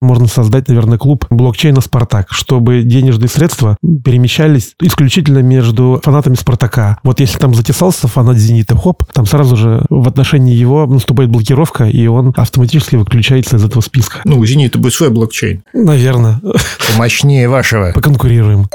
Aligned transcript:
можно 0.00 0.26
создать, 0.26 0.68
наверное, 0.68 0.98
клуб 0.98 1.26
блокчейна 1.30 1.80
«Спартак», 1.80 2.28
чтобы 2.30 2.82
денежные 2.82 3.28
средства 3.28 3.76
перемещались 4.04 4.74
исключительно 4.80 5.38
между 5.38 6.00
фанатами 6.02 6.34
«Спартака». 6.34 6.98
Вот 7.02 7.20
если 7.20 7.38
там 7.38 7.54
затесался 7.54 8.08
фанат 8.08 8.36
«Зенита», 8.36 8.76
хоп, 8.76 9.04
там 9.12 9.26
сразу 9.26 9.56
же 9.56 9.84
в 9.90 10.08
отношении 10.08 10.54
его 10.54 10.86
наступает 10.86 11.30
блокировка, 11.30 11.84
и 11.84 12.06
он 12.06 12.32
автоматически 12.36 12.96
выключается 12.96 13.56
из 13.56 13.64
этого 13.64 13.82
списка. 13.82 14.20
Ну, 14.24 14.38
у 14.38 14.46
«Зенита» 14.46 14.78
будет 14.78 14.94
свой 14.94 15.10
блокчейн. 15.10 15.62
Наверное. 15.72 16.40
Мощнее 16.96 17.48
вашего. 17.48 17.92
Поконкурируем. 17.92 18.68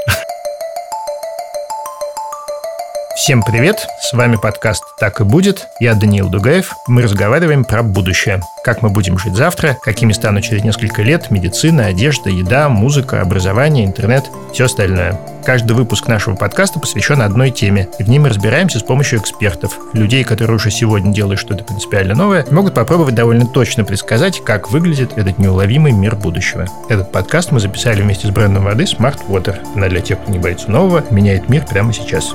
Всем 3.16 3.42
привет! 3.42 3.86
С 4.02 4.12
вами 4.12 4.36
подкаст 4.36 4.84
«Так 5.00 5.22
и 5.22 5.24
будет». 5.24 5.68
Я 5.80 5.94
Даниил 5.94 6.28
Дугаев. 6.28 6.74
Мы 6.86 7.00
разговариваем 7.00 7.64
про 7.64 7.82
будущее. 7.82 8.42
Как 8.62 8.82
мы 8.82 8.90
будем 8.90 9.16
жить 9.16 9.34
завтра, 9.34 9.74
какими 9.82 10.12
станут 10.12 10.44
через 10.44 10.62
несколько 10.62 11.00
лет 11.00 11.30
медицина, 11.30 11.86
одежда, 11.86 12.28
еда, 12.28 12.68
музыка, 12.68 13.22
образование, 13.22 13.86
интернет, 13.86 14.26
все 14.52 14.66
остальное. 14.66 15.18
Каждый 15.46 15.72
выпуск 15.72 16.08
нашего 16.08 16.36
подкаста 16.36 16.78
посвящен 16.78 17.22
одной 17.22 17.50
теме, 17.50 17.88
и 17.98 18.02
в 18.02 18.08
ней 18.10 18.18
мы 18.18 18.28
разбираемся 18.28 18.80
с 18.80 18.82
помощью 18.82 19.18
экспертов. 19.18 19.78
Людей, 19.94 20.22
которые 20.22 20.56
уже 20.56 20.70
сегодня 20.70 21.10
делают 21.10 21.40
что-то 21.40 21.64
принципиально 21.64 22.14
новое, 22.14 22.44
могут 22.50 22.74
попробовать 22.74 23.14
довольно 23.14 23.46
точно 23.46 23.84
предсказать, 23.84 24.44
как 24.44 24.70
выглядит 24.70 25.16
этот 25.16 25.38
неуловимый 25.38 25.92
мир 25.92 26.16
будущего. 26.16 26.66
Этот 26.90 27.12
подкаст 27.12 27.50
мы 27.50 27.60
записали 27.60 28.02
вместе 28.02 28.26
с 28.26 28.30
брендом 28.30 28.64
воды 28.64 28.84
Smart 28.84 29.26
Water. 29.26 29.56
Она 29.74 29.88
для 29.88 30.02
тех, 30.02 30.20
кто 30.20 30.30
не 30.30 30.38
боится 30.38 30.70
нового, 30.70 31.02
меняет 31.10 31.48
мир 31.48 31.64
прямо 31.64 31.94
сейчас. 31.94 32.34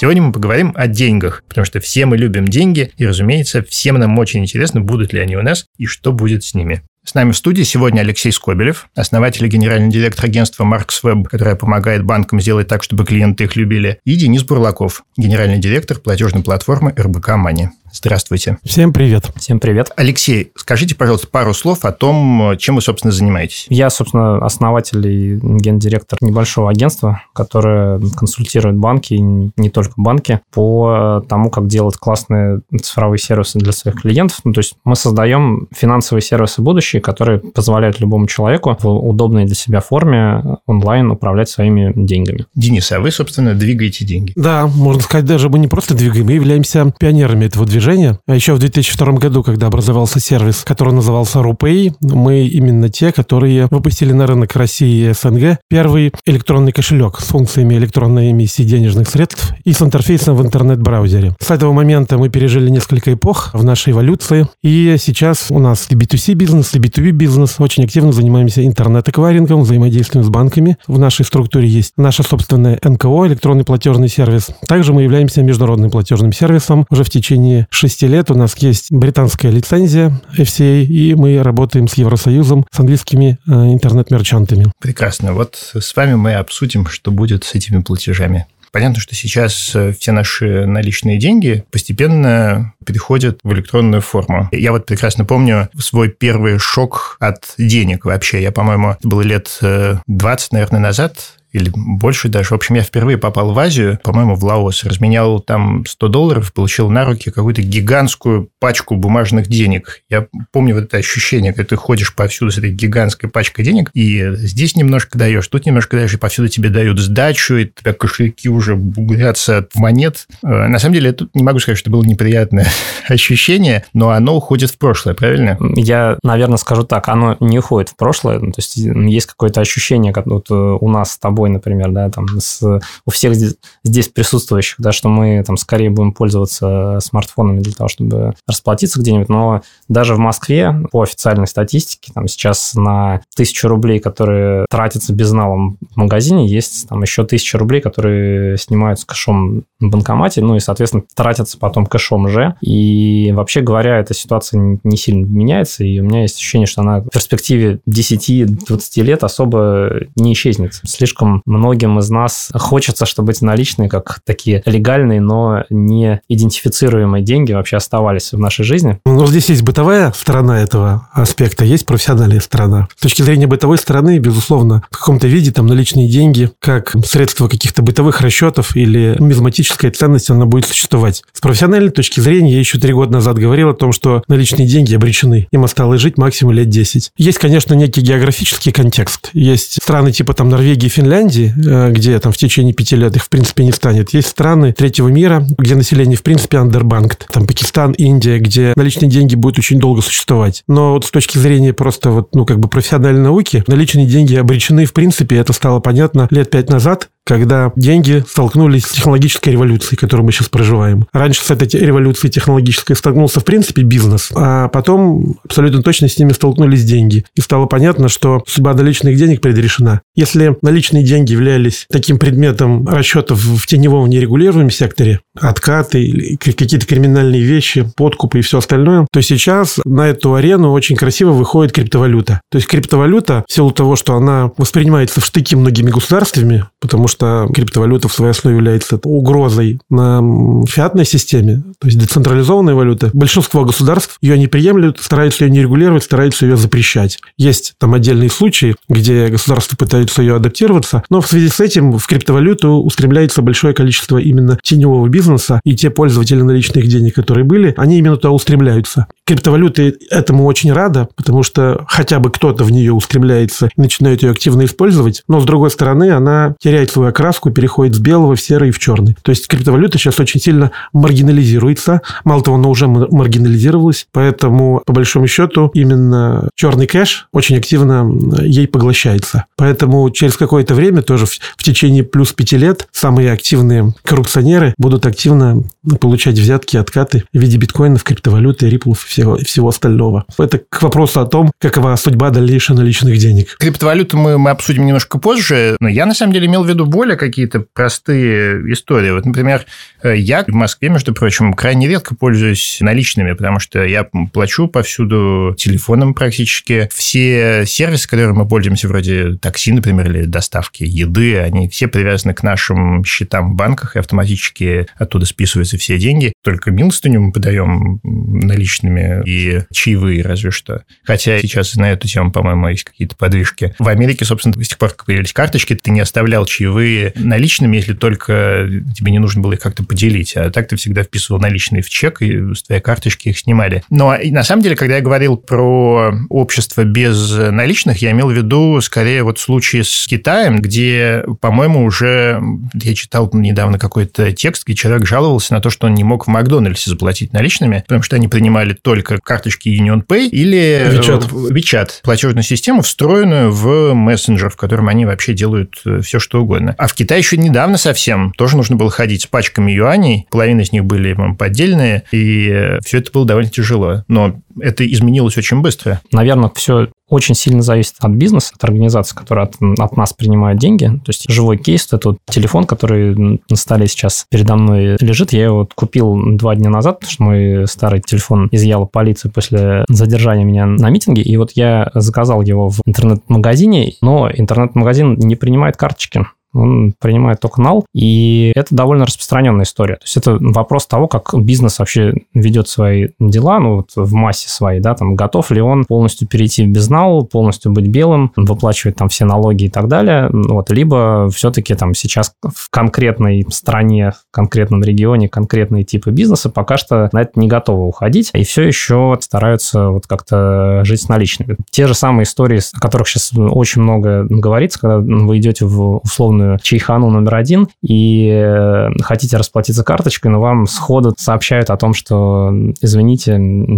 Сегодня 0.00 0.22
мы 0.22 0.32
поговорим 0.32 0.72
о 0.76 0.86
деньгах, 0.86 1.42
потому 1.46 1.66
что 1.66 1.78
все 1.78 2.06
мы 2.06 2.16
любим 2.16 2.48
деньги, 2.48 2.90
и, 2.96 3.06
разумеется, 3.06 3.62
всем 3.62 3.98
нам 3.98 4.18
очень 4.18 4.40
интересно, 4.40 4.80
будут 4.80 5.12
ли 5.12 5.20
они 5.20 5.36
у 5.36 5.42
нас 5.42 5.66
и 5.76 5.84
что 5.84 6.10
будет 6.14 6.42
с 6.42 6.54
ними. 6.54 6.80
С 7.04 7.12
нами 7.12 7.32
в 7.32 7.36
студии 7.36 7.64
сегодня 7.64 8.00
Алексей 8.00 8.32
Скобелев, 8.32 8.88
основатель 8.94 9.44
и 9.44 9.50
генеральный 9.50 9.90
директор 9.90 10.24
агентства 10.24 10.64
MarksWeb, 10.64 11.24
которое 11.24 11.54
помогает 11.54 12.02
банкам 12.02 12.40
сделать 12.40 12.66
так, 12.66 12.82
чтобы 12.82 13.04
клиенты 13.04 13.44
их 13.44 13.56
любили, 13.56 13.98
и 14.06 14.16
Денис 14.16 14.42
Бурлаков, 14.42 15.02
генеральный 15.18 15.58
директор 15.58 15.98
платежной 15.98 16.42
платформы 16.42 16.94
РБК 16.98 17.32
Money. 17.32 17.68
Здравствуйте. 18.02 18.56
Всем 18.64 18.94
привет. 18.94 19.30
Всем 19.36 19.60
привет. 19.60 19.90
Алексей, 19.94 20.52
скажите, 20.56 20.94
пожалуйста, 20.94 21.26
пару 21.26 21.52
слов 21.52 21.84
о 21.84 21.92
том, 21.92 22.54
чем 22.56 22.76
вы, 22.76 22.80
собственно, 22.80 23.12
занимаетесь. 23.12 23.66
Я, 23.68 23.90
собственно, 23.90 24.38
основатель 24.38 25.06
и 25.06 25.36
гендиректор 25.36 26.18
небольшого 26.22 26.70
агентства, 26.70 27.22
которое 27.34 28.00
консультирует 28.16 28.78
банки, 28.78 29.12
и 29.12 29.20
не 29.20 29.68
только 29.68 29.92
банки, 29.98 30.40
по 30.50 31.22
тому, 31.28 31.50
как 31.50 31.66
делать 31.66 31.98
классные 31.98 32.62
цифровые 32.80 33.18
сервисы 33.18 33.58
для 33.58 33.72
своих 33.72 34.00
клиентов. 34.00 34.38
Ну, 34.44 34.54
то 34.54 34.60
есть 34.60 34.76
мы 34.82 34.96
создаем 34.96 35.68
финансовые 35.70 36.22
сервисы 36.22 36.62
будущие, 36.62 37.02
которые 37.02 37.40
позволяют 37.40 38.00
любому 38.00 38.26
человеку 38.28 38.74
в 38.80 38.88
удобной 38.88 39.44
для 39.44 39.54
себя 39.54 39.80
форме 39.80 40.56
онлайн 40.64 41.10
управлять 41.10 41.50
своими 41.50 41.92
деньгами. 41.94 42.46
Денис, 42.54 42.90
а 42.92 43.00
вы, 43.00 43.10
собственно, 43.10 43.52
двигаете 43.52 44.06
деньги? 44.06 44.32
Да, 44.36 44.66
можно 44.68 45.02
сказать, 45.02 45.26
даже 45.26 45.50
мы 45.50 45.58
не 45.58 45.68
просто 45.68 45.92
двигаем, 45.92 46.24
мы 46.24 46.32
являемся 46.32 46.90
пионерами 46.98 47.44
этого 47.44 47.66
движения 47.66 47.89
движения. 47.90 48.18
А 48.26 48.34
еще 48.34 48.54
в 48.54 48.58
2002 48.58 49.12
году, 49.12 49.42
когда 49.42 49.66
образовался 49.66 50.20
сервис, 50.20 50.62
который 50.64 50.94
назывался 50.94 51.40
RuPay, 51.40 51.94
мы 52.00 52.46
именно 52.46 52.88
те, 52.88 53.12
которые 53.12 53.66
выпустили 53.70 54.12
на 54.12 54.26
рынок 54.26 54.54
России 54.56 55.08
и 55.08 55.12
СНГ 55.12 55.58
первый 55.68 56.12
электронный 56.26 56.72
кошелек 56.72 57.20
с 57.20 57.24
функциями 57.24 57.74
электронной 57.74 58.30
эмиссии 58.30 58.62
денежных 58.62 59.08
средств 59.08 59.52
и 59.64 59.72
с 59.72 59.82
интерфейсом 59.82 60.36
в 60.36 60.42
интернет-браузере. 60.42 61.34
С 61.40 61.50
этого 61.50 61.72
момента 61.72 62.18
мы 62.18 62.28
пережили 62.28 62.68
несколько 62.70 63.12
эпох 63.12 63.50
в 63.52 63.64
нашей 63.64 63.92
эволюции, 63.92 64.46
и 64.62 64.96
сейчас 64.98 65.46
у 65.50 65.58
нас 65.58 65.86
и 65.90 65.94
B2C 65.94 66.34
бизнес, 66.34 66.74
и 66.74 66.78
B2B 66.78 67.10
бизнес. 67.10 67.56
Очень 67.58 67.84
активно 67.84 68.12
занимаемся 68.12 68.64
интернет-эквайрингом, 68.64 69.62
взаимодействием 69.62 70.24
с 70.24 70.28
банками. 70.28 70.76
В 70.86 70.98
нашей 70.98 71.24
структуре 71.24 71.68
есть 71.68 71.94
наша 71.96 72.22
собственная 72.22 72.78
НКО, 72.82 73.26
электронный 73.26 73.64
платежный 73.64 74.08
сервис. 74.08 74.48
Также 74.66 74.92
мы 74.92 75.02
являемся 75.02 75.42
международным 75.42 75.90
платежным 75.90 76.32
сервисом 76.32 76.86
уже 76.90 77.04
в 77.04 77.10
течение 77.10 77.66
шести 77.80 78.06
лет 78.06 78.30
у 78.30 78.34
нас 78.34 78.56
есть 78.58 78.92
британская 78.92 79.50
лицензия 79.50 80.12
FCA, 80.36 80.84
и 80.84 81.14
мы 81.14 81.42
работаем 81.42 81.88
с 81.88 81.94
Евросоюзом, 81.94 82.66
с 82.70 82.78
английскими 82.78 83.38
э, 83.46 83.50
интернет-мерчантами. 83.50 84.70
Прекрасно. 84.78 85.32
Вот 85.32 85.72
с 85.74 85.96
вами 85.96 86.14
мы 86.14 86.34
обсудим, 86.34 86.86
что 86.86 87.10
будет 87.10 87.44
с 87.44 87.54
этими 87.54 87.80
платежами. 87.80 88.46
Понятно, 88.70 89.00
что 89.00 89.14
сейчас 89.14 89.74
э, 89.74 89.92
все 89.98 90.12
наши 90.12 90.66
наличные 90.66 91.18
деньги 91.18 91.64
постепенно 91.70 92.74
переходят 92.84 93.40
в 93.42 93.52
электронную 93.52 94.02
форму. 94.02 94.48
Я 94.52 94.72
вот 94.72 94.86
прекрасно 94.86 95.24
помню 95.24 95.68
свой 95.78 96.10
первый 96.10 96.58
шок 96.58 97.16
от 97.18 97.54
денег 97.58 98.04
вообще. 98.04 98.42
Я, 98.42 98.52
по-моему, 98.52 98.90
это 98.90 99.08
было 99.08 99.22
лет 99.22 99.58
20, 99.60 100.52
э, 100.52 100.54
наверное, 100.54 100.80
назад 100.80 101.39
или 101.52 101.70
больше 101.74 102.28
даже. 102.28 102.50
В 102.50 102.52
общем, 102.52 102.76
я 102.76 102.82
впервые 102.82 103.18
попал 103.18 103.52
в 103.52 103.58
Азию, 103.58 103.98
по-моему, 104.02 104.34
в 104.34 104.44
Лаос, 104.44 104.84
разменял 104.84 105.40
там 105.40 105.84
100 105.86 106.08
долларов, 106.08 106.52
получил 106.52 106.90
на 106.90 107.04
руки 107.04 107.30
какую-то 107.30 107.62
гигантскую 107.62 108.48
пачку 108.58 108.96
бумажных 108.96 109.48
денег. 109.48 110.02
Я 110.08 110.26
помню 110.52 110.74
вот 110.74 110.84
это 110.84 110.98
ощущение, 110.98 111.52
когда 111.52 111.68
ты 111.68 111.76
ходишь 111.76 112.14
повсюду 112.14 112.50
с 112.50 112.58
этой 112.58 112.70
гигантской 112.70 113.28
пачкой 113.28 113.64
денег, 113.64 113.90
и 113.94 114.30
здесь 114.36 114.76
немножко 114.76 115.18
даешь, 115.18 115.46
тут 115.48 115.66
немножко 115.66 115.96
даешь, 115.96 116.14
и 116.14 116.18
повсюду 116.18 116.48
тебе 116.48 116.68
дают 116.68 116.98
сдачу, 116.98 117.56
и 117.56 117.64
у 117.64 117.68
тебя 117.68 117.92
кошельки 117.92 118.48
уже 118.48 118.76
бугрятся 118.76 119.58
от 119.58 119.74
монет. 119.74 120.26
Э, 120.42 120.68
на 120.68 120.78
самом 120.78 120.94
деле, 120.94 121.08
я 121.08 121.12
тут 121.12 121.34
не 121.34 121.42
могу 121.42 121.58
сказать, 121.58 121.78
что 121.78 121.90
это 121.90 121.96
было 121.96 122.04
неприятное 122.04 122.68
ощущение, 123.08 123.84
но 123.92 124.10
оно 124.10 124.36
уходит 124.36 124.70
в 124.70 124.78
прошлое, 124.78 125.14
правильно? 125.14 125.58
Я, 125.76 126.18
наверное, 126.22 126.58
скажу 126.58 126.84
так, 126.84 127.08
оно 127.08 127.36
не 127.40 127.58
уходит 127.58 127.90
в 127.90 127.96
прошлое, 127.96 128.38
то 128.38 128.52
есть 128.56 128.76
есть 128.76 129.26
какое-то 129.26 129.60
ощущение, 129.60 130.12
как 130.12 130.26
вот 130.26 130.50
э, 130.50 130.54
у 130.54 130.88
нас 130.88 131.12
с 131.12 131.18
тобой 131.18 131.39
тобой, 131.40 131.50
например, 131.50 131.90
да, 131.90 132.10
там, 132.10 132.26
с, 132.38 132.62
у 132.62 133.10
всех 133.10 133.34
здесь, 133.34 133.56
здесь 133.82 134.08
присутствующих, 134.08 134.76
да, 134.78 134.92
что 134.92 135.08
мы 135.08 135.42
там 135.46 135.56
скорее 135.56 135.88
будем 135.88 136.12
пользоваться 136.12 136.98
смартфонами 137.00 137.60
для 137.60 137.72
того, 137.72 137.88
чтобы 137.88 138.34
расплатиться 138.46 139.00
где-нибудь, 139.00 139.30
но 139.30 139.62
даже 139.88 140.14
в 140.14 140.18
Москве 140.18 140.74
по 140.92 141.02
официальной 141.02 141.46
статистике 141.46 142.12
там 142.12 142.28
сейчас 142.28 142.74
на 142.74 143.22
тысячу 143.34 143.68
рублей, 143.68 144.00
которые 144.00 144.66
тратятся 144.68 145.14
безналом 145.14 145.78
в 145.94 145.96
магазине, 145.96 146.46
есть 146.46 146.88
там 146.88 147.00
еще 147.00 147.24
тысяча 147.24 147.56
рублей, 147.56 147.80
которые 147.80 148.58
снимаются 148.58 149.06
кэшом 149.06 149.64
в 149.80 149.88
банкомате, 149.88 150.42
ну 150.42 150.56
и, 150.56 150.60
соответственно, 150.60 151.04
тратятся 151.14 151.58
потом 151.58 151.86
кэшом 151.86 152.28
же. 152.28 152.54
И 152.60 153.32
вообще 153.34 153.62
говоря, 153.62 153.98
эта 153.98 154.12
ситуация 154.12 154.78
не 154.84 154.96
сильно 154.98 155.24
меняется, 155.24 155.84
и 155.84 156.00
у 156.00 156.04
меня 156.04 156.22
есть 156.22 156.36
ощущение, 156.36 156.66
что 156.66 156.82
она 156.82 157.00
в 157.00 157.08
перспективе 157.08 157.80
10-20 157.88 159.02
лет 159.02 159.24
особо 159.24 160.00
не 160.16 160.34
исчезнет. 160.34 160.74
Слишком 160.84 161.29
многим 161.46 161.98
из 161.98 162.10
нас 162.10 162.50
хочется, 162.54 163.06
чтобы 163.06 163.32
эти 163.32 163.44
наличные, 163.44 163.88
как 163.88 164.20
такие 164.24 164.62
легальные, 164.64 165.20
но 165.20 165.64
не 165.70 166.20
идентифицируемые 166.28 167.22
деньги 167.22 167.52
вообще 167.52 167.76
оставались 167.76 168.32
в 168.32 168.38
нашей 168.38 168.64
жизни. 168.64 168.98
Ну, 169.04 169.26
здесь 169.26 169.48
есть 169.48 169.62
бытовая 169.62 170.12
сторона 170.12 170.60
этого 170.60 171.08
аспекта, 171.12 171.64
есть 171.64 171.86
профессиональная 171.86 172.40
сторона. 172.40 172.88
С 172.96 173.02
точки 173.02 173.22
зрения 173.22 173.46
бытовой 173.46 173.78
стороны, 173.78 174.18
безусловно, 174.18 174.82
в 174.90 174.98
каком-то 174.98 175.26
виде 175.26 175.52
там 175.52 175.66
наличные 175.66 176.08
деньги, 176.08 176.50
как 176.58 176.94
средство 177.04 177.48
каких-то 177.48 177.82
бытовых 177.82 178.20
расчетов 178.20 178.76
или 178.76 179.16
нумизматическая 179.18 179.90
ценность, 179.90 180.30
она 180.30 180.46
будет 180.46 180.66
существовать. 180.66 181.22
С 181.32 181.40
профессиональной 181.40 181.90
точки 181.90 182.20
зрения, 182.20 182.52
я 182.52 182.58
еще 182.58 182.78
три 182.78 182.92
года 182.92 183.12
назад 183.12 183.38
говорил 183.38 183.70
о 183.70 183.74
том, 183.74 183.92
что 183.92 184.22
наличные 184.28 184.66
деньги 184.66 184.94
обречены. 184.94 185.48
Им 185.50 185.64
осталось 185.64 186.00
жить 186.00 186.18
максимум 186.18 186.54
лет 186.54 186.68
10. 186.68 187.12
Есть, 187.16 187.38
конечно, 187.38 187.74
некий 187.74 188.00
географический 188.00 188.72
контекст. 188.72 189.30
Есть 189.32 189.82
страны 189.82 190.12
типа 190.12 190.34
там 190.34 190.48
Норвегии, 190.48 190.88
Финляндии, 190.88 191.10
Финляндии, 191.20 191.52
э, 191.66 191.90
где 191.92 192.18
там 192.18 192.32
в 192.32 192.36
течение 192.36 192.72
пяти 192.72 192.96
лет 192.96 193.14
их 193.14 193.24
в 193.24 193.28
принципе 193.28 193.64
не 193.64 193.72
станет, 193.72 194.14
есть 194.14 194.28
страны 194.28 194.72
третьего 194.72 195.08
мира, 195.08 195.44
где 195.58 195.74
население 195.74 196.16
в 196.16 196.22
принципе 196.22 196.58
андербанкт. 196.58 197.28
Там 197.30 197.46
Пакистан, 197.46 197.92
Индия, 197.92 198.38
где 198.38 198.72
наличные 198.74 199.10
деньги 199.10 199.34
будут 199.34 199.58
очень 199.58 199.78
долго 199.78 200.00
существовать. 200.00 200.62
Но 200.66 200.92
вот 200.92 201.04
с 201.04 201.10
точки 201.10 201.36
зрения 201.36 201.72
просто 201.72 202.10
вот, 202.10 202.34
ну, 202.34 202.46
как 202.46 202.58
бы 202.58 202.68
профессиональной 202.68 203.20
науки, 203.20 203.62
наличные 203.66 204.06
деньги 204.06 204.34
обречены 204.34 204.86
в 204.86 204.92
принципе, 204.92 205.36
это 205.36 205.52
стало 205.52 205.80
понятно 205.80 206.26
лет 206.30 206.50
пять 206.50 206.70
назад, 206.70 207.10
когда 207.24 207.72
деньги 207.76 208.24
столкнулись 208.28 208.84
с 208.84 208.90
технологической 208.90 209.52
революцией, 209.52 209.96
которую 209.96 210.26
мы 210.26 210.32
сейчас 210.32 210.48
проживаем. 210.48 211.06
Раньше 211.12 211.44
с 211.44 211.50
этой 211.50 211.68
революцией 211.78 212.30
технологической 212.30 212.96
столкнулся, 212.96 213.40
в 213.40 213.44
принципе, 213.44 213.82
бизнес, 213.82 214.30
а 214.34 214.68
потом 214.68 215.36
абсолютно 215.44 215.82
точно 215.82 216.08
с 216.08 216.18
ними 216.18 216.32
столкнулись 216.32 216.84
деньги. 216.84 217.24
И 217.34 217.40
стало 217.40 217.66
понятно, 217.66 218.08
что 218.08 218.42
судьба 218.46 218.74
наличных 218.74 219.16
денег 219.16 219.40
предрешена. 219.40 220.00
Если 220.14 220.56
наличные 220.62 221.04
деньги 221.04 221.32
являлись 221.32 221.86
таким 221.90 222.18
предметом 222.18 222.86
расчетов 222.86 223.38
в 223.38 223.66
теневом 223.66 224.08
нерегулируемом 224.08 224.70
секторе, 224.70 225.20
откаты 225.38 226.36
какие-то 226.40 226.86
криминальные 226.86 227.42
вещи, 227.42 227.90
подкупы 227.96 228.40
и 228.40 228.42
все 228.42 228.58
остальное, 228.58 229.06
то 229.12 229.20
сейчас 229.20 229.78
на 229.84 230.08
эту 230.08 230.34
арену 230.34 230.72
очень 230.72 230.96
красиво 230.96 231.32
выходит 231.32 231.72
криптовалюта. 231.72 232.40
То 232.50 232.58
есть 232.58 232.66
криптовалюта, 232.66 233.44
в 233.48 233.52
силу 233.52 233.70
того, 233.70 233.96
что 233.96 234.14
она 234.14 234.50
воспринимается 234.56 235.20
в 235.20 235.24
штыки 235.24 235.54
многими 235.54 235.90
государствами, 235.90 236.66
потому 236.80 237.08
что 237.08 237.19
что 237.20 237.50
криптовалюта 237.52 238.08
в 238.08 238.14
своей 238.14 238.30
основе 238.30 238.56
является 238.56 238.98
угрозой 239.04 239.78
на 239.90 240.22
фиатной 240.66 241.04
системе, 241.04 241.62
то 241.78 241.86
есть 241.86 241.98
децентрализованная 241.98 242.74
валюта. 242.74 243.10
Большинство 243.12 243.64
государств 243.64 244.16
ее 244.22 244.38
не 244.38 244.46
приемлют, 244.46 244.98
стараются 245.00 245.44
ее 245.44 245.50
не 245.50 245.60
регулировать, 245.60 246.02
стараются 246.02 246.46
ее 246.46 246.56
запрещать. 246.56 247.18
Есть 247.36 247.74
там 247.78 247.92
отдельные 247.92 248.30
случаи, 248.30 248.74
где 248.88 249.28
государства 249.28 249.76
пытаются 249.76 250.22
ее 250.22 250.36
адаптироваться, 250.36 251.02
но 251.10 251.20
в 251.20 251.26
связи 251.26 251.48
с 251.48 251.60
этим 251.60 251.98
в 251.98 252.06
криптовалюту 252.06 252.70
устремляется 252.82 253.42
большое 253.42 253.74
количество 253.74 254.16
именно 254.16 254.58
теневого 254.62 255.08
бизнеса, 255.08 255.60
и 255.64 255.76
те 255.76 255.90
пользователи 255.90 256.40
наличных 256.40 256.88
денег, 256.88 257.14
которые 257.14 257.44
были, 257.44 257.74
они 257.76 257.98
именно 257.98 258.16
туда 258.16 258.30
устремляются. 258.30 259.08
Криптовалюты 259.26 259.98
этому 260.10 260.46
очень 260.46 260.72
рада, 260.72 261.08
потому 261.16 261.42
что 261.42 261.84
хотя 261.86 262.18
бы 262.18 262.30
кто-то 262.30 262.64
в 262.64 262.72
нее 262.72 262.94
устремляется 262.94 263.68
и 263.76 263.80
начинает 263.80 264.22
ее 264.22 264.30
активно 264.30 264.64
использовать, 264.64 265.22
но 265.28 265.40
с 265.40 265.44
другой 265.44 265.70
стороны 265.70 266.10
она 266.10 266.54
теряет 266.58 266.90
свою 266.90 266.99
окраску, 267.08 267.50
переходит 267.50 267.96
с 267.96 267.98
белого 267.98 268.34
в 268.34 268.40
серый 268.40 268.68
и 268.68 268.72
в 268.72 268.78
черный. 268.78 269.16
То 269.22 269.30
есть 269.30 269.48
криптовалюта 269.48 269.98
сейчас 269.98 270.20
очень 270.20 270.40
сильно 270.40 270.70
маргинализируется. 270.92 272.02
Мало 272.24 272.42
того, 272.42 272.56
она 272.56 272.68
уже 272.68 272.86
маргинализировалась, 272.86 274.06
поэтому 274.12 274.82
по 274.84 274.92
большому 274.92 275.26
счету 275.26 275.70
именно 275.74 276.48
черный 276.54 276.86
кэш 276.86 277.28
очень 277.32 277.56
активно 277.56 278.10
ей 278.42 278.66
поглощается. 278.66 279.44
Поэтому 279.56 280.10
через 280.10 280.36
какое-то 280.36 280.74
время, 280.74 281.02
тоже 281.02 281.26
в, 281.26 281.30
в 281.30 281.62
течение 281.62 282.04
плюс 282.04 282.32
пяти 282.32 282.56
лет, 282.56 282.88
самые 282.92 283.32
активные 283.32 283.94
коррупционеры 284.04 284.74
будут 284.78 285.06
активно 285.06 285.62
получать 286.00 286.38
взятки, 286.38 286.76
откаты 286.76 287.24
в 287.32 287.38
виде 287.38 287.56
биткоинов, 287.56 288.02
криптовалюты, 288.04 288.68
риплов 288.68 289.04
и 289.04 289.08
всего, 289.08 289.36
всего 289.36 289.68
остального. 289.68 290.24
Это 290.38 290.60
к 290.68 290.82
вопросу 290.82 291.20
о 291.20 291.26
том, 291.26 291.50
какова 291.58 291.96
судьба 291.96 292.30
дальнейшая 292.30 292.76
наличных 292.76 293.18
денег. 293.18 293.56
Криптовалюту 293.58 294.16
мы, 294.16 294.38
мы 294.38 294.50
обсудим 294.50 294.86
немножко 294.86 295.18
позже, 295.18 295.76
но 295.80 295.88
я 295.88 296.06
на 296.06 296.14
самом 296.14 296.32
деле 296.32 296.46
имел 296.46 296.64
в 296.64 296.68
виду 296.68 296.86
более 296.90 297.16
какие-то 297.16 297.60
простые 297.60 298.72
истории. 298.72 299.10
Вот, 299.10 299.24
например, 299.24 299.64
я 300.02 300.44
в 300.46 300.52
Москве, 300.52 300.88
между 300.88 301.14
прочим, 301.14 301.54
крайне 301.54 301.88
редко 301.88 302.14
пользуюсь 302.14 302.78
наличными, 302.80 303.32
потому 303.32 303.60
что 303.60 303.84
я 303.84 304.08
плачу 304.32 304.68
повсюду 304.68 305.54
телефоном 305.56 306.14
практически. 306.14 306.88
Все 306.92 307.64
сервисы, 307.66 308.08
которыми 308.08 308.32
мы 308.38 308.48
пользуемся, 308.48 308.88
вроде 308.88 309.36
такси, 309.36 309.72
например, 309.72 310.10
или 310.10 310.24
доставки 310.24 310.82
еды, 310.84 311.38
они 311.38 311.68
все 311.68 311.88
привязаны 311.88 312.34
к 312.34 312.42
нашим 312.42 313.04
счетам 313.04 313.52
в 313.52 313.54
банках, 313.54 313.96
и 313.96 313.98
автоматически 313.98 314.86
оттуда 314.96 315.26
списываются 315.26 315.78
все 315.78 315.98
деньги. 315.98 316.32
Только 316.42 316.70
милостыню 316.70 317.20
мы 317.20 317.32
подаем 317.32 318.00
наличными 318.02 319.22
и 319.26 319.62
чаевые 319.72 320.22
разве 320.22 320.50
что. 320.50 320.82
Хотя 321.04 321.38
сейчас 321.40 321.76
на 321.76 321.92
эту 321.92 322.08
тему, 322.08 322.32
по-моему, 322.32 322.68
есть 322.68 322.84
какие-то 322.84 323.16
подвижки. 323.16 323.74
В 323.78 323.88
Америке, 323.88 324.24
собственно, 324.24 324.62
с 324.62 324.68
тех 324.68 324.78
пор, 324.78 324.90
как 324.90 325.06
появились 325.06 325.32
карточки, 325.32 325.74
ты 325.74 325.90
не 325.90 326.00
оставлял 326.00 326.46
чаевые 326.46 326.79
наличными, 327.16 327.76
если 327.76 327.94
только 327.94 328.68
тебе 328.94 329.12
не 329.12 329.18
нужно 329.18 329.42
было 329.42 329.52
их 329.52 329.60
как-то 329.60 329.84
поделить. 329.84 330.36
А 330.36 330.50
так 330.50 330.68
ты 330.68 330.76
всегда 330.76 331.02
вписывал 331.02 331.40
наличные 331.40 331.82
в 331.82 331.88
чек, 331.88 332.22
и 332.22 332.54
с 332.54 332.62
твоей 332.62 332.80
карточки 332.80 333.28
их 333.28 333.38
снимали. 333.38 333.82
Но 333.90 334.16
на 334.22 334.42
самом 334.44 334.62
деле, 334.62 334.76
когда 334.76 334.96
я 334.96 335.02
говорил 335.02 335.36
про 335.36 336.12
общество 336.28 336.84
без 336.84 337.32
наличных, 337.36 337.98
я 337.98 338.10
имел 338.12 338.28
в 338.28 338.32
виду 338.32 338.80
скорее 338.80 339.22
вот 339.22 339.38
случаи 339.38 339.82
с 339.82 340.06
Китаем, 340.06 340.60
где, 340.60 341.24
по-моему, 341.40 341.84
уже 341.84 342.40
я 342.74 342.94
читал 342.94 343.30
недавно 343.32 343.78
какой-то 343.78 344.32
текст, 344.32 344.64
где 344.64 344.74
человек 344.74 345.06
жаловался 345.06 345.54
на 345.54 345.60
то, 345.60 345.70
что 345.70 345.86
он 345.86 345.94
не 345.94 346.04
мог 346.04 346.26
в 346.26 346.30
Макдональдсе 346.30 346.90
заплатить 346.90 347.32
наличными, 347.32 347.84
потому 347.86 348.02
что 348.02 348.16
они 348.16 348.28
принимали 348.28 348.72
только 348.72 349.18
карточки 349.18 349.68
Union 349.68 350.04
Pay 350.06 350.28
или 350.28 350.98
WeChat, 350.98 351.30
WeChat 351.50 351.90
платежную 352.02 352.44
систему, 352.44 352.82
встроенную 352.82 353.50
в 353.52 353.94
мессенджер, 353.94 354.50
в 354.50 354.56
котором 354.56 354.88
они 354.88 355.06
вообще 355.06 355.32
делают 355.32 355.80
э, 355.84 356.00
все, 356.02 356.18
что 356.18 356.42
угодно. 356.42 356.69
А 356.76 356.86
в 356.86 356.94
Китае 356.94 357.20
еще 357.20 357.36
недавно 357.36 357.76
совсем 357.76 358.32
тоже 358.36 358.56
нужно 358.56 358.76
было 358.76 358.90
ходить 358.90 359.22
с 359.22 359.26
пачками 359.26 359.72
юаней, 359.72 360.26
половина 360.30 360.60
из 360.60 360.72
них 360.72 360.84
были 360.84 361.16
поддельные, 361.36 362.04
и 362.12 362.48
э, 362.48 362.78
все 362.84 362.98
это 362.98 363.10
было 363.12 363.24
довольно 363.26 363.50
тяжело. 363.50 364.04
Но 364.08 364.40
это 364.60 364.90
изменилось 364.90 365.36
очень 365.36 365.60
быстро. 365.60 366.00
Наверное, 366.12 366.50
все 366.54 366.88
очень 367.10 367.34
сильно 367.34 367.60
зависит 367.60 367.96
от 368.00 368.12
бизнеса, 368.12 368.52
от 368.54 368.64
организации, 368.64 369.16
которая 369.16 369.46
от, 369.46 369.56
от 369.78 369.96
нас 369.96 370.12
принимает 370.12 370.58
деньги. 370.58 370.84
То 370.86 371.08
есть 371.08 371.28
живой 371.28 371.58
кейс, 371.58 371.88
это 371.92 372.10
вот 372.10 372.18
телефон, 372.30 372.64
который 372.64 373.14
на 373.16 373.56
столе 373.56 373.88
сейчас 373.88 374.26
передо 374.30 374.56
мной 374.56 374.96
лежит. 375.00 375.32
Я 375.32 375.44
его 375.44 375.68
купил 375.74 376.36
два 376.36 376.54
дня 376.54 376.70
назад, 376.70 377.00
потому 377.00 377.12
что 377.12 377.22
мой 377.24 377.66
старый 377.66 378.00
телефон 378.00 378.48
изъяла 378.52 378.86
полиция 378.86 379.30
после 379.30 379.84
задержания 379.88 380.44
меня 380.44 380.66
на 380.66 380.88
митинге. 380.88 381.22
И 381.22 381.36
вот 381.36 381.52
я 381.54 381.90
заказал 381.94 382.42
его 382.42 382.70
в 382.70 382.80
интернет-магазине, 382.86 383.94
но 384.00 384.30
интернет-магазин 384.32 385.14
не 385.14 385.34
принимает 385.34 385.76
карточки 385.76 386.24
он 386.52 386.94
принимает 386.98 387.40
только 387.40 387.60
нал, 387.60 387.86
и 387.94 388.52
это 388.54 388.74
довольно 388.74 389.04
распространенная 389.04 389.64
история. 389.64 389.96
То 389.96 390.04
есть 390.04 390.16
это 390.16 390.36
вопрос 390.40 390.86
того, 390.86 391.08
как 391.08 391.32
бизнес 391.34 391.78
вообще 391.78 392.14
ведет 392.34 392.68
свои 392.68 393.08
дела, 393.18 393.60
ну, 393.60 393.76
вот 393.76 393.90
в 393.94 394.12
массе 394.12 394.48
своей, 394.48 394.80
да, 394.80 394.94
там, 394.94 395.14
готов 395.14 395.50
ли 395.50 395.60
он 395.60 395.84
полностью 395.84 396.28
перейти 396.28 396.64
в 396.64 396.68
безнал, 396.68 397.24
полностью 397.24 397.72
быть 397.72 397.86
белым, 397.86 398.32
выплачивать 398.36 398.96
там 398.96 399.08
все 399.08 399.24
налоги 399.24 399.64
и 399.64 399.70
так 399.70 399.88
далее, 399.88 400.28
вот, 400.32 400.70
либо 400.70 401.28
все-таки 401.30 401.74
там 401.74 401.94
сейчас 401.94 402.32
в 402.42 402.70
конкретной 402.70 403.46
стране, 403.50 404.12
в 404.12 404.34
конкретном 404.34 404.82
регионе 404.82 405.28
конкретные 405.28 405.84
типы 405.84 406.10
бизнеса 406.10 406.50
пока 406.50 406.76
что 406.76 407.08
на 407.12 407.22
это 407.22 407.38
не 407.38 407.46
готовы 407.48 407.86
уходить, 407.86 408.30
и 408.34 408.44
все 408.44 408.62
еще 408.62 409.16
стараются 409.20 409.90
вот 409.90 410.06
как-то 410.06 410.80
жить 410.84 411.02
с 411.02 411.08
наличными. 411.08 411.56
Те 411.70 411.86
же 411.86 411.94
самые 411.94 412.24
истории, 412.24 412.60
о 412.74 412.80
которых 412.80 413.08
сейчас 413.08 413.32
очень 413.34 413.82
много 413.82 414.24
говорится, 414.28 414.78
когда 414.78 414.98
вы 414.98 415.38
идете 415.38 415.64
в 415.64 416.00
условно 416.02 416.39
условную 416.40 416.58
чайхану 416.62 417.10
номер 417.10 417.34
один 417.36 417.68
и 417.82 418.28
э, 418.28 418.88
хотите 419.02 419.36
расплатиться 419.36 419.84
карточкой, 419.84 420.30
но 420.30 420.40
вам 420.40 420.66
сходу 420.66 421.14
сообщают 421.16 421.70
о 421.70 421.76
том, 421.76 421.94
что, 421.94 422.50
извините, 422.80 423.32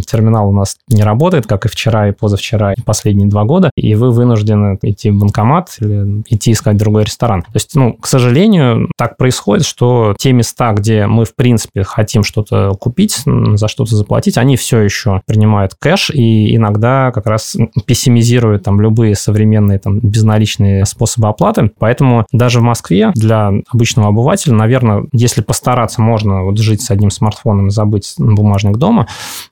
терминал 0.07 0.49
у 0.49 0.53
нас 0.53 0.77
не 0.89 1.03
работает, 1.03 1.47
как 1.47 1.67
и 1.67 1.69
вчера, 1.69 2.09
и 2.09 2.13
позавчера, 2.13 2.73
и 2.73 2.81
последние 2.81 3.29
два 3.29 3.45
года, 3.45 3.71
и 3.77 3.95
вы 3.95 4.11
вынуждены 4.11 4.79
идти 4.83 5.11
в 5.11 5.19
банкомат 5.19 5.77
или 5.81 6.23
идти 6.29 6.53
искать 6.53 6.77
другой 6.77 7.05
ресторан. 7.05 7.43
То 7.43 7.51
есть, 7.55 7.75
ну, 7.75 7.95
к 7.95 8.07
сожалению, 8.07 8.91
так 8.97 9.17
происходит, 9.17 9.67
что 9.67 10.15
те 10.19 10.33
места, 10.33 10.73
где 10.73 11.07
мы, 11.07 11.25
в 11.25 11.35
принципе, 11.35 11.83
хотим 11.83 12.23
что-то 12.25 12.73
купить, 12.79 13.23
за 13.25 13.69
что-то 13.69 13.97
заплатить, 13.97 14.39
они 14.39 14.57
все 14.57 14.81
еще 14.81 15.23
принимают 15.27 15.75
кэш 15.79 16.11
и 16.11 16.57
иногда 16.57 17.11
как 17.13 17.27
раз 17.27 17.57
пессимизируют 17.87 18.63
там 18.63 18.81
любые 18.81 19.15
современные 19.15 19.79
там 19.79 19.99
безналичные 20.01 20.85
способы 20.87 21.29
оплаты. 21.29 21.71
Поэтому 21.79 22.27
даже 22.33 22.52
даже 22.53 22.61
в 22.61 22.65
Москве 22.65 23.13
для 23.15 23.51
обычного 23.73 24.09
обывателя, 24.09 24.53
наверное, 24.53 25.05
если 25.13 25.41
постараться, 25.41 26.03
можно 26.03 26.43
вот 26.43 26.59
жить 26.59 26.83
с 26.83 26.91
одним 26.91 27.11
смартфоном 27.11 27.69
и 27.69 27.71
забыть 27.71 28.15
бумажник 28.19 28.77
дома, 28.77 29.09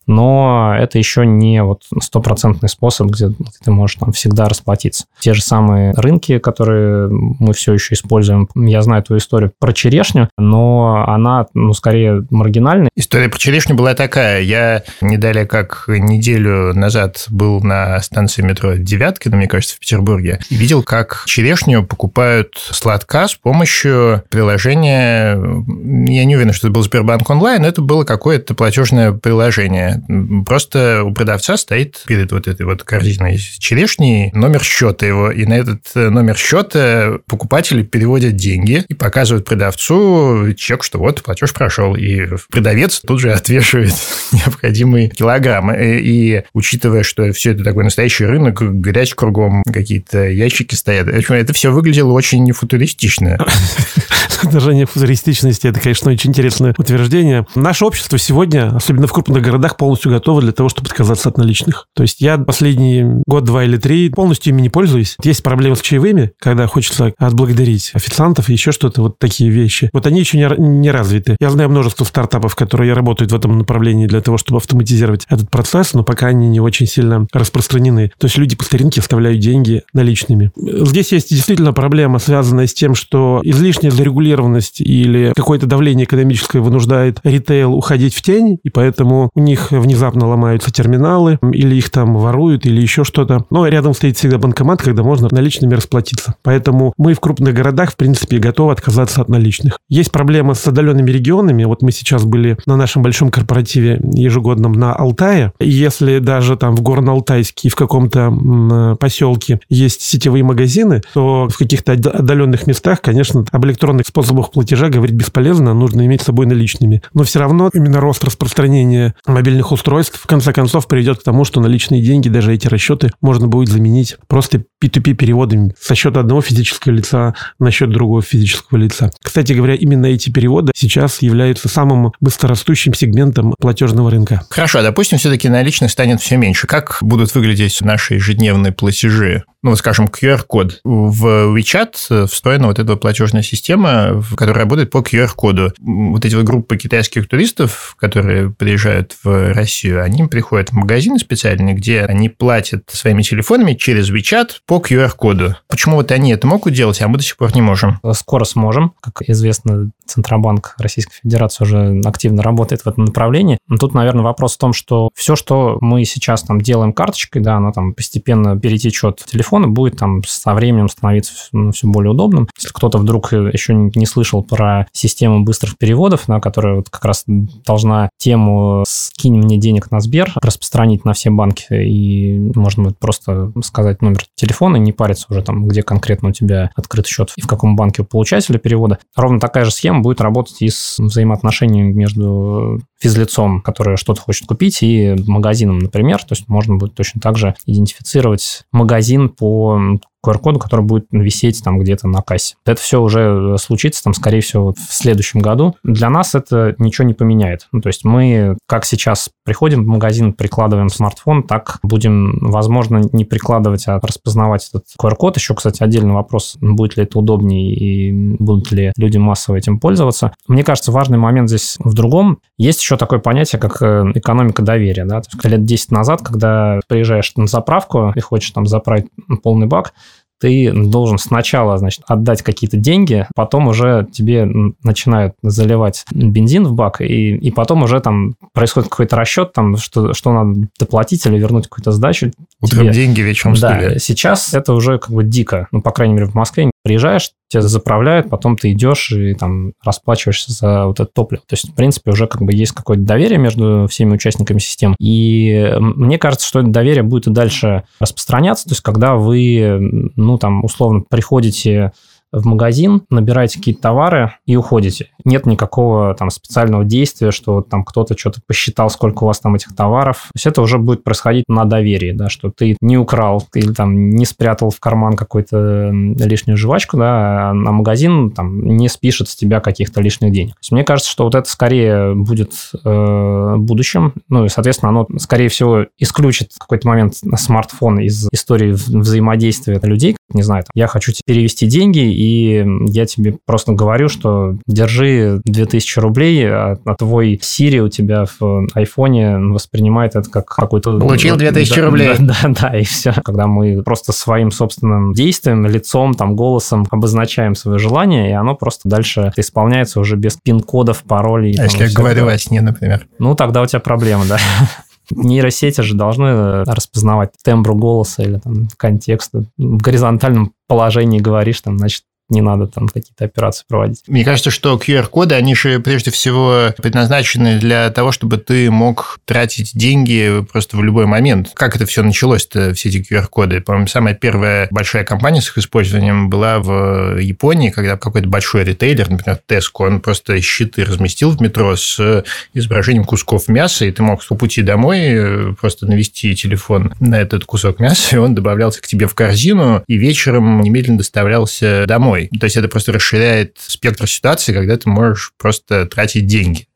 но 0.06 0.74
это 0.78 0.98
еще 0.98 1.24
не 1.24 1.62
вот 1.62 1.84
стопроцентный 2.02 2.68
способ, 2.68 3.08
где 3.08 3.32
ты 3.64 3.70
можешь 3.70 3.96
там 3.96 4.12
всегда 4.12 4.50
расплатиться. 4.50 5.06
Те 5.18 5.32
же 5.32 5.42
самые 5.42 5.92
рынки, 5.96 6.38
которые 6.38 7.08
мы 7.10 7.54
все 7.54 7.72
еще 7.72 7.94
используем. 7.94 8.48
Я 8.54 8.82
знаю 8.82 9.02
твою 9.02 9.18
историю 9.18 9.52
про 9.58 9.72
черешню, 9.72 10.28
но 10.36 11.04
она, 11.08 11.46
ну, 11.54 11.72
скорее 11.72 12.26
маргинальная. 12.28 12.90
История 12.96 13.30
про 13.30 13.38
черешню 13.38 13.76
была 13.76 13.94
такая. 13.94 14.42
Я 14.42 14.82
не 15.00 15.16
далее 15.16 15.46
как 15.46 15.84
неделю 15.88 16.74
назад 16.74 17.24
был 17.30 17.62
на 17.62 17.98
станции 18.00 18.42
метро 18.42 18.74
Девяткина, 18.74 19.36
мне 19.36 19.48
кажется, 19.48 19.76
в 19.76 19.78
Петербурге, 19.78 20.40
и 20.50 20.54
видел, 20.54 20.82
как 20.82 21.22
черешню 21.26 21.86
покупают 21.86 22.56
сладкие 22.56 22.89
сладка 22.90 23.28
с 23.28 23.36
помощью 23.36 24.24
приложения, 24.30 25.34
я 25.36 26.24
не 26.24 26.34
уверен, 26.34 26.52
что 26.52 26.66
это 26.66 26.74
был 26.74 26.82
Сбербанк 26.82 27.30
онлайн, 27.30 27.62
но 27.62 27.68
это 27.68 27.82
было 27.82 28.02
какое-то 28.02 28.54
платежное 28.54 29.12
приложение. 29.12 30.02
Просто 30.44 31.04
у 31.04 31.14
продавца 31.14 31.56
стоит 31.56 32.02
перед 32.08 32.32
вот 32.32 32.48
этой 32.48 32.66
вот 32.66 32.82
корзиной 32.82 33.38
черешни 33.38 34.32
номер 34.34 34.64
счета 34.64 35.06
его, 35.06 35.30
и 35.30 35.46
на 35.46 35.54
этот 35.54 35.82
номер 35.94 36.36
счета 36.36 37.18
покупатели 37.28 37.84
переводят 37.84 38.34
деньги 38.34 38.84
и 38.88 38.94
показывают 38.94 39.46
продавцу 39.46 40.52
чек, 40.54 40.82
что 40.82 40.98
вот 40.98 41.22
платеж 41.22 41.52
прошел, 41.52 41.94
и 41.94 42.26
продавец 42.50 43.02
тут 43.06 43.20
же 43.20 43.32
отвешивает 43.32 43.94
необходимые 44.32 45.10
килограммы. 45.10 45.76
И, 45.76 46.38
и 46.38 46.42
учитывая, 46.54 47.04
что 47.04 47.32
все 47.32 47.52
это 47.52 47.62
такой 47.62 47.84
настоящий 47.84 48.24
рынок, 48.24 48.60
грязь 48.60 49.14
кругом, 49.14 49.62
какие-то 49.62 50.28
ящики 50.28 50.74
стоят, 50.74 51.06
это 51.06 51.52
все 51.52 51.70
выглядело 51.70 52.10
очень 52.10 52.42
нефутуристично. 52.80 53.36
отношении 54.44 54.84
футуристичности, 54.84 55.66
это, 55.66 55.80
конечно, 55.80 56.10
очень 56.10 56.30
интересное 56.30 56.74
утверждение. 56.76 57.46
Наше 57.54 57.84
общество 57.84 58.18
сегодня, 58.18 58.74
особенно 58.74 59.06
в 59.06 59.12
крупных 59.12 59.42
городах, 59.42 59.76
полностью 59.76 60.10
готово 60.10 60.40
для 60.40 60.52
того, 60.52 60.68
чтобы 60.68 60.88
отказаться 60.88 61.28
от 61.28 61.38
наличных. 61.38 61.86
То 61.94 62.02
есть 62.02 62.20
я 62.20 62.38
последний 62.38 63.22
год, 63.26 63.44
два 63.44 63.64
или 63.64 63.76
три 63.76 64.10
полностью 64.10 64.52
ими 64.52 64.62
не 64.62 64.68
пользуюсь. 64.68 65.16
Есть 65.22 65.42
проблемы 65.42 65.76
с 65.76 65.80
чаевыми, 65.80 66.32
когда 66.40 66.66
хочется 66.66 67.12
отблагодарить 67.18 67.90
официантов 67.94 68.48
и 68.48 68.52
еще 68.52 68.72
что-то, 68.72 69.02
вот 69.02 69.18
такие 69.18 69.50
вещи. 69.50 69.90
Вот 69.92 70.06
они 70.06 70.20
еще 70.20 70.38
не, 70.38 70.48
не 70.58 70.90
развиты. 70.90 71.36
Я 71.40 71.50
знаю 71.50 71.70
множество 71.70 72.04
стартапов, 72.04 72.54
которые 72.54 72.92
работают 72.92 73.32
в 73.32 73.34
этом 73.34 73.58
направлении 73.58 74.06
для 74.06 74.20
того, 74.20 74.38
чтобы 74.38 74.58
автоматизировать 74.58 75.26
этот 75.28 75.50
процесс, 75.50 75.94
но 75.94 76.02
пока 76.02 76.28
они 76.28 76.48
не 76.48 76.60
очень 76.60 76.86
сильно 76.86 77.26
распространены. 77.32 78.12
То 78.18 78.26
есть 78.26 78.36
люди 78.38 78.56
по 78.56 78.64
старинке 78.64 79.00
оставляют 79.00 79.40
деньги 79.40 79.82
наличными. 79.92 80.52
Здесь 80.56 81.12
есть 81.12 81.30
действительно 81.30 81.72
проблема, 81.72 82.18
связанная 82.18 82.66
с 82.66 82.74
тем, 82.74 82.94
что 82.94 83.40
излишняя 83.42 83.90
зарегулированность 84.30 84.80
или 84.80 85.32
какое-то 85.34 85.66
давление 85.66 86.04
экономическое 86.04 86.60
вынуждает 86.60 87.20
ритейл 87.24 87.74
уходить 87.74 88.14
в 88.14 88.22
тень, 88.22 88.58
и 88.62 88.70
поэтому 88.70 89.30
у 89.34 89.40
них 89.40 89.70
внезапно 89.70 90.26
ломаются 90.28 90.70
терминалы, 90.72 91.38
или 91.52 91.76
их 91.76 91.90
там 91.90 92.16
воруют, 92.16 92.66
или 92.66 92.80
еще 92.80 93.04
что-то. 93.04 93.44
Но 93.50 93.66
рядом 93.66 93.94
стоит 93.94 94.16
всегда 94.16 94.38
банкомат, 94.38 94.82
когда 94.82 95.02
можно 95.02 95.28
наличными 95.30 95.74
расплатиться. 95.74 96.34
Поэтому 96.42 96.92
мы 96.96 97.14
в 97.14 97.20
крупных 97.20 97.54
городах, 97.54 97.92
в 97.92 97.96
принципе, 97.96 98.38
готовы 98.38 98.72
отказаться 98.72 99.22
от 99.22 99.28
наличных. 99.28 99.78
Есть 99.88 100.12
проблема 100.12 100.54
с 100.54 100.66
отдаленными 100.66 101.10
регионами. 101.10 101.64
Вот 101.64 101.82
мы 101.82 101.92
сейчас 101.92 102.24
были 102.24 102.56
на 102.66 102.76
нашем 102.76 103.02
большом 103.02 103.30
корпоративе 103.30 104.00
ежегодном 104.14 104.72
на 104.72 104.94
Алтае. 104.94 105.52
Если 105.60 106.18
даже 106.18 106.56
там 106.56 106.76
в 106.76 106.82
Горно-Алтайске 106.82 107.68
в 107.68 107.76
каком-то 107.76 108.96
поселке 109.00 109.60
есть 109.68 110.02
сетевые 110.02 110.44
магазины, 110.44 111.02
то 111.14 111.48
в 111.48 111.56
каких-то 111.56 111.92
отдаленных 111.92 112.66
местах, 112.66 113.00
конечно, 113.00 113.44
об 113.50 113.64
электронных 113.66 114.06
способах 114.06 114.19
платежа 114.52 114.88
говорить 114.88 115.14
бесполезно, 115.14 115.74
нужно 115.74 116.06
иметь 116.06 116.22
с 116.22 116.26
собой 116.26 116.46
наличными. 116.46 117.02
Но 117.14 117.24
все 117.24 117.38
равно 117.40 117.70
именно 117.72 118.00
рост 118.00 118.24
распространения 118.24 119.14
мобильных 119.26 119.72
устройств 119.72 120.20
в 120.20 120.26
конце 120.26 120.52
концов 120.52 120.86
приведет 120.86 121.20
к 121.20 121.22
тому, 121.22 121.44
что 121.44 121.60
наличные 121.60 122.02
деньги, 122.02 122.28
даже 122.28 122.54
эти 122.54 122.66
расчеты, 122.66 123.10
можно 123.20 123.48
будет 123.48 123.68
заменить 123.68 124.16
просто 124.26 124.64
P2P 124.82 125.14
переводами 125.14 125.74
со 125.80 125.94
счета 125.94 126.20
одного 126.20 126.40
физического 126.40 126.92
лица 126.92 127.34
на 127.58 127.70
счет 127.70 127.90
другого 127.90 128.22
физического 128.22 128.78
лица. 128.78 129.10
Кстати 129.22 129.52
говоря, 129.52 129.74
именно 129.74 130.06
эти 130.06 130.30
переводы 130.30 130.72
сейчас 130.74 131.22
являются 131.22 131.68
самым 131.68 132.12
быстрорастущим 132.20 132.94
сегментом 132.94 133.54
платежного 133.58 134.10
рынка. 134.10 134.42
Хорошо, 134.50 134.80
а 134.80 134.82
допустим, 134.82 135.18
все-таки 135.18 135.48
наличных 135.48 135.90
станет 135.90 136.20
все 136.20 136.36
меньше. 136.36 136.66
Как 136.66 136.98
будут 137.00 137.34
выглядеть 137.34 137.80
наши 137.80 138.14
ежедневные 138.14 138.72
платежи? 138.72 139.44
ну, 139.62 139.76
скажем, 139.76 140.06
QR-код. 140.06 140.80
В 140.84 141.54
WeChat 141.56 142.26
встроена 142.26 142.68
вот 142.68 142.78
эта 142.78 142.96
платежная 142.96 143.42
система, 143.42 144.09
которая 144.36 144.64
работает 144.64 144.90
по 144.90 144.98
QR-коду. 144.98 145.72
Вот 145.78 146.24
эти 146.24 146.34
вот 146.34 146.44
группы 146.44 146.76
китайских 146.76 147.28
туристов, 147.28 147.96
которые 147.98 148.50
приезжают 148.50 149.16
в 149.22 149.52
Россию, 149.52 150.02
они 150.02 150.24
приходят 150.24 150.70
в 150.70 150.72
магазины 150.74 151.18
специальные, 151.18 151.74
где 151.74 152.02
они 152.02 152.28
платят 152.28 152.84
своими 152.88 153.22
телефонами 153.22 153.74
через 153.74 154.10
WeChat 154.10 154.50
по 154.66 154.78
QR-коду. 154.78 155.56
Почему 155.68 155.96
вот 155.96 156.10
они 156.12 156.32
это 156.32 156.46
могут 156.46 156.74
делать, 156.74 157.00
а 157.02 157.08
мы 157.08 157.18
до 157.18 157.24
сих 157.24 157.36
пор 157.36 157.54
не 157.54 157.62
можем? 157.62 158.00
Скоро 158.12 158.44
сможем. 158.44 158.92
Как 159.00 159.22
известно, 159.28 159.90
Центробанк 160.06 160.74
Российской 160.78 161.14
Федерации 161.22 161.64
уже 161.64 162.00
активно 162.04 162.42
работает 162.42 162.82
в 162.82 162.86
этом 162.86 163.04
направлении. 163.04 163.58
Но 163.68 163.76
тут, 163.76 163.94
наверное, 163.94 164.24
вопрос 164.24 164.56
в 164.56 164.58
том, 164.58 164.72
что 164.72 165.10
все, 165.14 165.36
что 165.36 165.78
мы 165.80 166.04
сейчас 166.04 166.42
там 166.42 166.60
делаем 166.60 166.92
карточкой, 166.92 167.42
да, 167.42 167.56
оно 167.56 167.72
там 167.72 167.94
постепенно 167.94 168.58
перетечет 168.58 169.24
телефона 169.24 169.68
будет 169.68 169.96
там 169.96 170.22
со 170.24 170.54
временем 170.54 170.88
становиться 170.88 171.32
ну, 171.52 171.72
все 171.72 171.86
более 171.86 172.12
удобным. 172.12 172.48
Если 172.56 172.72
кто-то 172.72 172.98
вдруг 172.98 173.32
еще 173.32 173.90
не 174.00 174.06
слышал 174.06 174.42
про 174.42 174.86
систему 174.92 175.44
быстрых 175.44 175.78
переводов, 175.78 176.26
на 176.26 176.40
которая 176.40 176.76
вот 176.76 176.88
как 176.88 177.04
раз 177.04 177.24
должна 177.26 178.10
тему 178.16 178.84
«скинь 178.88 179.36
мне 179.36 179.58
денег 179.58 179.90
на 179.90 180.00
Сбер» 180.00 180.32
распространить 180.42 181.04
на 181.04 181.12
все 181.12 181.30
банки, 181.30 181.66
и 181.70 182.38
можно 182.56 182.84
будет 182.84 182.98
просто 182.98 183.52
сказать 183.62 184.02
номер 184.02 184.24
телефона 184.34 184.76
не 184.76 184.92
париться 184.92 185.26
уже 185.30 185.42
там, 185.42 185.68
где 185.68 185.82
конкретно 185.82 186.30
у 186.30 186.32
тебя 186.32 186.70
открыт 186.74 187.06
счет 187.06 187.32
и 187.36 187.42
в 187.42 187.46
каком 187.46 187.76
банке 187.76 188.02
у 188.02 188.04
получателя 188.04 188.58
перевода. 188.58 188.98
Ровно 189.14 189.38
такая 189.38 189.64
же 189.64 189.70
схема 189.70 190.00
будет 190.00 190.20
работать 190.20 190.62
и 190.62 190.68
с 190.68 190.98
взаимоотношениями 190.98 191.92
между 191.92 192.80
физлицом, 192.98 193.60
которое 193.60 193.96
что-то 193.96 194.20
хочет 194.20 194.46
купить, 194.46 194.82
и 194.82 195.14
магазином, 195.26 195.78
например. 195.78 196.18
То 196.20 196.32
есть 196.32 196.48
можно 196.48 196.76
будет 196.76 196.94
точно 196.94 197.20
так 197.20 197.36
же 197.36 197.54
идентифицировать 197.66 198.62
магазин 198.72 199.28
по 199.28 199.78
QR-коду, 200.24 200.58
который 200.58 200.84
будет 200.84 201.06
висеть 201.10 201.62
там 201.62 201.78
где-то 201.78 202.08
на 202.08 202.22
кассе. 202.22 202.56
Это 202.64 202.80
все 202.80 203.00
уже 203.00 203.56
случится 203.58 204.02
там, 204.02 204.14
скорее 204.14 204.40
всего, 204.40 204.72
в 204.72 204.92
следующем 204.92 205.40
году. 205.40 205.76
Для 205.82 206.10
нас 206.10 206.34
это 206.34 206.74
ничего 206.78 207.06
не 207.06 207.14
поменяет. 207.14 207.68
Ну, 207.72 207.80
то 207.80 207.88
есть 207.88 208.04
мы, 208.04 208.56
как 208.66 208.84
сейчас 208.84 209.30
приходим 209.44 209.84
в 209.84 209.86
магазин, 209.86 210.32
прикладываем 210.32 210.88
смартфон, 210.88 211.42
так 211.42 211.78
будем, 211.82 212.38
возможно, 212.40 213.02
не 213.12 213.24
прикладывать, 213.24 213.86
а 213.88 213.98
распознавать 214.00 214.68
этот 214.68 214.84
QR-код. 215.00 215.36
Еще, 215.36 215.54
кстати, 215.54 215.82
отдельный 215.82 216.12
вопрос, 216.12 216.56
будет 216.60 216.96
ли 216.96 217.04
это 217.04 217.18
удобнее 217.18 217.74
и 217.74 218.12
будут 218.38 218.70
ли 218.72 218.92
люди 218.96 219.18
массово 219.18 219.56
этим 219.56 219.78
пользоваться. 219.78 220.32
Мне 220.46 220.64
кажется, 220.64 220.92
важный 220.92 221.18
момент 221.18 221.48
здесь 221.48 221.76
в 221.78 221.94
другом. 221.94 222.40
Есть 222.58 222.80
еще 222.80 222.96
такое 222.96 223.18
понятие, 223.18 223.60
как 223.60 223.80
э, 223.82 224.12
экономика 224.14 224.62
доверия. 224.62 225.04
Да? 225.04 225.20
То 225.20 225.28
есть, 225.32 225.44
лет 225.44 225.64
10 225.64 225.90
назад, 225.90 226.22
когда 226.22 226.80
приезжаешь 226.88 227.32
на 227.36 227.46
заправку 227.46 228.12
и 228.14 228.20
хочешь 228.20 228.50
там 228.50 228.66
заправить 228.66 229.06
полный 229.42 229.66
бак, 229.66 229.92
ты 230.40 230.72
должен 230.72 231.18
сначала, 231.18 231.76
значит, 231.78 232.02
отдать 232.06 232.42
какие-то 232.42 232.76
деньги, 232.76 233.26
потом 233.34 233.68
уже 233.68 234.06
тебе 234.10 234.48
начинают 234.82 235.34
заливать 235.42 236.04
бензин 236.12 236.64
в 236.64 236.72
бак, 236.72 237.00
и, 237.00 237.36
и 237.36 237.50
потом 237.50 237.82
уже 237.82 238.00
там 238.00 238.34
происходит 238.52 238.88
какой-то 238.88 239.16
расчет, 239.16 239.52
там, 239.52 239.76
что, 239.76 240.14
что 240.14 240.32
надо 240.32 240.68
доплатить 240.78 241.24
или 241.26 241.38
вернуть 241.38 241.68
какую-то 241.68 241.92
сдачу. 241.92 242.32
Утром 242.60 242.84
тебе. 242.84 242.92
деньги, 242.92 243.20
вечером 243.20 243.54
Да, 243.54 243.74
стулья. 243.78 243.98
сейчас 243.98 244.54
это 244.54 244.72
уже 244.74 244.98
как 244.98 245.10
бы 245.10 245.24
дико. 245.24 245.68
Ну, 245.72 245.82
по 245.82 245.90
крайней 245.90 246.14
мере, 246.14 246.26
в 246.26 246.34
Москве 246.34 246.69
приезжаешь, 246.82 247.30
тебя 247.48 247.62
заправляют, 247.62 248.30
потом 248.30 248.56
ты 248.56 248.72
идешь 248.72 249.10
и 249.10 249.34
там 249.34 249.72
расплачиваешься 249.84 250.52
за 250.52 250.86
вот 250.86 251.00
это 251.00 251.10
топливо. 251.12 251.42
То 251.46 251.54
есть, 251.54 251.70
в 251.70 251.74
принципе, 251.74 252.12
уже 252.12 252.26
как 252.26 252.42
бы 252.42 252.52
есть 252.52 252.72
какое-то 252.72 253.02
доверие 253.02 253.38
между 253.38 253.86
всеми 253.90 254.14
участниками 254.14 254.58
системы. 254.58 254.94
И 255.00 255.74
мне 255.78 256.18
кажется, 256.18 256.46
что 256.46 256.60
это 256.60 256.68
доверие 256.68 257.02
будет 257.02 257.26
и 257.26 257.32
дальше 257.32 257.84
распространяться. 257.98 258.64
То 258.64 258.72
есть, 258.72 258.82
когда 258.82 259.16
вы, 259.16 260.10
ну, 260.16 260.38
там, 260.38 260.64
условно, 260.64 261.02
приходите 261.08 261.92
в 262.32 262.46
магазин, 262.46 263.02
набираете 263.10 263.58
какие-то 263.58 263.82
товары 263.82 264.32
и 264.46 264.56
уходите. 264.56 265.08
Нет 265.24 265.46
никакого 265.46 266.14
там 266.14 266.30
специального 266.30 266.84
действия, 266.84 267.30
что 267.30 267.60
там 267.60 267.84
кто-то 267.84 268.16
что-то 268.16 268.40
посчитал, 268.46 268.90
сколько 268.90 269.24
у 269.24 269.26
вас 269.26 269.40
там 269.40 269.54
этих 269.54 269.74
товаров. 269.74 270.24
То 270.24 270.36
есть 270.36 270.46
это 270.46 270.62
уже 270.62 270.78
будет 270.78 271.04
происходить 271.04 271.44
на 271.48 271.64
доверии, 271.64 272.12
да, 272.12 272.28
что 272.28 272.50
ты 272.50 272.76
не 272.80 272.96
украл 272.98 273.42
или 273.54 273.72
там 273.72 274.10
не 274.10 274.24
спрятал 274.24 274.70
в 274.70 274.80
карман 274.80 275.14
какую-то 275.16 275.90
лишнюю 275.92 276.56
жвачку, 276.56 276.96
да, 276.96 277.50
а 277.50 277.54
магазин 277.54 278.30
там 278.30 278.64
не 278.64 278.88
спишет 278.88 279.28
с 279.28 279.36
тебя 279.36 279.60
каких-то 279.60 280.00
лишних 280.00 280.32
денег. 280.32 280.54
То 280.54 280.60
есть 280.60 280.72
мне 280.72 280.84
кажется, 280.84 281.10
что 281.10 281.24
вот 281.24 281.34
это 281.34 281.48
скорее 281.48 282.14
будет 282.14 282.52
э, 282.84 283.54
будущем, 283.56 284.14
ну 284.28 284.44
и, 284.44 284.48
соответственно, 284.48 284.90
оно, 284.90 285.06
скорее 285.18 285.48
всего, 285.48 285.86
исключит 285.98 286.52
в 286.52 286.58
какой-то 286.58 286.88
момент 286.88 287.14
смартфон 287.14 288.00
из 288.00 288.28
истории 288.32 288.72
взаимодействия 288.72 289.80
людей. 289.82 290.16
Не 290.32 290.42
знаю, 290.42 290.62
там, 290.62 290.70
я 290.74 290.86
хочу 290.86 291.12
перевести 291.24 291.66
деньги, 291.66 291.98
и 292.20 292.66
я 292.88 293.06
тебе 293.06 293.38
просто 293.46 293.72
говорю, 293.72 294.10
что 294.10 294.58
держи 294.66 295.40
2000 295.46 295.98
рублей, 296.00 296.46
а, 296.50 296.76
а 296.84 296.94
твой 296.94 297.40
Siri 297.42 297.78
у 297.78 297.88
тебя 297.88 298.26
в 298.38 298.66
айфоне 298.74 299.38
воспринимает 299.38 300.16
это 300.16 300.28
как 300.28 300.44
какой-то... 300.44 300.98
Получил 300.98 301.38
2000 301.38 301.74
да, 301.74 301.86
рублей. 301.86 302.08
Да, 302.18 302.36
да, 302.42 302.54
да, 302.60 302.78
и 302.78 302.84
все. 302.84 303.14
Когда 303.24 303.46
мы 303.46 303.82
просто 303.82 304.12
своим 304.12 304.50
собственным 304.50 305.14
действием, 305.14 305.64
лицом, 305.64 306.12
там, 306.12 306.36
голосом 306.36 306.86
обозначаем 306.90 307.54
свое 307.54 307.78
желание, 307.78 308.28
и 308.28 308.32
оно 308.34 308.54
просто 308.54 308.86
дальше 308.86 309.32
исполняется 309.38 309.98
уже 309.98 310.16
без 310.16 310.36
пин-кодов, 310.36 311.04
паролей. 311.04 311.56
А 311.58 311.64
если 311.64 311.84
я 311.84 311.90
говорю 311.90 312.26
во 312.26 312.36
сне, 312.36 312.60
например? 312.60 313.06
Ну, 313.18 313.34
тогда 313.34 313.62
у 313.62 313.66
тебя 313.66 313.80
проблема, 313.80 314.26
да. 314.28 314.36
Нейросети 315.10 315.80
же 315.80 315.94
должны 315.94 316.64
распознавать 316.64 317.30
тембру 317.42 317.74
голоса 317.74 318.22
или 318.22 318.38
там 318.38 318.68
контекст. 318.76 319.32
В 319.32 319.78
горизонтальном 319.78 320.52
положении 320.68 321.18
говоришь, 321.18 321.60
там, 321.62 321.78
значит, 321.78 322.04
не 322.30 322.40
надо 322.40 322.66
там 322.66 322.88
какие-то 322.88 323.24
операции 323.24 323.64
проводить. 323.68 324.02
Мне 324.06 324.24
кажется, 324.24 324.50
что 324.50 324.76
QR-коды, 324.76 325.34
они 325.34 325.54
же 325.54 325.80
прежде 325.80 326.10
всего 326.10 326.72
предназначены 326.76 327.58
для 327.58 327.90
того, 327.90 328.12
чтобы 328.12 328.38
ты 328.38 328.70
мог 328.70 329.18
тратить 329.24 329.72
деньги 329.74 330.44
просто 330.50 330.76
в 330.76 330.82
любой 330.82 331.06
момент. 331.06 331.50
Как 331.54 331.76
это 331.76 331.86
все 331.86 332.02
началось-то, 332.02 332.72
все 332.74 332.88
эти 332.88 332.98
QR-коды? 332.98 333.60
По-моему, 333.60 333.88
самая 333.88 334.14
первая 334.14 334.68
большая 334.70 335.04
компания 335.04 335.40
с 335.40 335.48
их 335.48 335.58
использованием 335.58 336.30
была 336.30 336.60
в 336.60 337.18
Японии, 337.18 337.70
когда 337.70 337.96
какой-то 337.96 338.28
большой 338.28 338.64
ритейлер, 338.64 339.10
например, 339.10 339.38
Tesco, 339.48 339.86
он 339.86 340.00
просто 340.00 340.40
щиты 340.40 340.84
разместил 340.84 341.30
в 341.30 341.40
метро 341.40 341.74
с 341.76 342.24
изображением 342.54 343.04
кусков 343.04 343.48
мяса, 343.48 343.84
и 343.84 343.90
ты 343.90 344.02
мог 344.02 344.24
по 344.26 344.34
пути 344.34 344.62
домой 344.62 345.00
э, 345.00 345.54
просто 345.60 345.86
навести 345.86 346.34
телефон 346.34 346.92
на 347.00 347.20
этот 347.20 347.44
кусок 347.44 347.80
мяса, 347.80 348.16
и 348.16 348.18
он 348.18 348.34
добавлялся 348.34 348.80
к 348.80 348.86
тебе 348.86 349.06
в 349.06 349.14
корзину, 349.14 349.82
и 349.86 349.96
вечером 349.96 350.60
немедленно 350.60 350.98
доставлялся 350.98 351.84
домой. 351.86 352.19
Ценой. 352.28 352.40
То 352.40 352.44
есть 352.44 352.56
это 352.56 352.68
просто 352.68 352.92
расширяет 352.92 353.56
спектр 353.58 354.08
ситуации, 354.08 354.52
когда 354.52 354.76
ты 354.76 354.88
можешь 354.88 355.32
просто 355.38 355.86
тратить 355.86 356.26
деньги. 356.26 356.66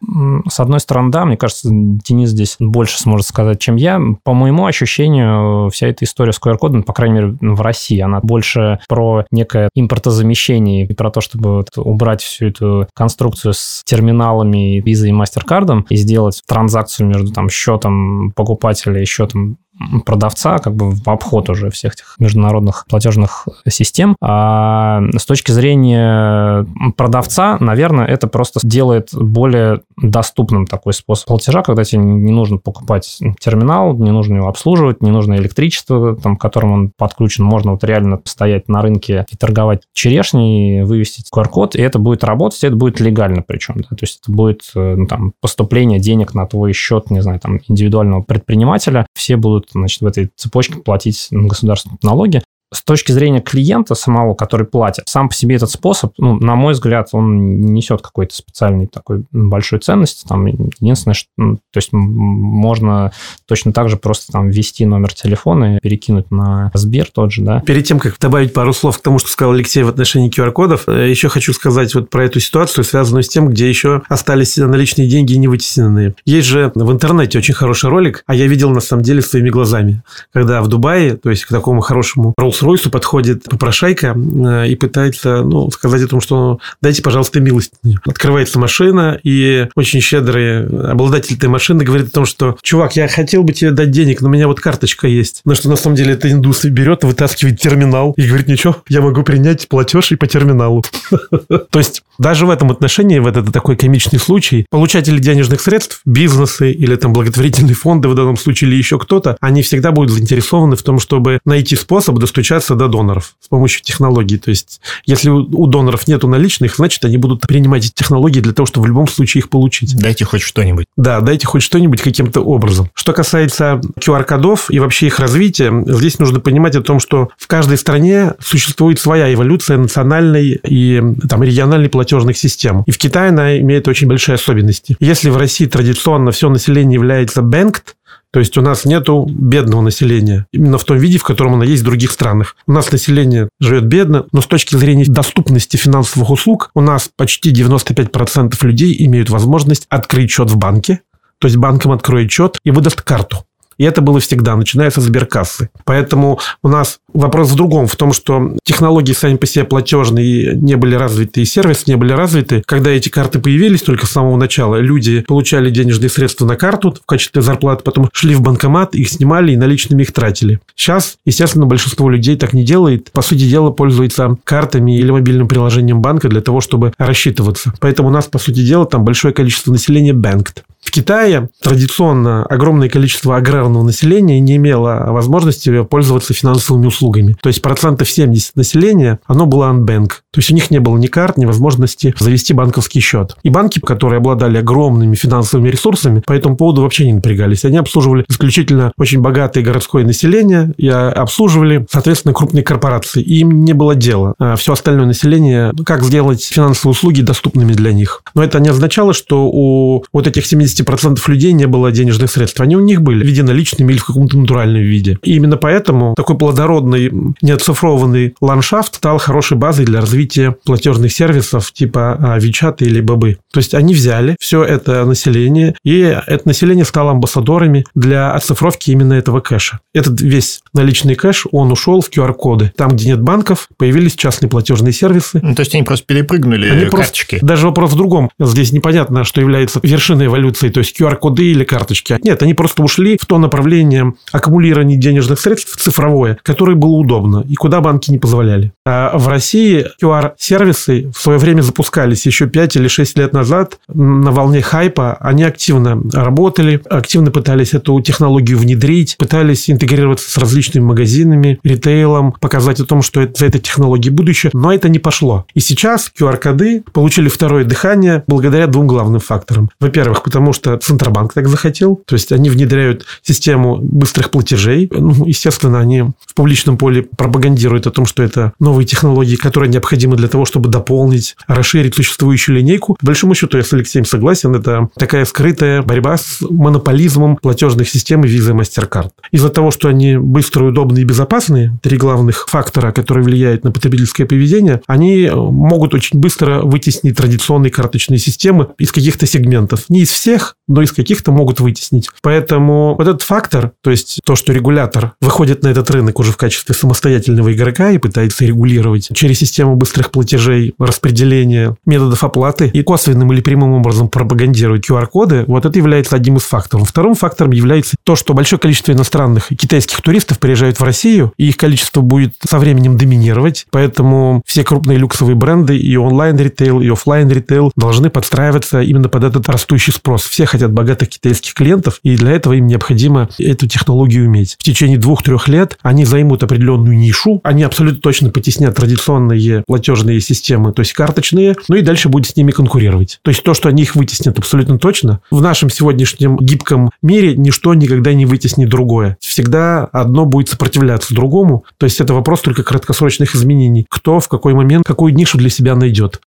С 0.48 0.60
одной 0.60 0.80
стороны, 0.80 1.10
да, 1.10 1.24
мне 1.24 1.36
кажется, 1.36 1.68
Денис 1.70 2.30
здесь 2.30 2.56
больше 2.58 2.98
сможет 3.00 3.26
сказать, 3.26 3.60
чем 3.60 3.76
я. 3.76 4.00
По 4.22 4.32
моему 4.32 4.66
ощущению, 4.66 5.70
вся 5.70 5.88
эта 5.88 6.04
история 6.04 6.32
с 6.32 6.40
QR-кодом, 6.40 6.82
по 6.82 6.92
крайней 6.92 7.14
мере, 7.14 7.36
в 7.40 7.60
России, 7.60 8.00
она 8.00 8.20
больше 8.20 8.80
про 8.88 9.24
некое 9.30 9.68
импортозамещение 9.74 10.86
и 10.86 10.94
про 10.94 11.10
то, 11.10 11.20
чтобы 11.20 11.64
убрать 11.76 12.22
всю 12.22 12.46
эту 12.46 12.88
конструкцию 12.94 13.54
с 13.54 13.82
терминалами 13.84 14.80
Visa 14.80 15.08
и 15.08 15.12
MasterCard 15.12 15.86
и 15.88 15.96
сделать 15.96 16.42
транзакцию 16.46 17.08
между 17.08 17.32
там 17.32 17.48
счетом 17.48 18.32
покупателя 18.32 19.00
и 19.00 19.04
счетом 19.04 19.58
продавца 20.06 20.58
как 20.58 20.74
бы 20.74 20.90
в 20.90 21.08
обход 21.08 21.50
уже 21.50 21.70
всех 21.70 21.94
этих 21.94 22.16
международных 22.18 22.86
платежных 22.88 23.48
систем. 23.68 24.16
А 24.20 25.00
с 25.16 25.24
точки 25.26 25.50
зрения 25.50 26.66
продавца, 26.96 27.56
наверное, 27.60 28.06
это 28.06 28.26
просто 28.28 28.60
делает 28.62 29.08
более 29.12 29.80
доступным 29.96 30.66
такой 30.66 30.92
способ 30.92 31.28
платежа, 31.28 31.62
когда 31.62 31.84
тебе 31.84 32.02
не 32.02 32.32
нужно 32.32 32.58
покупать 32.58 33.18
терминал, 33.40 33.96
не 33.96 34.10
нужно 34.10 34.36
его 34.36 34.48
обслуживать, 34.48 35.02
не 35.02 35.10
нужно 35.10 35.34
электричество, 35.34 36.16
там, 36.16 36.36
к 36.36 36.40
которому 36.40 36.74
он 36.74 36.92
подключен. 36.96 37.44
Можно 37.44 37.72
вот 37.72 37.84
реально 37.84 38.20
стоять 38.24 38.68
на 38.68 38.82
рынке 38.82 39.26
и 39.30 39.36
торговать 39.36 39.82
черешней, 39.92 40.82
вывести 40.82 41.24
QR-код, 41.34 41.74
и 41.74 41.82
это 41.82 41.98
будет 41.98 42.24
работать, 42.24 42.62
и 42.62 42.66
это 42.66 42.76
будет 42.76 43.00
легально 43.00 43.42
причем. 43.42 43.76
Да? 43.76 43.88
То 43.88 44.02
есть 44.02 44.20
это 44.22 44.32
будет 44.32 44.62
э, 44.74 44.94
ну, 44.96 45.06
там, 45.06 45.32
поступление 45.40 45.98
денег 45.98 46.34
на 46.34 46.46
твой 46.46 46.72
счет, 46.72 47.10
не 47.10 47.20
знаю, 47.20 47.40
там, 47.40 47.60
индивидуального 47.68 48.22
предпринимателя. 48.22 49.06
Все 49.14 49.36
будут 49.36 49.63
будут 49.64 49.72
значит, 49.72 50.00
в 50.00 50.06
этой 50.06 50.30
цепочке 50.36 50.76
платить 50.76 51.28
государственные 51.30 51.98
налоги 52.02 52.42
с 52.74 52.82
точки 52.82 53.12
зрения 53.12 53.40
клиента 53.40 53.94
самого, 53.94 54.34
который 54.34 54.66
платит, 54.66 55.08
сам 55.08 55.28
по 55.28 55.34
себе 55.34 55.56
этот 55.56 55.70
способ, 55.70 56.12
ну, 56.18 56.38
на 56.38 56.54
мой 56.54 56.72
взгляд, 56.72 57.08
он 57.12 57.60
не 57.60 57.84
несет 57.84 58.02
какой-то 58.02 58.34
специальной 58.34 58.86
такой 58.86 59.24
большой 59.30 59.78
ценности. 59.78 60.26
Там 60.26 60.46
единственное, 60.46 61.14
что, 61.14 61.28
ну, 61.36 61.56
то 61.56 61.76
есть 61.76 61.92
можно 61.92 63.12
точно 63.46 63.72
так 63.72 63.88
же 63.88 63.96
просто 63.96 64.32
там 64.32 64.48
ввести 64.48 64.86
номер 64.86 65.12
телефона 65.12 65.76
и 65.76 65.80
перекинуть 65.80 66.30
на 66.30 66.70
Сбер 66.74 67.08
тот 67.12 67.32
же, 67.32 67.42
да. 67.42 67.60
Перед 67.60 67.84
тем, 67.84 67.98
как 67.98 68.18
добавить 68.18 68.52
пару 68.52 68.72
слов 68.72 68.98
к 68.98 69.02
тому, 69.02 69.18
что 69.18 69.30
сказал 69.30 69.54
Алексей 69.54 69.82
в 69.82 69.88
отношении 69.88 70.30
QR-кодов, 70.30 70.88
э, 70.88 71.10
еще 71.10 71.28
хочу 71.28 71.52
сказать 71.52 71.94
вот 71.94 72.10
про 72.10 72.24
эту 72.24 72.40
ситуацию, 72.40 72.84
связанную 72.84 73.22
с 73.22 73.28
тем, 73.28 73.48
где 73.48 73.68
еще 73.68 74.02
остались 74.08 74.56
наличные 74.56 75.08
деньги 75.08 75.34
не 75.34 75.48
вытесненные. 75.48 76.14
Есть 76.24 76.48
же 76.48 76.72
в 76.74 76.90
интернете 76.90 77.38
очень 77.38 77.54
хороший 77.54 77.90
ролик, 77.90 78.22
а 78.26 78.34
я 78.34 78.46
видел 78.46 78.70
на 78.70 78.80
самом 78.80 79.02
деле 79.02 79.22
своими 79.22 79.50
глазами, 79.50 80.02
когда 80.32 80.62
в 80.62 80.68
Дубае, 80.68 81.16
то 81.16 81.30
есть 81.30 81.44
к 81.44 81.48
такому 81.48 81.80
хорошему 81.80 82.34
Rolls 82.40 82.63
Ройсу 82.64 82.90
подходит 82.90 83.44
попрошайка 83.44 84.16
э, 84.16 84.68
и 84.68 84.76
пытается 84.76 85.42
ну, 85.42 85.70
сказать 85.70 86.02
о 86.02 86.08
том, 86.08 86.20
что 86.20 86.58
дайте, 86.80 87.02
пожалуйста, 87.02 87.40
милость. 87.40 87.72
Открывается 88.04 88.58
машина, 88.58 89.18
и 89.22 89.68
очень 89.74 90.00
щедрый 90.00 90.66
обладатель 90.90 91.36
этой 91.36 91.48
машины 91.48 91.84
говорит 91.84 92.08
о 92.08 92.10
том, 92.10 92.26
что 92.26 92.56
чувак, 92.62 92.96
я 92.96 93.08
хотел 93.08 93.42
бы 93.44 93.52
тебе 93.52 93.70
дать 93.70 93.90
денег, 93.90 94.20
но 94.20 94.28
у 94.28 94.30
меня 94.30 94.48
вот 94.48 94.60
карточка 94.60 95.06
есть. 95.06 95.40
Но 95.44 95.54
что 95.54 95.68
на 95.68 95.76
самом 95.76 95.96
деле 95.96 96.14
это 96.14 96.30
индус 96.30 96.64
берет, 96.64 97.04
вытаскивает 97.04 97.60
терминал 97.60 98.14
и 98.16 98.26
говорит, 98.26 98.48
ничего, 98.48 98.76
я 98.88 99.00
могу 99.00 99.22
принять 99.22 99.68
платеж 99.68 100.12
и 100.12 100.16
по 100.16 100.26
терминалу. 100.26 100.84
То 101.48 101.78
есть 101.78 102.02
даже 102.18 102.46
в 102.46 102.50
этом 102.50 102.70
отношении, 102.70 103.18
в 103.18 103.26
этот 103.26 103.52
такой 103.52 103.76
комичный 103.76 104.18
случай, 104.18 104.66
получатели 104.70 105.18
денежных 105.18 105.60
средств, 105.60 106.00
бизнесы 106.04 106.72
или 106.72 106.96
там 106.96 107.12
благотворительные 107.12 107.74
фонды 107.74 108.08
в 108.08 108.14
данном 108.14 108.36
случае 108.36 108.70
или 108.70 108.76
еще 108.76 108.98
кто-то, 108.98 109.36
они 109.40 109.62
всегда 109.62 109.92
будут 109.92 110.12
заинтересованы 110.12 110.76
в 110.76 110.82
том, 110.82 110.98
чтобы 110.98 111.40
найти 111.44 111.76
способ 111.76 112.18
достучаться 112.18 112.53
до 112.60 112.88
доноров 112.88 113.36
с 113.40 113.48
помощью 113.48 113.82
технологий. 113.82 114.38
То 114.38 114.50
есть, 114.50 114.80
если 115.04 115.30
у 115.30 115.66
доноров 115.66 116.06
нету 116.06 116.28
наличных, 116.28 116.76
значит, 116.76 117.04
они 117.04 117.16
будут 117.16 117.42
принимать 117.42 117.86
эти 117.86 117.92
технологии 117.92 118.40
для 118.40 118.52
того, 118.52 118.66
чтобы 118.66 118.84
в 118.84 118.88
любом 118.88 119.08
случае 119.08 119.40
их 119.40 119.50
получить. 119.50 119.96
Дайте 119.96 120.24
хоть 120.24 120.42
что-нибудь. 120.42 120.86
Да, 120.96 121.20
дайте 121.20 121.46
хоть 121.46 121.62
что-нибудь 121.62 122.00
каким-то 122.00 122.40
образом. 122.40 122.90
Что 122.94 123.12
касается 123.12 123.80
QR-кодов 123.98 124.70
и 124.70 124.78
вообще 124.78 125.06
их 125.06 125.18
развития, 125.18 125.72
здесь 125.86 126.18
нужно 126.18 126.40
понимать 126.40 126.76
о 126.76 126.82
том, 126.82 127.00
что 127.00 127.30
в 127.36 127.46
каждой 127.46 127.78
стране 127.78 128.34
существует 128.40 128.98
своя 128.98 129.32
эволюция 129.32 129.78
национальной 129.78 130.60
и 130.64 131.02
там 131.28 131.42
региональной 131.42 131.88
платежных 131.88 132.36
систем. 132.36 132.82
И 132.86 132.90
в 132.90 132.98
Китае 132.98 133.30
она 133.30 133.58
имеет 133.58 133.88
очень 133.88 134.08
большие 134.08 134.34
особенности. 134.34 134.96
Если 135.00 135.30
в 135.30 135.36
России 135.36 135.66
традиционно 135.66 136.30
все 136.30 136.48
население 136.48 136.94
является 136.94 137.40
banked, 137.40 137.94
то 138.34 138.40
есть 138.40 138.58
у 138.58 138.62
нас 138.62 138.84
нету 138.84 139.28
бедного 139.30 139.80
населения, 139.80 140.46
именно 140.50 140.76
в 140.76 140.82
том 140.82 140.98
виде, 140.98 141.18
в 141.18 141.22
котором 141.22 141.54
оно 141.54 141.62
есть 141.62 141.82
в 141.82 141.84
других 141.84 142.10
странах. 142.10 142.56
У 142.66 142.72
нас 142.72 142.90
население 142.90 143.48
живет 143.60 143.84
бедно, 143.84 144.26
но 144.32 144.40
с 144.40 144.48
точки 144.48 144.74
зрения 144.74 145.04
доступности 145.04 145.76
финансовых 145.76 146.30
услуг 146.30 146.72
у 146.74 146.80
нас 146.80 147.08
почти 147.16 147.52
95% 147.52 148.56
людей 148.66 148.96
имеют 149.06 149.30
возможность 149.30 149.86
открыть 149.88 150.32
счет 150.32 150.50
в 150.50 150.56
банке, 150.56 151.02
то 151.38 151.46
есть 151.46 151.56
банком 151.58 151.92
откроет 151.92 152.28
счет 152.32 152.58
и 152.64 152.72
выдаст 152.72 153.02
карту. 153.02 153.44
И 153.78 153.84
это 153.84 154.00
было 154.00 154.18
всегда, 154.18 154.56
начиная 154.56 154.90
со 154.90 155.00
сберкассы. 155.00 155.70
Поэтому 155.84 156.40
у 156.60 156.68
нас 156.68 156.98
вопрос 157.14 157.50
в 157.50 157.56
другом, 157.56 157.86
в 157.86 157.96
том, 157.96 158.12
что 158.12 158.56
технологии 158.64 159.12
сами 159.12 159.36
по 159.36 159.46
себе 159.46 159.64
платежные 159.64 160.54
не 160.54 160.76
были 160.76 160.94
развиты, 160.96 161.40
и 161.40 161.44
сервисы 161.44 161.84
не 161.86 161.96
были 161.96 162.12
развиты. 162.12 162.62
Когда 162.66 162.90
эти 162.90 163.08
карты 163.08 163.38
появились 163.38 163.82
только 163.82 164.06
с 164.06 164.10
самого 164.10 164.36
начала, 164.36 164.76
люди 164.76 165.20
получали 165.20 165.70
денежные 165.70 166.10
средства 166.10 166.44
на 166.44 166.56
карту 166.56 166.96
в 167.02 167.06
качестве 167.06 167.40
зарплаты, 167.40 167.82
потом 167.84 168.10
шли 168.12 168.34
в 168.34 168.42
банкомат, 168.42 168.94
их 168.94 169.08
снимали 169.08 169.52
и 169.52 169.56
наличными 169.56 170.02
их 170.02 170.12
тратили. 170.12 170.60
Сейчас, 170.74 171.16
естественно, 171.24 171.66
большинство 171.66 172.10
людей 172.10 172.36
так 172.36 172.52
не 172.52 172.64
делает. 172.64 173.10
По 173.12 173.22
сути 173.22 173.48
дела, 173.48 173.70
пользуется 173.70 174.36
картами 174.44 174.98
или 174.98 175.10
мобильным 175.10 175.48
приложением 175.48 176.02
банка 176.02 176.28
для 176.28 176.40
того, 176.40 176.60
чтобы 176.60 176.92
рассчитываться. 176.98 177.72
Поэтому 177.80 178.08
у 178.08 178.12
нас, 178.12 178.26
по 178.26 178.38
сути 178.38 178.64
дела, 178.64 178.86
там 178.86 179.04
большое 179.04 179.32
количество 179.32 179.72
населения 179.72 180.12
banked. 180.12 180.62
В 180.84 180.90
Китае 180.90 181.48
традиционно 181.62 182.44
огромное 182.44 182.88
количество 182.88 183.36
аграрного 183.36 183.82
населения 183.82 184.38
не 184.38 184.56
имело 184.56 185.06
возможности 185.08 185.82
пользоваться 185.82 186.34
финансовыми 186.34 186.86
услугами. 186.86 187.03
То 187.40 187.48
есть 187.48 187.62
процентов 187.62 188.08
70 188.08 188.56
населения, 188.56 189.18
оно 189.26 189.46
было 189.46 189.72
unbank. 189.72 190.08
То 190.30 190.40
есть 190.40 190.50
у 190.50 190.54
них 190.54 190.70
не 190.70 190.78
было 190.78 190.96
ни 190.96 191.06
карт, 191.06 191.36
ни 191.36 191.46
возможности 191.46 192.14
завести 192.18 192.54
банковский 192.54 193.00
счет. 193.00 193.36
И 193.42 193.50
банки, 193.50 193.78
которые 193.78 194.18
обладали 194.18 194.58
огромными 194.58 195.14
финансовыми 195.14 195.68
ресурсами, 195.68 196.22
по 196.26 196.32
этому 196.32 196.56
поводу 196.56 196.82
вообще 196.82 197.06
не 197.06 197.12
напрягались. 197.12 197.64
Они 197.64 197.76
обслуживали 197.76 198.24
исключительно 198.28 198.92
очень 198.98 199.20
богатое 199.20 199.64
городское 199.64 200.04
население 200.04 200.72
и 200.76 200.88
обслуживали, 200.88 201.86
соответственно, 201.90 202.34
крупные 202.34 202.62
корпорации. 202.62 203.22
И 203.22 203.40
им 203.40 203.64
не 203.64 203.72
было 203.72 203.94
дела. 203.94 204.34
А 204.38 204.56
все 204.56 204.72
остальное 204.72 205.06
население, 205.06 205.72
как 205.84 206.02
сделать 206.02 206.44
финансовые 206.44 206.92
услуги 206.92 207.20
доступными 207.20 207.72
для 207.72 207.92
них. 207.92 208.22
Но 208.34 208.42
это 208.42 208.58
не 208.60 208.68
означало, 208.68 209.12
что 209.12 209.48
у 209.52 210.04
вот 210.12 210.26
этих 210.26 210.46
70 210.46 210.74
50% 210.84 211.18
людей 211.28 211.52
не 211.52 211.66
было 211.66 211.92
денежных 211.92 212.30
средств. 212.30 212.60
Они 212.60 212.76
у 212.76 212.80
них 212.80 213.02
были 213.02 213.22
в 213.22 213.26
виде 213.26 213.42
наличными 213.42 213.92
или 213.92 213.98
в 213.98 214.06
каком-то 214.06 214.38
натуральном 214.38 214.82
виде. 214.82 215.18
И 215.22 215.36
именно 215.36 215.56
поэтому 215.56 216.14
такой 216.16 216.36
плодородный, 216.36 216.93
неоцифрованный 216.98 218.34
ландшафт 218.40 218.96
стал 218.96 219.18
хорошей 219.18 219.56
базой 219.56 219.84
для 219.84 220.00
развития 220.00 220.56
платежных 220.64 221.12
сервисов 221.12 221.72
типа 221.72 222.38
Вичата 222.40 222.84
или 222.84 223.00
Бабы. 223.00 223.38
То 223.52 223.58
есть 223.58 223.74
они 223.74 223.94
взяли 223.94 224.36
все 224.40 224.62
это 224.62 225.04
население, 225.04 225.74
и 225.84 225.98
это 226.00 226.46
население 226.46 226.84
стало 226.84 227.12
амбассадорами 227.12 227.84
для 227.94 228.32
оцифровки 228.32 228.90
именно 228.90 229.14
этого 229.14 229.40
кэша. 229.40 229.80
Этот 229.92 230.20
весь 230.20 230.62
наличный 230.72 231.14
кэш, 231.14 231.46
он 231.52 231.72
ушел 231.72 232.00
в 232.00 232.10
QR-коды. 232.10 232.72
Там, 232.76 232.92
где 232.92 233.08
нет 233.10 233.20
банков, 233.20 233.68
появились 233.76 234.14
частные 234.14 234.48
платежные 234.48 234.92
сервисы. 234.92 235.40
Ну, 235.42 235.54
то 235.54 235.60
есть 235.60 235.74
они 235.74 235.84
просто 235.84 236.06
перепрыгнули 236.06 236.68
они 236.68 236.86
карточки. 236.86 237.36
Просто, 237.36 237.46
даже 237.46 237.66
вопрос 237.66 237.92
в 237.92 237.96
другом. 237.96 238.30
Здесь 238.38 238.72
непонятно, 238.72 239.24
что 239.24 239.40
является 239.40 239.80
вершиной 239.82 240.26
эволюции 240.26 240.68
то 240.68 240.80
есть 240.80 241.00
QR-коды 241.00 241.44
или 241.44 241.64
карточки. 241.64 242.18
Нет, 242.22 242.42
они 242.42 242.54
просто 242.54 242.82
ушли 242.82 243.18
в 243.20 243.26
то 243.26 243.38
направление 243.38 244.14
аккумулирования 244.32 244.96
денежных 244.96 245.40
средств 245.40 245.76
цифровое, 245.76 246.38
которое 246.42 246.74
было 246.84 246.96
удобно 246.96 247.44
и 247.48 247.54
куда 247.54 247.80
банки 247.80 248.10
не 248.10 248.18
позволяли. 248.18 248.72
А 248.84 249.16
в 249.16 249.28
России 249.28 249.86
QR-сервисы 250.02 251.10
в 251.14 251.18
свое 251.18 251.38
время 251.38 251.62
запускались 251.62 252.26
еще 252.26 252.46
5 252.46 252.76
или 252.76 252.88
6 252.88 253.18
лет 253.18 253.32
назад 253.32 253.78
на 253.88 254.30
волне 254.30 254.60
хайпа. 254.60 255.14
Они 255.14 255.42
активно 255.44 255.98
работали, 256.12 256.82
активно 256.90 257.30
пытались 257.30 257.72
эту 257.72 257.98
технологию 258.02 258.58
внедрить, 258.58 259.16
пытались 259.18 259.70
интегрироваться 259.70 260.30
с 260.30 260.36
различными 260.36 260.84
магазинами, 260.84 261.58
ритейлом, 261.64 262.32
показать 262.32 262.80
о 262.80 262.84
том, 262.84 263.00
что 263.00 263.22
это, 263.22 263.38
за 263.38 263.46
этой 263.46 263.60
технологией 263.60 264.14
будущее, 264.14 264.50
но 264.52 264.72
это 264.72 264.90
не 264.90 264.98
пошло. 264.98 265.46
И 265.54 265.60
сейчас 265.60 266.12
QR-коды 266.20 266.84
получили 266.92 267.28
второе 267.28 267.64
дыхание 267.64 268.24
благодаря 268.26 268.66
двум 268.66 268.86
главным 268.86 269.20
факторам. 269.20 269.70
Во-первых, 269.80 270.22
потому 270.22 270.52
что 270.52 270.76
Центробанк 270.76 271.32
так 271.32 271.48
захотел. 271.48 272.02
То 272.04 272.14
есть 272.14 272.32
они 272.32 272.50
внедряют 272.50 273.06
систему 273.22 273.78
быстрых 273.80 274.30
платежей. 274.30 274.90
Ну, 274.92 275.24
естественно, 275.24 275.80
они 275.80 276.02
в 276.02 276.34
публичном 276.34 276.73
публичном 276.74 276.78
поле 276.78 277.02
пропагандируют 277.02 277.86
о 277.86 277.90
том, 277.90 278.06
что 278.06 278.22
это 278.22 278.52
новые 278.60 278.86
технологии, 278.86 279.36
которые 279.36 279.70
необходимы 279.70 280.16
для 280.16 280.28
того, 280.28 280.44
чтобы 280.44 280.68
дополнить, 280.68 281.36
расширить 281.46 281.94
существующую 281.94 282.56
линейку. 282.56 282.96
По 283.00 283.06
большому 283.06 283.34
счету, 283.34 283.56
я 283.56 283.62
с 283.62 283.72
Алексеем 283.72 284.04
согласен, 284.04 284.54
это 284.54 284.88
такая 284.96 285.24
скрытая 285.24 285.82
борьба 285.82 286.16
с 286.16 286.38
монополизмом 286.40 287.36
платежных 287.36 287.88
систем 287.88 288.24
и 288.24 288.28
визы 288.28 288.52
MasterCard. 288.52 289.10
Из-за 289.32 289.48
того, 289.48 289.70
что 289.70 289.88
они 289.88 290.16
быстрые, 290.16 290.70
удобные 290.70 291.02
и 291.02 291.06
безопасные, 291.06 291.78
три 291.82 291.96
главных 291.96 292.46
фактора, 292.48 292.92
которые 292.92 293.24
влияют 293.24 293.64
на 293.64 293.72
потребительское 293.72 294.26
поведение, 294.26 294.80
они 294.86 295.30
могут 295.32 295.94
очень 295.94 296.18
быстро 296.18 296.60
вытеснить 296.62 297.16
традиционные 297.16 297.70
карточные 297.70 298.18
системы 298.18 298.68
из 298.78 298.92
каких-то 298.92 299.26
сегментов. 299.26 299.84
Не 299.88 300.00
из 300.00 300.10
всех, 300.10 300.56
но 300.68 300.82
из 300.82 300.92
каких-то 300.92 301.32
могут 301.32 301.60
вытеснить. 301.60 302.10
Поэтому 302.22 302.94
вот 302.96 303.06
этот 303.06 303.22
фактор, 303.22 303.72
то 303.82 303.90
есть 303.90 304.20
то, 304.24 304.36
что 304.36 304.52
регулятор 304.52 305.12
выходит 305.20 305.62
на 305.62 305.68
этот 305.68 305.90
рынок 305.90 306.18
уже 306.18 306.32
в 306.32 306.36
качестве 306.36 306.53
самостоятельного 306.58 307.52
игрока 307.52 307.90
и 307.90 307.98
пытается 307.98 308.44
регулировать 308.44 309.08
через 309.14 309.38
систему 309.38 309.76
быстрых 309.76 310.10
платежей, 310.10 310.74
распределения 310.78 311.76
методов 311.86 312.22
оплаты 312.24 312.68
и 312.68 312.82
косвенным 312.82 313.32
или 313.32 313.40
прямым 313.40 313.72
образом 313.72 314.08
пропагандирует 314.08 314.88
QR-коды, 314.88 315.44
вот 315.46 315.64
это 315.66 315.78
является 315.78 316.16
одним 316.16 316.36
из 316.36 316.42
факторов. 316.42 316.88
Вторым 316.88 317.14
фактором 317.14 317.52
является 317.52 317.96
то, 318.04 318.16
что 318.16 318.34
большое 318.34 318.60
количество 318.60 318.92
иностранных 318.92 319.50
и 319.50 319.56
китайских 319.56 320.00
туристов 320.02 320.38
приезжают 320.38 320.78
в 320.78 320.84
Россию, 320.84 321.32
и 321.36 321.48
их 321.48 321.56
количество 321.56 322.00
будет 322.00 322.34
со 322.48 322.58
временем 322.58 322.96
доминировать. 322.96 323.66
Поэтому 323.70 324.42
все 324.46 324.62
крупные 324.62 324.98
люксовые 324.98 325.34
бренды 325.34 325.76
и 325.76 325.96
онлайн-ритейл, 325.96 326.80
и 326.80 326.88
офлайн 326.88 327.28
ритейл 327.28 327.72
должны 327.76 328.10
подстраиваться 328.10 328.80
именно 328.80 329.08
под 329.08 329.24
этот 329.24 329.48
растущий 329.48 329.92
спрос. 329.92 330.22
Все 330.22 330.46
хотят 330.46 330.72
богатых 330.72 331.08
китайских 331.08 331.54
клиентов, 331.54 331.98
и 332.02 332.16
для 332.16 332.32
этого 332.32 332.52
им 332.54 332.66
необходимо 332.66 333.28
эту 333.38 333.66
технологию 333.66 334.26
иметь. 334.26 334.56
В 334.58 334.62
течение 334.62 334.98
двух-трех 334.98 335.48
лет 335.48 335.78
они 335.82 336.04
займут 336.04 336.42
определенную 336.44 336.96
нишу, 336.96 337.40
они 337.42 337.62
абсолютно 337.62 338.00
точно 338.00 338.30
потеснят 338.30 338.74
традиционные 338.74 339.64
платежные 339.66 340.20
системы, 340.20 340.72
то 340.72 340.80
есть 340.80 340.92
карточные, 340.92 341.56
ну 341.68 341.76
и 341.76 341.82
дальше 341.82 342.08
будет 342.08 342.26
с 342.26 342.36
ними 342.36 342.50
конкурировать. 342.50 343.18
То 343.22 343.30
есть 343.30 343.42
то, 343.42 343.54
что 343.54 343.68
они 343.68 343.82
их 343.82 343.96
вытеснят 343.96 344.38
абсолютно 344.38 344.78
точно, 344.78 345.20
в 345.30 345.40
нашем 345.40 345.70
сегодняшнем 345.70 346.36
гибком 346.36 346.90
мире 347.02 347.36
ничто 347.36 347.74
никогда 347.74 348.12
не 348.14 348.26
вытеснит 348.26 348.68
другое. 348.68 349.16
Всегда 349.20 349.84
одно 349.84 350.26
будет 350.26 350.48
сопротивляться 350.48 351.14
другому. 351.14 351.64
То 351.78 351.84
есть 351.84 352.00
это 352.00 352.14
вопрос 352.14 352.40
только 352.40 352.62
краткосрочных 352.62 353.34
изменений. 353.34 353.86
Кто 353.88 354.20
в 354.20 354.28
какой 354.28 354.54
момент 354.54 354.84
какую 354.86 355.14
нишу 355.14 355.38
для 355.38 355.50
себя 355.50 355.74
найдет. 355.74 356.20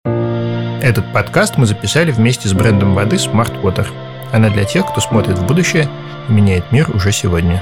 Этот 0.83 1.13
подкаст 1.13 1.57
мы 1.57 1.67
записали 1.67 2.11
вместе 2.11 2.49
с 2.49 2.53
брендом 2.53 2.95
воды 2.95 3.17
Smart 3.17 3.63
Water. 3.63 3.87
Она 4.33 4.51
для 4.51 4.65
тех, 4.65 4.87
кто 4.87 5.01
смотрит 5.01 5.39
в 5.39 5.47
будущее 5.47 5.89
и 6.29 6.33
меняет 6.33 6.71
мир 6.73 6.91
уже 6.95 7.13
сегодня. 7.13 7.61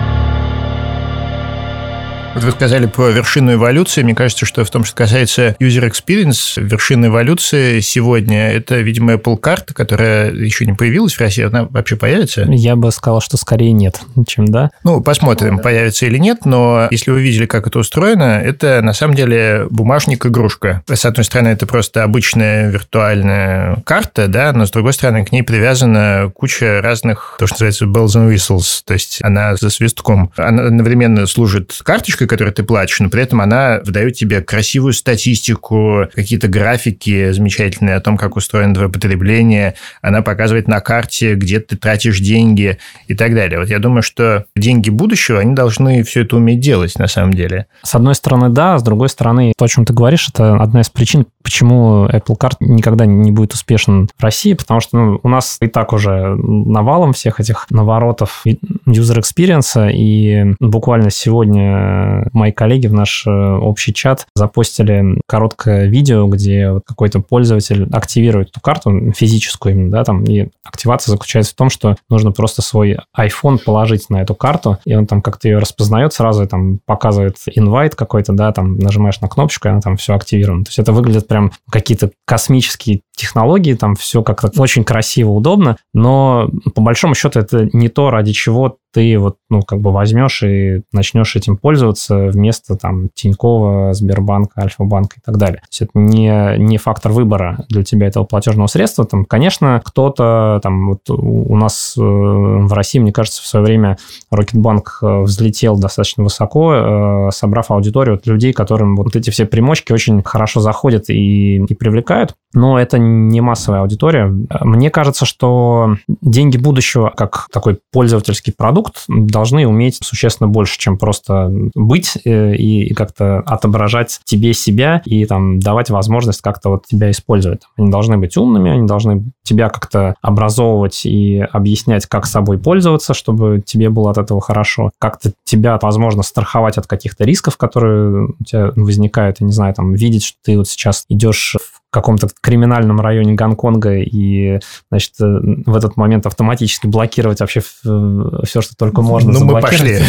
Вот 2.34 2.42
вы 2.42 2.50
сказали 2.50 2.86
про 2.86 3.10
вершину 3.10 3.54
эволюции. 3.54 4.02
Мне 4.02 4.14
кажется, 4.16 4.44
что 4.44 4.64
в 4.64 4.70
том, 4.70 4.84
что 4.84 4.96
касается 4.96 5.54
user 5.60 5.88
experience, 5.88 6.60
вершина 6.60 7.06
эволюции 7.06 7.78
сегодня– 7.78 8.50
это, 8.52 8.80
видимо, 8.80 9.12
Apple 9.12 9.38
Card, 9.40 9.72
которая 9.72 10.32
еще 10.32 10.66
не 10.66 10.72
появилась 10.72 11.14
в 11.14 11.20
России. 11.20 11.44
Она 11.44 11.68
вообще 11.70 11.94
появится? 11.94 12.42
Я 12.48 12.74
бы 12.74 12.90
сказал, 12.90 13.20
что 13.20 13.36
скорее 13.36 13.70
нет, 13.70 14.00
чем 14.26 14.46
да. 14.46 14.70
Ну, 14.82 15.00
посмотрим, 15.00 15.60
появится 15.60 16.06
или 16.06 16.18
нет. 16.18 16.44
Но 16.44 16.88
если 16.90 17.12
вы 17.12 17.22
видели, 17.22 17.46
как 17.46 17.68
это 17.68 17.78
устроено, 17.78 18.40
это 18.44 18.82
на 18.82 18.94
самом 18.94 19.14
деле 19.14 19.68
бумажник-игрушка. 19.70 20.82
С 20.92 21.04
одной 21.04 21.22
стороны, 21.22 21.48
это 21.48 21.66
просто 21.66 22.02
обычная 22.02 22.68
виртуальная 22.68 23.76
карта, 23.84 24.26
да, 24.26 24.52
но 24.52 24.66
с 24.66 24.72
другой 24.72 24.92
стороны, 24.92 25.24
к 25.24 25.30
ней 25.30 25.44
привязана 25.44 26.32
куча 26.34 26.80
разных, 26.82 27.36
то, 27.38 27.46
что 27.46 27.64
называется 27.64 27.84
bells 27.84 28.20
and 28.20 28.34
whistles, 28.34 28.82
то 28.84 28.94
есть 28.94 29.20
она 29.22 29.54
за 29.54 29.70
свистком. 29.70 30.32
Она 30.36 30.64
одновременно 30.64 31.28
служит 31.28 31.78
карточкой, 31.84 32.23
карточкой, 32.24 32.28
которую 32.28 32.54
ты 32.54 32.62
платишь, 32.62 33.00
но 33.00 33.08
при 33.08 33.22
этом 33.22 33.40
она 33.40 33.80
выдает 33.84 34.14
тебе 34.14 34.40
красивую 34.40 34.92
статистику, 34.92 36.06
какие-то 36.14 36.48
графики 36.48 37.32
замечательные 37.32 37.96
о 37.96 38.00
том, 38.00 38.16
как 38.16 38.36
устроено 38.36 38.74
твое 38.74 38.88
потребление. 38.88 39.74
Она 40.02 40.22
показывает 40.22 40.68
на 40.68 40.80
карте, 40.80 41.34
где 41.34 41.60
ты 41.60 41.76
тратишь 41.76 42.20
деньги 42.20 42.78
и 43.08 43.14
так 43.14 43.34
далее. 43.34 43.58
Вот 43.58 43.68
я 43.68 43.78
думаю, 43.78 44.02
что 44.02 44.44
деньги 44.56 44.90
будущего, 44.90 45.40
они 45.40 45.54
должны 45.54 46.02
все 46.02 46.22
это 46.22 46.36
уметь 46.36 46.60
делать 46.60 46.98
на 46.98 47.06
самом 47.06 47.34
деле. 47.34 47.66
С 47.82 47.94
одной 47.94 48.14
стороны, 48.14 48.48
да, 48.48 48.78
с 48.78 48.82
другой 48.82 49.08
стороны, 49.08 49.52
то, 49.56 49.64
о 49.64 49.68
чем 49.68 49.84
ты 49.84 49.92
говоришь, 49.92 50.28
это 50.28 50.56
одна 50.56 50.80
из 50.80 50.90
причин, 50.90 51.26
почему 51.42 52.06
Apple 52.06 52.36
Card 52.38 52.56
никогда 52.60 53.06
не 53.06 53.30
будет 53.30 53.52
успешен 53.52 54.08
в 54.16 54.22
России, 54.22 54.54
потому 54.54 54.80
что 54.80 54.96
ну, 54.96 55.20
у 55.22 55.28
нас 55.28 55.58
и 55.60 55.66
так 55.66 55.92
уже 55.92 56.34
навалом 56.36 57.12
всех 57.12 57.40
этих 57.40 57.66
наворотов 57.70 58.42
user 58.86 59.20
experience, 59.20 59.90
и 59.92 60.54
буквально 60.60 61.10
сегодня 61.10 62.13
мои 62.32 62.52
коллеги 62.52 62.86
в 62.86 62.92
наш 62.92 63.26
э, 63.26 63.30
общий 63.30 63.92
чат 63.92 64.26
запостили 64.34 65.20
короткое 65.26 65.86
видео, 65.86 66.26
где 66.26 66.80
какой-то 66.86 67.20
пользователь 67.20 67.88
активирует 67.92 68.50
эту 68.50 68.60
карту, 68.60 69.12
физическую 69.12 69.74
именно, 69.74 69.90
да, 69.90 70.04
там, 70.04 70.24
и 70.24 70.48
активация 70.64 71.12
заключается 71.12 71.52
в 71.52 71.56
том, 71.56 71.70
что 71.70 71.96
нужно 72.08 72.32
просто 72.32 72.62
свой 72.62 72.98
iPhone 73.16 73.58
положить 73.58 74.10
на 74.10 74.22
эту 74.22 74.34
карту, 74.34 74.78
и 74.84 74.94
он 74.94 75.06
там 75.06 75.22
как-то 75.22 75.48
ее 75.48 75.58
распознает 75.58 76.12
сразу, 76.12 76.44
и 76.44 76.46
там 76.46 76.78
показывает 76.86 77.36
инвайт 77.54 77.94
какой-то, 77.94 78.32
да, 78.32 78.52
там 78.52 78.78
нажимаешь 78.78 79.20
на 79.20 79.28
кнопочку, 79.28 79.68
и 79.68 79.70
она 79.70 79.80
там 79.80 79.96
все 79.96 80.14
активировано. 80.14 80.64
То 80.64 80.70
есть 80.70 80.78
это 80.78 80.92
выглядит 80.92 81.28
прям 81.28 81.52
какие-то 81.70 82.10
космические 82.26 83.02
технологии, 83.16 83.74
там 83.74 83.94
все 83.94 84.22
как-то 84.22 84.50
очень 84.60 84.84
красиво, 84.84 85.30
удобно, 85.30 85.76
но 85.92 86.50
по 86.74 86.82
большому 86.82 87.14
счету 87.14 87.40
это 87.40 87.68
не 87.72 87.88
то, 87.88 88.10
ради 88.10 88.32
чего 88.32 88.78
ты 88.92 89.18
вот, 89.18 89.36
ну, 89.50 89.62
как 89.62 89.80
бы 89.80 89.92
возьмешь 89.92 90.42
и 90.42 90.82
начнешь 90.92 91.36
этим 91.36 91.56
пользоваться 91.56 92.03
вместо 92.08 92.76
там 92.76 93.08
Тинькова, 93.14 93.92
Сбербанка, 93.94 94.62
Альфа-банка 94.62 95.16
и 95.18 95.20
так 95.24 95.36
далее. 95.36 95.58
То 95.58 95.66
есть 95.70 95.82
это 95.82 95.90
не, 95.94 96.58
не 96.58 96.78
фактор 96.78 97.12
выбора 97.12 97.64
для 97.68 97.82
тебя 97.82 98.06
этого 98.06 98.24
платежного 98.24 98.66
средства. 98.66 99.04
Там, 99.04 99.24
конечно, 99.24 99.80
кто-то 99.84 100.60
там 100.62 100.88
вот 100.88 101.10
у 101.10 101.56
нас 101.56 101.94
э, 101.96 102.00
в 102.00 102.72
России, 102.72 102.98
мне 102.98 103.12
кажется, 103.12 103.42
в 103.42 103.46
свое 103.46 103.64
время 103.64 103.98
Рокетбанк 104.30 104.98
э, 105.02 105.22
взлетел 105.22 105.78
достаточно 105.78 106.24
высоко, 106.24 106.74
э, 106.74 107.30
собрав 107.32 107.70
аудиторию 107.70 108.16
от 108.16 108.26
людей, 108.26 108.52
которым 108.52 108.96
вот 108.96 109.16
эти 109.16 109.30
все 109.30 109.46
примочки 109.46 109.92
очень 109.92 110.22
хорошо 110.22 110.60
заходят 110.60 111.08
и, 111.08 111.56
и 111.56 111.74
привлекают 111.74 112.34
но 112.54 112.78
это 112.78 112.98
не 112.98 113.40
массовая 113.40 113.80
аудитория. 113.80 114.32
Мне 114.60 114.88
кажется, 114.88 115.26
что 115.26 115.96
деньги 116.22 116.56
будущего, 116.56 117.12
как 117.14 117.48
такой 117.52 117.80
пользовательский 117.92 118.52
продукт, 118.56 119.04
должны 119.08 119.66
уметь 119.66 119.98
существенно 120.02 120.48
больше, 120.48 120.78
чем 120.78 120.96
просто 120.96 121.50
быть 121.74 121.93
э, 122.24 122.54
и 122.56 122.92
как-то 122.94 123.38
отображать 123.40 124.20
тебе 124.24 124.54
себя 124.54 125.02
и 125.04 125.24
там 125.24 125.58
давать 125.60 125.90
возможность 125.90 126.40
как-то 126.40 126.70
вот 126.70 126.86
тебя 126.86 127.10
использовать. 127.10 127.62
Они 127.76 127.90
должны 127.90 128.16
быть 128.18 128.36
умными, 128.36 128.70
они 128.70 128.86
должны 128.86 129.24
тебя 129.42 129.68
как-то 129.68 130.14
образовывать 130.22 131.04
и 131.04 131.38
объяснять, 131.38 132.06
как 132.06 132.26
собой 132.26 132.58
пользоваться, 132.58 133.14
чтобы 133.14 133.62
тебе 133.64 133.90
было 133.90 134.10
от 134.10 134.18
этого 134.18 134.40
хорошо. 134.40 134.90
Как-то 134.98 135.32
тебя, 135.44 135.78
возможно, 135.80 136.22
страховать 136.22 136.78
от 136.78 136.86
каких-то 136.86 137.24
рисков, 137.24 137.56
которые 137.56 138.26
у 138.38 138.44
тебя 138.44 138.72
возникают, 138.76 139.40
я 139.40 139.46
не 139.46 139.52
знаю, 139.52 139.74
там, 139.74 139.92
видеть, 139.94 140.24
что 140.24 140.38
ты 140.44 140.58
вот 140.58 140.68
сейчас 140.68 141.04
идешь 141.08 141.56
в 141.60 141.73
каком-то 141.94 142.28
криминальном 142.40 143.00
районе 143.00 143.34
Гонконга 143.34 143.94
и, 143.98 144.58
значит, 144.90 145.12
э, 145.20 145.24
в 145.24 145.76
этот 145.76 145.96
момент 145.96 146.26
автоматически 146.26 146.88
блокировать 146.88 147.40
вообще 147.40 147.60
все, 147.60 148.60
что 148.60 148.76
только 148.76 149.00
можно 149.00 149.32
Ну, 149.32 149.44
мы 149.44 149.60
пошли. 149.60 150.00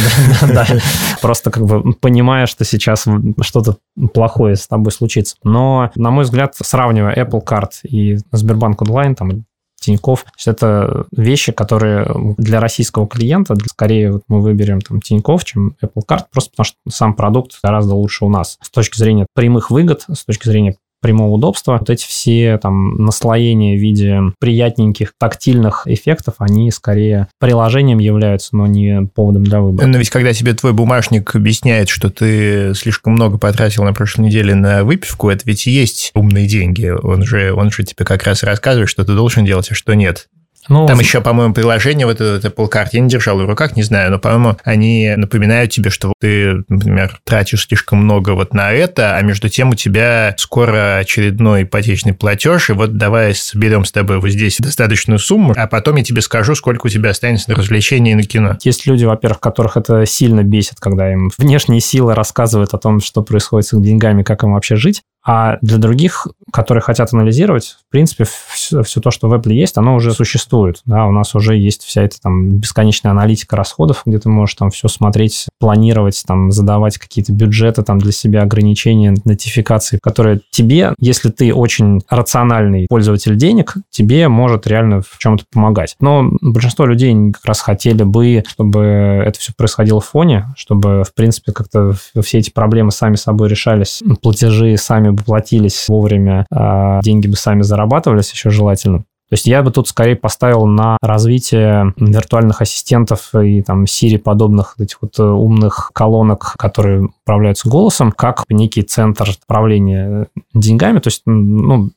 Просто 1.21 1.51
как 1.51 1.63
бы 1.63 1.93
понимая, 1.93 2.47
что 2.47 2.65
сейчас 2.65 3.05
что-то 3.41 3.77
плохое 4.13 4.55
с 4.55 4.67
тобой 4.67 4.91
случится. 4.91 5.35
Но, 5.43 5.91
на 5.95 6.09
мой 6.09 6.23
взгляд, 6.23 6.55
сравнивая 6.55 7.15
Apple 7.15 7.45
Card 7.45 7.69
и 7.83 8.17
Сбербанк 8.31 8.81
онлайн, 8.81 9.13
там, 9.13 9.45
Тиньков. 9.85 10.25
Это 10.45 11.05
вещи, 11.11 11.51
которые 11.51 12.07
для 12.37 12.59
российского 12.59 13.07
клиента, 13.07 13.55
скорее 13.69 14.13
вот 14.13 14.23
мы 14.27 14.41
выберем 14.41 14.81
там 14.81 14.99
Тиньков, 14.99 15.43
чем 15.45 15.75
Apple 15.81 16.03
Card, 16.07 16.23
просто 16.31 16.51
потому 16.51 16.65
что 16.65 16.77
сам 16.89 17.13
продукт 17.13 17.59
гораздо 17.61 17.93
лучше 17.93 18.25
у 18.25 18.29
нас. 18.29 18.57
С 18.61 18.71
точки 18.71 18.97
зрения 18.97 19.27
прямых 19.35 19.69
выгод, 19.69 20.05
с 20.11 20.25
точки 20.25 20.47
зрения 20.47 20.75
прямого 21.05 21.35
удобства. 21.35 21.77
Вот 21.77 21.87
эти 21.91 22.03
все 22.03 22.57
там 22.57 22.95
наслоения 22.95 23.77
в 23.77 23.79
виде 23.79 24.19
приятненьких 24.39 25.13
тактильных 25.19 25.83
эффектов, 25.85 26.35
они 26.39 26.71
скорее 26.71 27.27
приложением 27.39 27.99
являются, 27.99 28.55
но 28.55 28.65
не 28.65 29.07
поводом 29.13 29.43
для 29.43 29.61
выбора. 29.61 29.85
Но 29.85 29.99
ведь 29.99 30.09
когда 30.09 30.33
тебе 30.33 30.53
твой 30.55 30.73
бумажник 30.73 31.35
объясняет, 31.35 31.89
что 31.89 32.09
ты 32.09 32.73
слишком 32.73 33.13
много 33.13 33.37
потратил 33.37 33.83
на 33.83 33.93
прошлой 33.93 34.25
неделе 34.25 34.55
на 34.55 34.83
выпивку, 34.83 35.29
это 35.29 35.43
ведь 35.45 35.67
и 35.67 35.71
есть 35.71 36.09
умные 36.15 36.47
деньги. 36.47 36.87
Он 36.87 37.23
же, 37.23 37.53
он 37.53 37.69
же 37.69 37.83
тебе 37.83 38.03
как 38.03 38.23
раз 38.23 38.41
рассказывает, 38.41 38.89
что 38.89 39.05
ты 39.05 39.13
должен 39.13 39.45
делать, 39.45 39.69
а 39.69 39.75
что 39.75 39.93
нет. 39.93 40.27
Ну, 40.69 40.87
Там 40.87 40.99
еще, 40.99 41.21
по-моему, 41.21 41.53
приложение 41.53 42.05
вот 42.05 42.21
это 42.21 42.47
Apple 42.47 42.71
Card, 42.71 42.89
я 42.91 42.99
не 42.99 43.09
держал 43.09 43.37
в 43.37 43.45
руках, 43.45 43.75
не 43.75 43.83
знаю, 43.83 44.11
но, 44.11 44.19
по-моему, 44.19 44.57
они 44.63 45.13
напоминают 45.15 45.71
тебе, 45.71 45.89
что 45.89 46.13
ты, 46.19 46.63
например, 46.67 47.19
тратишь 47.23 47.67
слишком 47.67 47.99
много 47.99 48.31
вот 48.31 48.53
на 48.53 48.71
это, 48.71 49.17
а 49.17 49.21
между 49.21 49.49
тем 49.49 49.69
у 49.69 49.75
тебя 49.75 50.33
скоро 50.37 50.97
очередной 50.97 51.63
ипотечный 51.63 52.13
платеж, 52.13 52.69
и 52.69 52.73
вот 52.73 52.97
давай 52.97 53.35
соберем 53.35 53.85
с 53.85 53.91
тобой 53.91 54.19
вот 54.19 54.29
здесь 54.29 54.57
достаточную 54.57 55.19
сумму, 55.19 55.53
а 55.55 55.67
потом 55.67 55.97
я 55.97 56.03
тебе 56.03 56.21
скажу, 56.21 56.55
сколько 56.55 56.87
у 56.87 56.89
тебя 56.89 57.11
останется 57.11 57.49
на 57.49 57.55
развлечения 57.55 58.13
и 58.13 58.15
на 58.15 58.23
кино. 58.23 58.57
Есть 58.63 58.85
люди, 58.85 59.05
во-первых, 59.05 59.39
которых 59.39 59.77
это 59.77 60.05
сильно 60.05 60.43
бесит, 60.43 60.79
когда 60.79 61.11
им 61.11 61.31
внешние 61.37 61.81
силы 61.81 62.15
рассказывают 62.15 62.73
о 62.73 62.77
том, 62.77 63.01
что 63.01 63.21
происходит 63.21 63.67
с 63.67 63.73
их 63.73 63.81
деньгами, 63.81 64.23
как 64.23 64.43
им 64.43 64.53
вообще 64.53 64.75
жить. 64.75 65.01
А 65.25 65.57
для 65.61 65.79
других, 65.79 66.27
которые 66.53 66.83
хотят 66.83 67.11
анализировать, 67.11 67.77
в 67.87 67.91
принципе, 67.91 68.25
все, 68.53 68.83
все 68.83 69.01
то, 69.01 69.09
что 69.09 69.27
в 69.27 69.33
Apple 69.33 69.53
есть, 69.53 69.75
оно 69.77 69.95
уже 69.95 70.13
существует. 70.13 70.81
Да, 70.85 71.07
у 71.07 71.11
нас 71.11 71.33
уже 71.33 71.57
есть 71.57 71.83
вся 71.83 72.03
эта 72.03 72.21
там 72.21 72.57
бесконечная 72.57 73.11
аналитика 73.11 73.55
расходов, 73.55 74.03
где 74.05 74.19
ты 74.19 74.29
можешь 74.29 74.55
там 74.55 74.69
все 74.69 74.87
смотреть, 74.87 75.47
планировать, 75.59 76.23
там 76.27 76.51
задавать 76.51 76.99
какие-то 76.99 77.33
бюджеты 77.33 77.81
там 77.81 77.97
для 77.97 78.11
себя, 78.11 78.43
ограничения, 78.43 79.15
нотификации, 79.25 79.97
которые 80.01 80.41
тебе, 80.51 80.93
если 80.99 81.29
ты 81.29 81.53
очень 81.53 82.01
рациональный 82.07 82.85
пользователь 82.87 83.35
денег, 83.35 83.73
тебе 83.89 84.27
может 84.27 84.67
реально 84.67 85.01
в 85.01 85.17
чем-то 85.17 85.45
помогать. 85.51 85.95
Но 85.99 86.29
большинство 86.41 86.85
людей 86.85 87.15
как 87.31 87.45
раз 87.45 87.61
хотели 87.61 88.03
бы, 88.03 88.43
чтобы 88.47 88.81
это 89.25 89.39
все 89.39 89.53
происходило 89.57 89.99
в 89.99 90.05
фоне, 90.05 90.53
чтобы, 90.55 91.03
в 91.03 91.13
принципе, 91.15 91.51
как-то 91.51 91.93
все 92.21 92.37
эти 92.37 92.51
проблемы 92.51 92.91
сами 92.91 93.15
собой 93.15 93.49
решались, 93.49 94.03
платежи 94.21 94.77
сами 94.77 95.14
бы 95.15 95.23
платились 95.23 95.87
вовремя, 95.87 96.45
а 96.51 96.99
деньги 97.01 97.27
бы 97.27 97.35
сами 97.35 97.61
зарабатывались 97.61 98.31
еще 98.31 98.49
желательно. 98.49 99.05
То 99.27 99.33
есть 99.33 99.47
я 99.47 99.63
бы 99.63 99.71
тут 99.71 99.87
скорее 99.87 100.15
поставил 100.15 100.67
на 100.67 100.97
развитие 101.01 101.93
виртуальных 101.97 102.61
ассистентов 102.61 103.33
и 103.33 103.63
там 103.63 103.85
Siri 103.85 104.19
подобных 104.19 104.75
этих 104.79 105.01
вот 105.01 105.17
э, 105.17 105.23
умных 105.23 105.89
колонок, 105.95 106.53
которые 106.59 107.09
управляются 107.23 107.67
голосом, 107.67 108.11
как 108.11 108.43
некий 108.49 108.83
центр 108.83 109.31
управления 109.43 110.27
деньгами. 110.53 110.99
То 110.99 111.07
есть, 111.07 111.23
ну, 111.25 111.89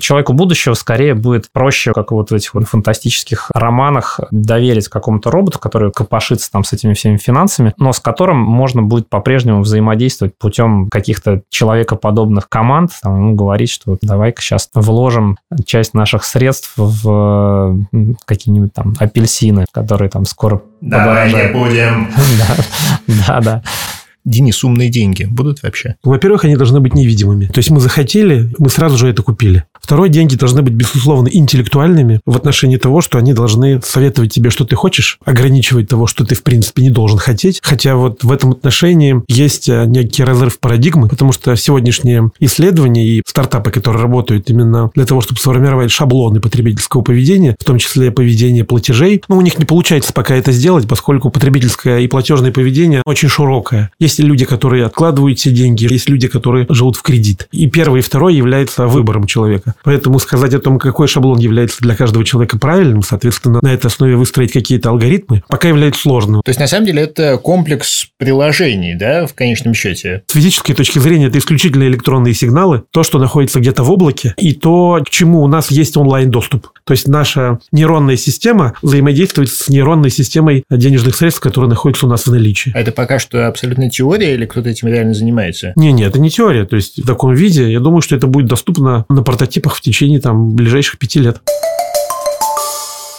человеку 0.00 0.32
будущего 0.32 0.74
скорее 0.74 1.14
будет 1.14 1.50
проще, 1.52 1.92
как 1.92 2.12
вот 2.12 2.30
в 2.30 2.34
этих 2.34 2.54
вот 2.54 2.66
фантастических 2.66 3.50
романах, 3.54 4.20
доверить 4.30 4.88
какому-то 4.88 5.30
роботу, 5.30 5.58
который 5.58 5.92
копошится 5.92 6.50
там 6.50 6.64
с 6.64 6.72
этими 6.72 6.94
всеми 6.94 7.16
финансами, 7.16 7.74
но 7.76 7.92
с 7.92 8.00
которым 8.00 8.38
можно 8.38 8.82
будет 8.82 9.08
по-прежнему 9.08 9.62
взаимодействовать 9.62 10.36
путем 10.38 10.88
каких-то 10.90 11.42
человекоподобных 11.50 12.48
команд, 12.48 12.92
там, 13.02 13.16
ему 13.16 13.34
говорить, 13.34 13.70
что 13.70 13.98
давай-ка 14.00 14.40
сейчас 14.40 14.70
вложим 14.74 15.38
часть 15.64 15.94
наших 15.94 16.24
средств 16.24 16.72
в 16.76 17.86
какие-нибудь 18.24 18.72
там 18.72 18.94
апельсины, 18.98 19.66
которые 19.72 20.08
там 20.08 20.24
скоро 20.24 20.62
Давай 20.82 21.32
не 21.32 21.52
будем. 21.52 22.08
Да, 23.26 23.40
да. 23.40 23.62
Денис, 24.24 24.62
умные 24.64 24.88
деньги 24.88 25.24
будут 25.24 25.62
вообще? 25.62 25.96
Во-первых, 26.02 26.44
они 26.44 26.56
должны 26.56 26.80
быть 26.80 26.94
невидимыми. 26.94 27.46
То 27.46 27.58
есть 27.58 27.70
мы 27.70 27.80
захотели, 27.80 28.52
мы 28.58 28.68
сразу 28.68 28.96
же 28.96 29.08
это 29.08 29.22
купили. 29.22 29.64
Второе, 29.80 30.08
деньги 30.08 30.36
должны 30.36 30.62
быть, 30.62 30.74
безусловно, 30.74 31.28
интеллектуальными 31.28 32.20
в 32.24 32.36
отношении 32.36 32.76
того, 32.76 33.00
что 33.00 33.18
они 33.18 33.32
должны 33.32 33.80
советовать 33.82 34.32
тебе, 34.32 34.50
что 34.50 34.64
ты 34.64 34.76
хочешь, 34.76 35.18
ограничивать 35.24 35.88
того, 35.88 36.06
что 36.06 36.24
ты, 36.24 36.36
в 36.36 36.42
принципе, 36.44 36.82
не 36.82 36.90
должен 36.90 37.18
хотеть. 37.18 37.60
Хотя 37.62 37.96
вот 37.96 38.22
в 38.22 38.30
этом 38.30 38.52
отношении 38.52 39.22
есть 39.28 39.68
э, 39.68 39.84
некий 39.86 40.22
разрыв 40.22 40.60
парадигмы, 40.60 41.08
потому 41.08 41.32
что 41.32 41.56
сегодняшние 41.56 42.30
исследования 42.38 43.06
и 43.06 43.22
стартапы, 43.26 43.70
которые 43.72 44.02
работают 44.02 44.48
именно 44.50 44.90
для 44.94 45.04
того, 45.04 45.20
чтобы 45.20 45.40
сформировать 45.40 45.90
шаблоны 45.90 46.40
потребительского 46.40 47.02
поведения, 47.02 47.56
в 47.58 47.64
том 47.64 47.78
числе 47.78 48.12
поведение 48.12 48.64
платежей, 48.64 49.22
ну, 49.28 49.36
у 49.36 49.40
них 49.40 49.58
не 49.58 49.64
получается 49.64 50.12
пока 50.12 50.36
это 50.36 50.52
сделать, 50.52 50.86
поскольку 50.86 51.30
потребительское 51.30 52.00
и 52.00 52.06
платежное 52.06 52.52
поведение 52.52 53.02
очень 53.04 53.28
широкое. 53.28 53.90
Есть 53.98 54.11
люди, 54.18 54.44
которые 54.44 54.84
откладывают 54.84 55.38
все 55.38 55.50
деньги, 55.50 55.90
есть 55.90 56.08
люди, 56.08 56.28
которые 56.28 56.66
живут 56.68 56.96
в 56.96 57.02
кредит. 57.02 57.48
И 57.52 57.68
первый 57.68 58.00
и 58.00 58.02
второй 58.02 58.34
является 58.34 58.86
выбором 58.86 59.26
человека. 59.26 59.74
Поэтому 59.84 60.18
сказать 60.18 60.54
о 60.54 60.58
том, 60.60 60.78
какой 60.78 61.08
шаблон 61.08 61.38
является 61.38 61.80
для 61.80 61.94
каждого 61.94 62.24
человека 62.24 62.58
правильным, 62.58 63.02
соответственно, 63.02 63.60
на 63.62 63.72
этой 63.72 63.86
основе 63.86 64.16
выстроить 64.16 64.52
какие-то 64.52 64.90
алгоритмы, 64.90 65.42
пока 65.48 65.68
является 65.68 66.02
сложным. 66.02 66.42
То 66.42 66.50
есть, 66.50 66.60
на 66.60 66.66
самом 66.66 66.86
деле, 66.86 67.02
это 67.02 67.38
комплекс 67.38 68.06
приложений, 68.18 68.96
да, 68.98 69.26
в 69.26 69.34
конечном 69.34 69.74
счете? 69.74 70.22
С 70.26 70.32
физической 70.32 70.74
точки 70.74 70.98
зрения, 70.98 71.26
это 71.26 71.38
исключительно 71.38 71.84
электронные 71.84 72.34
сигналы, 72.34 72.82
то, 72.90 73.02
что 73.02 73.18
находится 73.18 73.60
где-то 73.60 73.82
в 73.82 73.90
облаке, 73.90 74.34
и 74.36 74.52
то, 74.52 75.00
к 75.04 75.10
чему 75.10 75.42
у 75.42 75.46
нас 75.46 75.70
есть 75.70 75.96
онлайн-доступ. 75.96 76.68
То 76.84 76.92
есть, 76.92 77.08
наша 77.08 77.58
нейронная 77.70 78.16
система 78.16 78.74
взаимодействует 78.82 79.50
с 79.50 79.68
нейронной 79.68 80.10
системой 80.10 80.64
денежных 80.70 81.16
средств, 81.16 81.40
которые 81.40 81.68
находятся 81.68 82.06
у 82.06 82.08
нас 82.08 82.26
в 82.26 82.30
наличии. 82.30 82.72
А 82.74 82.80
это 82.80 82.92
пока 82.92 83.18
что 83.18 83.46
абсолютно 83.46 83.90
теория 83.90 84.01
или 84.34 84.46
кто-то 84.46 84.68
этим 84.68 84.88
реально 84.88 85.14
занимается? 85.14 85.72
Не, 85.76 85.92
не, 85.92 86.04
это 86.04 86.20
не 86.20 86.30
теория. 86.30 86.64
То 86.64 86.76
есть, 86.76 87.02
в 87.02 87.06
таком 87.06 87.34
виде, 87.34 87.70
я 87.72 87.80
думаю, 87.80 88.02
что 88.02 88.16
это 88.16 88.26
будет 88.26 88.46
доступно 88.46 89.04
на 89.08 89.22
прототип 89.22 89.62
типах 89.62 89.76
в 89.76 89.80
течение 89.80 90.20
там, 90.20 90.54
ближайших 90.54 90.98
пяти 90.98 91.20
лет. 91.20 91.40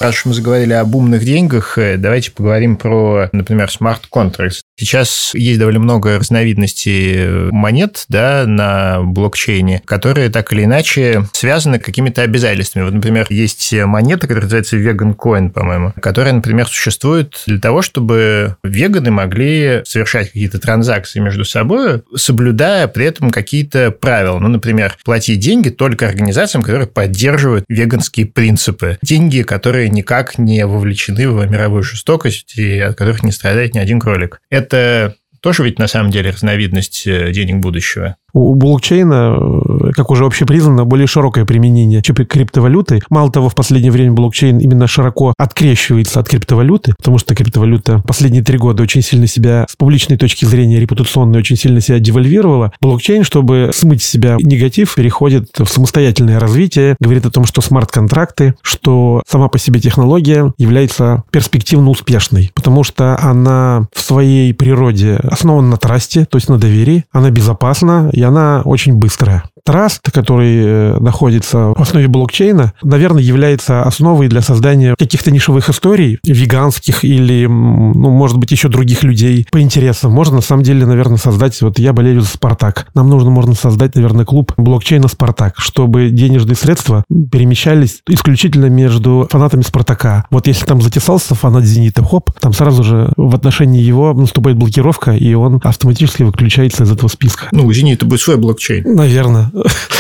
Раз 0.04 0.16
уж 0.16 0.26
мы 0.26 0.34
заговорили 0.34 0.74
об 0.74 0.94
умных 0.96 1.24
деньгах, 1.24 1.78
э, 1.78 1.96
давайте 1.96 2.32
поговорим 2.32 2.76
про, 2.76 3.30
например, 3.32 3.70
contracts. 4.12 4.60
Сейчас 4.78 5.32
есть 5.34 5.60
довольно 5.60 5.80
много 5.80 6.20
разновидностей 6.20 7.14
э, 7.16 7.50
монет 7.52 8.04
да, 8.10 8.44
на 8.46 9.02
блокчейне, 9.02 9.82
которые 9.86 10.30
так 10.30 10.52
или 10.52 10.66
иначе 10.66 11.24
связаны 11.32 11.80
какими-то 11.80 12.22
обязательствами. 12.22 12.84
Вот, 12.84 12.94
например, 12.94 13.28
есть 13.30 13.72
монета, 13.72 14.28
которая 14.28 14.44
называется 14.44 14.76
Vegan 14.76 15.16
Coin, 15.16 15.52
по-моему, 15.52 15.94
которая, 16.02 16.34
например, 16.34 16.68
существует 16.68 17.42
для 17.48 17.60
того, 17.60 17.82
чтобы 17.82 18.58
веганы 18.62 19.10
могли 19.10 19.84
совершать 19.86 20.34
какие-то 20.34 20.60
транзакции 20.60 21.22
между 21.22 21.46
собой, 21.46 22.02
соблюдая 22.14 22.90
при 22.90 23.06
этом 23.06 23.32
какие-то 23.32 23.92
правила. 23.92 24.40
Ну, 24.40 24.50
например, 24.50 24.98
платить 25.06 25.40
деньги 25.40 25.70
только 25.70 26.10
организациям, 26.10 26.62
которые 26.62 26.88
поддерживают 26.88 27.64
веганские 27.70 28.26
принципы. 28.26 28.98
Деньги, 29.02 29.44
которые 29.44 29.93
никак 29.94 30.38
не 30.38 30.66
вовлечены 30.66 31.30
в 31.30 31.46
мировую 31.50 31.84
жестокость 31.84 32.58
и 32.58 32.80
от 32.80 32.98
которых 32.98 33.24
не 33.24 33.32
страдает 33.32 33.74
ни 33.74 33.80
один 33.80 34.00
кролик. 34.00 34.42
Это 34.50 35.16
тоже 35.40 35.64
ведь 35.64 35.80
на 35.80 35.88
самом 35.88 36.12
деле 36.12 36.32
разновидность 36.32 37.06
э, 37.06 37.32
денег 37.32 37.58
будущего. 37.58 38.18
У 38.34 38.56
блокчейна, 38.56 39.38
э, 39.38 39.92
как 39.94 40.10
уже 40.10 40.26
общепризнано, 40.26 40.86
более 40.86 41.06
широкое 41.06 41.46
применение 41.46 42.02
криптовалюты. 42.02 43.02
Мало 43.10 43.32
того, 43.32 43.50
в 43.50 43.56
последнее 43.56 43.92
время 43.92 44.14
блокчейн 44.14 44.58
именно 44.58 44.88
широко 44.88 45.34
открещивается 45.38 46.20
от 46.20 46.28
криптовалюты, 46.28 46.96
потому 46.98 47.20
что 47.20 47.36
криптовалюта 47.36 48.02
последние 48.08 48.44
три 48.44 48.58
года 48.58 48.82
очень 48.82 49.04
сильно 49.04 49.28
себя, 49.28 49.66
с 49.70 49.76
публичной 49.76 50.18
точки 50.18 50.46
зрения 50.46 50.80
репутационной, 50.80 51.40
очень 51.40 51.56
сильно 51.56 51.80
себя 51.80 52.00
девальвировала. 52.00 52.72
Блокчейн, 52.82 53.24
чтобы 53.24 53.70
смыть 53.74 54.02
с 54.02 54.10
себя 54.10 54.38
негатив, 54.40 54.96
переходит 54.96 55.50
в 55.58 55.66
самостоятельное 55.66 56.40
развитие, 56.40 56.96
говорит 57.00 57.26
о 57.28 57.32
том, 57.32 57.46
что 57.46 57.62
смарт-контракты, 57.62 58.56
что 58.64 59.22
сама 59.28 59.48
по 59.48 59.60
себе 59.60 59.80
технология 59.80 60.52
является 60.58 61.24
перспективно 61.32 61.92
успешной, 61.92 62.52
потому 62.56 62.84
что 62.84 63.16
она 63.22 63.88
в 63.94 64.02
своей 64.02 64.54
природе 64.56 65.16
основана 65.18 65.70
на 65.70 65.78
трасте, 65.78 66.26
то 66.26 66.38
есть 66.38 66.50
на 66.50 66.58
доверии, 66.58 67.06
она 67.12 67.30
безопасна, 67.30 68.10
она 68.24 68.62
очень 68.66 68.96
быстрая. 68.96 69.44
Траст, 69.66 70.12
который 70.12 70.58
э, 70.58 70.98
находится 71.00 71.74
в 71.74 71.82
основе 71.82 72.10
блокчейна, 72.10 72.74
наверное, 72.84 73.24
является 73.24 73.84
основой 73.84 74.28
для 74.28 74.42
создания 74.42 74.96
каких-то 75.00 75.32
нишевых 75.32 75.70
историй, 75.70 76.20
веганских 76.26 77.06
или, 77.06 77.46
ну, 77.46 78.10
может 78.10 78.38
быть, 78.38 78.52
еще 78.52 78.68
других 78.68 79.04
людей 79.04 79.48
по 79.52 79.62
интересам. 79.62 80.12
Можно, 80.12 80.38
на 80.38 80.42
самом 80.42 80.64
деле, 80.64 80.86
наверное, 80.86 81.18
создать, 81.18 81.62
вот 81.62 81.80
я 81.80 81.94
болею 81.94 82.20
за 82.20 82.28
Спартак. 82.28 82.88
Нам 82.94 83.08
нужно, 83.10 83.30
можно 83.30 83.54
создать, 83.54 83.96
наверное, 83.96 84.26
клуб 84.26 84.52
блокчейна 84.58 85.08
Спартак, 85.08 85.54
чтобы 85.58 86.10
денежные 86.10 86.58
средства 86.58 87.06
перемещались 87.32 88.02
исключительно 88.10 88.66
между 88.66 89.28
фанатами 89.32 89.62
Спартака. 89.62 90.26
Вот 90.30 90.48
если 90.48 90.66
там 90.66 90.82
затесался 90.82 91.36
фанат 91.36 91.64
Зенита, 91.64 92.04
хоп, 92.04 92.32
там 92.38 92.52
сразу 92.52 92.84
же 92.84 93.14
в 93.16 93.34
отношении 93.34 93.82
его 93.82 94.14
наступает 94.14 94.58
блокировка, 94.58 95.12
и 95.12 95.34
он 95.36 95.62
автоматически 95.64 96.24
выключается 96.24 96.84
из 96.84 96.92
этого 96.92 97.08
списка. 97.08 97.48
Ну, 97.54 97.66
у 97.66 97.72
Зенита 97.72 98.06
будет 98.06 98.20
свой 98.20 98.36
блокчейн. 98.36 98.84
Наверное. 98.94 99.53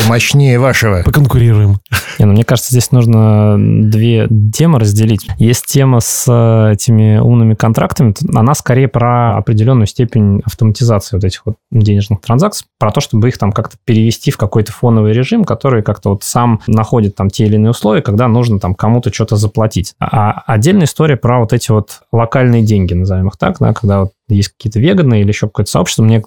Мощнее 0.08 0.60
вашего. 0.60 1.04
Поконкурируем. 1.04 1.80
Не, 2.20 2.26
ну, 2.26 2.34
мне 2.34 2.44
кажется, 2.44 2.72
здесь 2.72 2.92
нужно 2.92 3.56
две 3.58 4.28
темы 4.54 4.80
разделить. 4.80 5.28
Есть 5.38 5.66
тема 5.66 6.00
с 6.00 6.26
э, 6.28 6.74
этими 6.74 7.18
умными 7.18 7.54
контрактами, 7.54 8.13
она 8.34 8.54
скорее 8.54 8.88
про 8.88 9.38
определенную 9.38 9.88
степень 9.88 10.42
автоматизации 10.46 11.16
вот 11.16 11.24
этих 11.24 11.46
вот 11.46 11.56
денежных 11.72 12.22
транзакций, 12.22 12.68
про 12.80 12.92
то, 12.92 13.02
чтобы 13.02 13.30
их 13.30 13.38
там 13.38 13.52
как-то 13.52 13.78
перевести 13.86 14.32
в 14.32 14.38
какой-то 14.38 14.72
фоновый 14.72 15.13
режим, 15.13 15.44
который 15.44 15.84
как-то 15.84 16.10
вот 16.10 16.24
сам 16.24 16.62
находит 16.68 17.16
там 17.16 17.30
те 17.30 17.46
или 17.46 17.56
иные 17.56 17.72
условия, 17.72 18.02
когда 18.02 18.28
нужно 18.28 18.60
там 18.60 18.76
кому-то 18.76 19.13
что-то 19.13 19.36
заплатить. 19.36 19.94
А 20.00 20.44
отдельная 20.46 20.86
история 20.86 21.18
про 21.18 21.39
вот 21.39 21.54
эти 21.54 21.72
вот 21.72 22.02
локальные 22.12 22.63
деньги, 22.63 22.94
назовем 22.94 23.28
их 23.28 23.38
так, 23.38 23.58
да, 23.60 23.74
когда 23.74 24.02
вот 24.02 24.12
есть 24.30 24.50
какие-то 24.50 24.80
веганы 24.80 25.22
или 25.22 25.28
еще 25.28 25.48
какое-то 25.48 25.72
сообщество, 25.72 26.04
мне 26.04 26.22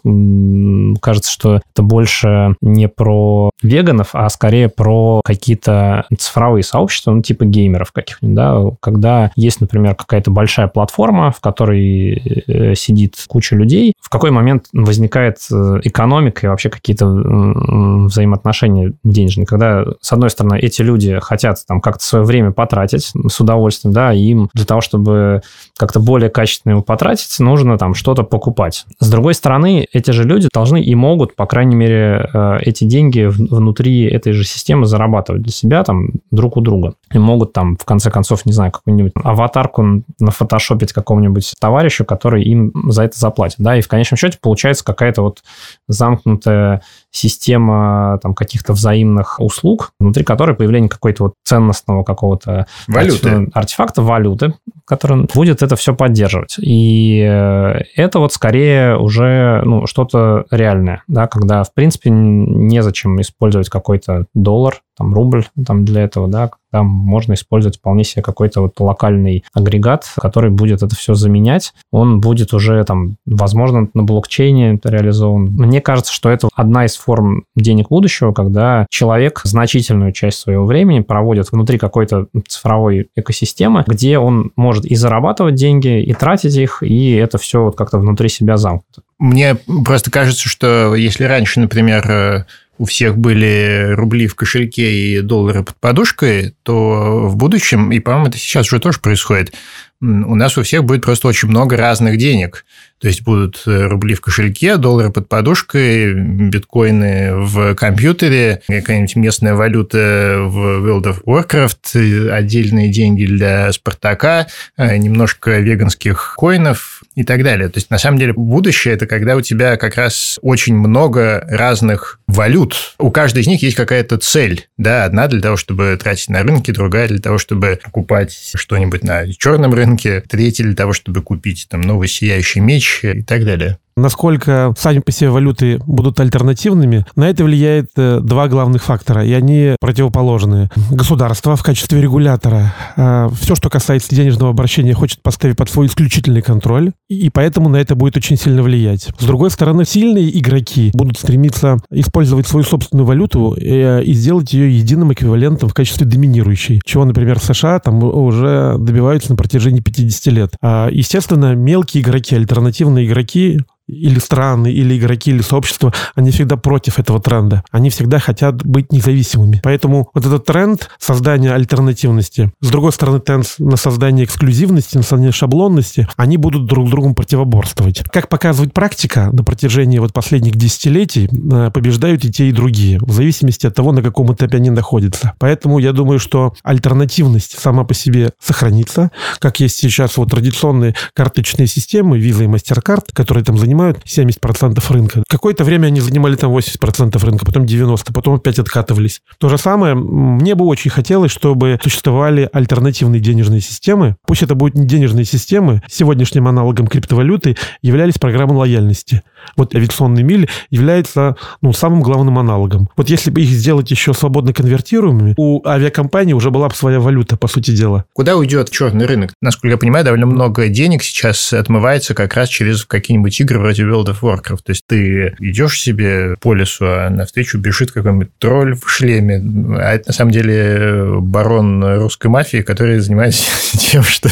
кажется, 1.01 1.31
что 1.31 1.61
это 1.73 1.83
больше 1.83 2.55
не 2.61 2.89
про 2.89 3.51
веганов, 3.63 4.11
а 4.13 4.29
скорее 4.29 4.69
про 4.69 5.21
какие-то 5.25 6.07
цифровые 6.19 6.63
сообщества, 6.63 7.13
ну, 7.13 7.23
типа 7.23 7.45
геймеров 7.45 7.93
каких-нибудь, 7.93 8.37
да, 8.37 8.63
когда 8.81 9.31
есть, 9.37 9.61
например, 9.61 9.95
какая-то 9.95 10.31
большая 10.31 10.69
платформа, 10.69 11.31
в 11.31 11.41
которой 11.41 12.45
э, 12.47 12.75
сидит 12.75 13.15
куча 13.29 13.57
людей, 13.57 13.95
в 14.01 14.11
какой 14.11 14.31
момент 14.31 14.67
возникает 14.73 15.39
э, 15.51 15.81
экономика 15.85 16.47
и 16.47 16.49
вообще 16.51 16.69
какие-то 16.69 17.07
взаимоотношения 17.07 18.93
денежные, 19.05 19.47
когда, 19.47 19.85
с 20.01 20.13
одной 20.13 20.31
стороны, 20.31 20.59
эти 20.59 20.83
люди 20.83 21.19
хотят 21.21 21.59
там 21.67 21.81
как-то 21.81 22.05
свое 22.05 22.25
время 22.25 22.53
потратить 22.53 23.13
с 23.29 23.41
удовольствием, 23.41 23.93
да, 23.93 24.13
и 24.13 24.21
им 24.21 24.49
для 24.55 24.65
того, 24.65 24.81
чтобы 24.81 25.43
как-то 25.77 26.01
более 26.01 26.31
качественно 26.31 26.73
его 26.73 26.83
потратить, 26.83 27.39
нужно 27.39 27.79
там 27.79 27.86
что-то 27.95 28.23
покупать. 28.23 28.87
С 28.99 29.11
другой 29.11 29.35
стороны, 29.35 29.87
эти 29.93 30.11
же 30.11 30.25
люди 30.25 30.49
должны 30.53 30.83
и 30.83 30.95
могут, 30.95 31.35
по 31.37 31.47
крайней 31.47 31.77
мере, 31.77 32.29
э, 32.33 32.59
эти 32.61 32.85
деньги 32.85 33.25
внутри 33.27 34.05
этой 34.05 34.33
же 34.33 34.45
системы 34.45 34.87
зарабатывать 34.87 35.43
для 35.43 35.53
себя 35.53 35.85
там 35.85 36.09
друг 36.31 36.57
у 36.57 36.61
друга. 36.61 36.95
И 37.13 37.19
могут 37.19 37.53
там, 37.53 37.77
в 37.77 37.85
конце 37.85 38.11
концов, 38.11 38.47
не 38.47 38.53
знаю, 38.53 38.73
какую-нибудь 38.73 39.13
аватарку 39.23 40.03
нафотошопить 40.21 40.93
какому-нибудь 40.93 41.55
товарищу, 41.61 42.05
который 42.05 42.43
им 42.45 42.73
за 42.89 43.05
это 43.05 43.19
заплатит. 43.19 43.57
Да, 43.59 43.77
и 43.77 43.81
в 43.81 43.89
конечном 43.89 44.19
счете 44.19 44.39
получается 44.41 44.85
какая-то 44.85 45.23
вот 45.23 45.43
замкнутая 45.89 46.83
система 47.17 48.19
там 48.23 48.35
каких-то 48.35 48.73
взаимных 48.73 49.41
услуг, 49.41 49.93
внутри 49.99 50.23
которой 50.23 50.55
появление 50.55 50.91
какой-то 50.91 51.25
вот 51.25 51.35
ценностного 51.45 52.05
какого-то 52.05 52.67
валюты. 52.87 53.49
артефакта, 53.55 54.03
валюты, 54.03 54.55
который 54.85 55.27
будет 55.35 55.63
это 55.63 55.77
все 55.77 55.95
поддерживать. 55.95 56.57
И 56.59 57.21
э, 57.21 57.81
это 57.97 58.19
вот 58.19 58.33
скорее 58.33 58.99
уже 58.99 59.63
ну, 59.65 59.87
что-то 59.87 60.45
реальное, 60.51 61.03
да, 61.09 61.27
когда, 61.27 61.65
в 61.65 61.73
принципе, 61.73 62.11
незачем 62.11 63.21
использовать 63.21 63.69
какой-то 63.69 64.27
доллар, 64.35 64.83
там, 64.97 65.15
рубль 65.15 65.47
там, 65.65 65.85
для 65.85 66.03
этого, 66.03 66.29
да, 66.29 66.51
там 66.73 66.87
можно 66.87 67.35
использовать 67.35 67.79
вполне 67.79 68.05
себе 68.05 68.23
какой-то 68.23 68.63
вот 68.63 68.79
локальный 68.81 69.45
агрегат, 69.53 70.07
который 70.21 70.51
будет 70.51 70.83
это 70.83 70.95
все 70.95 71.15
заменять. 71.15 71.73
Он 71.91 72.21
будет 72.21 72.53
уже 72.55 72.83
там, 72.85 73.17
возможно, 73.25 73.89
на 73.95 74.03
блокчейне 74.03 74.79
реализован. 74.83 75.45
Мне 75.45 75.81
кажется, 75.81 76.13
что 76.13 76.31
это 76.31 76.49
одна 76.55 76.85
из 76.85 76.97
форм 76.97 77.45
денег 77.55 77.89
будущего, 77.89 78.33
когда 78.33 78.87
человек 78.91 79.41
значительную 79.45 80.13
часть 80.13 80.39
своего 80.39 80.67
времени 80.67 81.01
проводит 81.01 81.51
внутри 81.53 81.79
какой-то 81.79 82.27
цифровой 82.47 83.09
экосистемы, 83.17 83.85
где 83.87 84.19
он 84.19 84.53
может 84.57 84.85
и 84.85 84.95
зарабатывать 84.95 85.55
деньги, 85.55 86.03
и 86.03 86.13
тратить 86.15 86.57
их, 86.57 86.83
и 86.83 87.13
это 87.13 87.39
все 87.39 87.63
вот 87.63 87.77
как-то 87.77 87.99
внутри 87.99 88.29
себя 88.29 88.57
замкнуто. 88.57 89.03
Мне 89.19 89.57
просто 89.85 90.11
кажется, 90.11 90.49
что 90.49 90.95
если 90.95 91.25
раньше, 91.25 91.61
например, 91.61 92.47
у 92.79 92.85
всех 92.85 93.17
были 93.17 93.93
рубли 93.93 94.27
в 94.27 94.35
кошельке 94.35 94.93
и 94.93 95.21
доллары 95.21 95.63
под 95.63 95.77
подушкой, 95.77 96.55
то 96.63 97.29
в 97.29 97.37
будущем, 97.37 97.93
и, 97.93 98.01
по-моему, 98.01 98.29
это 98.29 98.39
сейчас 98.39 98.67
уже 98.67 98.81
тоже 98.81 99.01
происходит, 99.01 99.53
у 100.01 100.35
нас 100.35 100.59
у 100.59 100.63
всех 100.63 100.85
будет 100.85 101.03
просто 101.03 101.29
очень 101.29 101.49
много 101.49 101.77
разных 101.77 102.19
денег. 102.19 102.67
То 102.99 103.09
есть 103.09 103.23
будут 103.23 103.63
э, 103.67 103.87
рубли 103.87 104.15
в 104.15 104.21
кошельке, 104.21 104.77
доллары 104.77 105.11
под 105.11 105.29
подушкой, 105.29 106.15
биткоины 106.15 107.35
в 107.35 107.75
компьютере, 107.75 108.63
какая-нибудь 108.67 109.17
местная 109.17 109.55
валюта 109.55 110.39
в 110.41 110.87
World 110.87 111.05
of 111.05 111.25
Warcraft, 111.25 112.31
отдельные 112.31 112.91
деньги 112.91 113.27
для 113.27 113.71
Спартака, 113.73 114.47
э, 114.77 114.97
немножко 114.97 115.59
веганских 115.59 116.35
коинов 116.39 116.96
и 117.17 117.25
так 117.25 117.43
далее. 117.43 117.69
То 117.69 117.79
есть, 117.79 117.91
на 117.91 117.99
самом 117.99 118.19
деле, 118.19 118.35
будущее– 118.35 118.95
это 118.95 119.07
когда 119.07 119.37
у 119.37 119.41
тебя 119.41 119.77
как 119.77 119.97
раз 119.97 120.39
очень 120.43 120.77
много 120.77 121.45
разных 121.49 122.21
валют. 122.29 122.95
У 122.99 123.11
каждой 123.11 123.43
из 123.43 123.47
них 123.47 123.63
есть 123.63 123.77
какая-то 123.77 124.19
цель. 124.19 124.69
Да, 124.77 125.05
одна 125.05 125.27
для 125.27 125.41
того, 125.41 125.57
чтобы 125.57 125.99
тратить 126.01 126.29
на 126.29 126.43
рынке, 126.43 126.73
другая 126.73 127.09
для 127.09 127.19
того, 127.19 127.39
чтобы 127.39 127.81
покупать 127.83 128.53
что-нибудь 128.55 129.03
на 129.03 129.33
черном 129.33 129.73
рынке, 129.73 130.23
третья 130.29 130.65
для 130.65 130.77
того, 130.77 130.93
чтобы 130.93 131.23
купить 131.23 131.67
там 131.71 131.81
новый 131.81 132.07
сияющий 132.07 132.61
меч, 132.61 133.01
и 133.03 133.23
так 133.23 133.45
далее. 133.45 133.79
Насколько 133.99 134.75
сами 134.77 134.99
по 134.99 135.11
себе 135.11 135.31
валюты 135.31 135.79
будут 135.87 136.21
альтернативными, 136.21 137.07
на 137.17 137.31
это 137.31 137.45
влияет 137.45 137.87
э, 137.97 138.21
два 138.23 138.47
главных 138.47 138.83
фактора, 138.83 139.25
и 139.25 139.33
они 139.33 139.75
противоположные. 139.81 140.69
Государство 140.91 141.57
в 141.57 141.63
качестве 141.63 142.03
регулятора 142.03 142.75
э, 142.95 143.31
все, 143.41 143.55
что 143.55 143.71
касается 143.71 144.15
денежного 144.15 144.51
обращения, 144.51 144.93
хочет 144.93 145.23
поставить 145.23 145.57
под 145.57 145.71
свой 145.71 145.87
исключительный 145.87 146.43
контроль, 146.43 146.93
и 147.09 147.31
поэтому 147.31 147.71
на 147.71 147.77
это 147.77 147.95
будет 147.95 148.19
очень 148.19 148.37
сильно 148.37 148.63
влиять. 148.63 149.09
С 149.19 149.25
другой 149.25 149.51
стороны, 149.51 149.87
сильные 149.87 150.39
игроки 150.39 150.91
будут 150.93 151.17
стремиться 151.17 151.79
использовать 151.91 152.47
свою 152.47 152.65
собственную 152.65 153.07
валюту 153.07 153.55
и, 153.55 153.67
э, 153.67 154.05
и 154.05 154.13
сделать 154.13 154.53
ее 154.53 154.77
единым 154.77 155.15
эквивалентом 155.15 155.71
в 155.71 155.75
качестве 155.75 156.07
доминирующей, 156.07 156.83
чего, 156.85 157.07
например, 157.07 157.39
США 157.41 157.79
там 157.79 158.05
уже 158.05 158.77
добиваются 158.79 159.31
на 159.31 159.37
протяжении 159.37 159.81
50 159.81 160.27
лет. 160.35 160.53
А, 160.61 160.91
естественно, 160.91 161.55
мелкие 161.55 162.03
игроки, 162.03 162.37
альтернативные 162.37 163.07
игроки 163.07 163.61
или 163.89 164.19
страны, 164.19 164.73
или 164.73 164.99
игроки, 164.99 165.31
или 165.31 165.43
сообщества, 165.43 165.93
они 166.15 166.31
всегда 166.31 166.57
против 166.57 166.99
этого 166.99 167.21
тренда. 167.21 167.63
Они 167.71 167.91
всегда 167.91 168.19
хотят 168.19 168.65
быть 168.65 168.93
независимыми. 168.93 169.61
Поэтому 169.63 170.11
вот 170.13 170.27
этот 170.27 170.45
тренд 170.45 170.89
создания 170.99 171.53
альтернативности, 171.53 172.53
с 172.61 172.69
другой 172.69 172.93
стороны, 172.93 173.21
тренд 173.21 173.47
на 173.59 173.77
создание 173.77 174.25
эксклюзивности, 174.25 174.97
на 174.97 175.03
создание 175.03 175.33
шаблонности, 175.33 176.09
они 176.17 176.37
будут 176.37 176.67
друг 176.67 176.89
с 176.89 176.91
другом 176.91 177.15
противоборствовать. 177.15 178.03
Как 178.13 178.29
показывает 178.29 178.75
практика, 178.75 179.31
на 179.33 179.45
протяжении 179.45 179.99
вот 179.99 180.13
последних 180.13 180.57
десятилетий 180.57 181.29
э, 181.29 181.71
побеждают 181.73 182.25
и 182.25 182.33
те, 182.33 182.49
и 182.49 182.53
другие, 182.53 182.99
в 183.01 183.13
зависимости 183.13 183.67
от 183.67 183.75
того, 183.75 183.93
на 183.93 184.03
каком 184.03 184.33
этапе 184.33 184.57
они 184.57 184.71
находятся. 184.71 185.33
Поэтому 185.39 185.79
я 185.79 185.93
думаю, 185.93 186.19
что 186.19 186.55
альтернативность 186.63 187.59
сама 187.59 187.85
по 187.85 187.95
себе 187.95 188.33
сохранится, 188.41 189.11
как 189.39 189.61
есть 189.61 189.77
сейчас 189.77 190.17
вот 190.17 190.31
традиционные 190.31 190.95
карточные 191.15 191.67
системы, 191.67 192.19
Visa 192.19 192.45
и 192.45 192.47
MasterCard, 192.47 193.07
которые 193.13 193.45
там 193.45 193.59
занимаются 193.59 193.76
занимают 193.77 193.99
70% 194.05 194.93
рынка. 194.93 195.23
Какое-то 195.29 195.65
время 195.65 195.89
они 195.89 196.01
занимали 196.01 196.37
там 196.37 196.57
80% 196.57 197.25
рынка, 197.25 197.45
потом 197.45 197.65
90%, 197.65 198.13
потом 198.13 198.35
опять 198.35 198.59
откатывались. 198.59 199.21
То 199.39 199.49
же 199.49 199.59
самое, 199.59 199.95
мне 199.95 200.55
бы 200.55 200.65
очень 200.65 200.91
хотелось, 200.91 201.31
чтобы 201.31 201.79
существовали 201.83 202.49
альтернативные 202.53 203.21
денежные 203.21 203.61
системы. 203.61 204.17
Пусть 204.27 204.43
это 204.43 204.55
будут 204.55 204.77
не 204.77 204.87
денежные 204.87 205.25
системы, 205.25 205.83
сегодняшним 205.89 206.49
аналогом 206.49 206.87
криптовалюты 206.87 207.57
являлись 207.83 208.15
программы 208.19 208.57
лояльности. 208.57 209.23
Вот 209.57 209.75
авиационный 209.75 210.23
миль 210.23 210.49
является 210.71 211.37
ну, 211.61 211.73
самым 211.73 212.01
главным 212.01 212.39
аналогом. 212.39 212.89
Вот 212.97 213.11
если 213.11 213.31
бы 213.31 213.43
их 213.43 213.51
сделать 213.51 213.91
еще 213.91 214.15
свободно 214.15 214.53
конвертируемыми, 214.53 215.35
у 215.37 215.67
авиакомпании 215.67 216.33
уже 216.33 216.51
была 216.51 216.69
бы 216.69 216.75
своя 216.75 216.99
валюта, 216.99 217.37
по 217.37 217.49
сути 217.49 217.73
дела. 217.73 218.05
Куда 218.15 218.37
уйдет 218.37 218.71
черный 218.71 219.07
рынок? 219.07 219.35
Насколько 219.43 219.69
я 219.75 219.77
понимаю, 219.77 220.05
довольно 220.05 220.27
много 220.27 220.69
денег 220.69 221.03
сейчас 221.03 221.53
отмывается 221.53 222.15
как 222.15 222.35
раз 222.35 222.49
через 222.49 222.85
какие-нибудь 222.85 223.39
игры 223.41 223.66
вроде 223.67 223.83
World 223.83 224.07
of 224.07 224.21
Warcraft. 224.21 224.61
То 224.65 224.71
есть 224.71 224.85
ты 224.87 225.35
идешь 225.41 225.81
себе 225.81 226.37
по 226.41 226.55
лесу, 226.55 226.87
а 226.87 227.11
навстречу 227.11 227.59
бежит 227.59 227.91
какой-нибудь 227.91 228.39
тролль 228.39 228.75
в 228.75 228.89
шлеме. 228.89 229.43
А 229.79 229.95
это 229.95 230.09
на 230.09 230.13
самом 230.13 230.31
деле 230.31 231.21
барон 231.21 231.85
русской 231.99 232.29
мафии, 232.29 232.59
который 232.59 232.99
занимается 233.01 233.51
тем, 233.79 234.03
что 234.03 234.31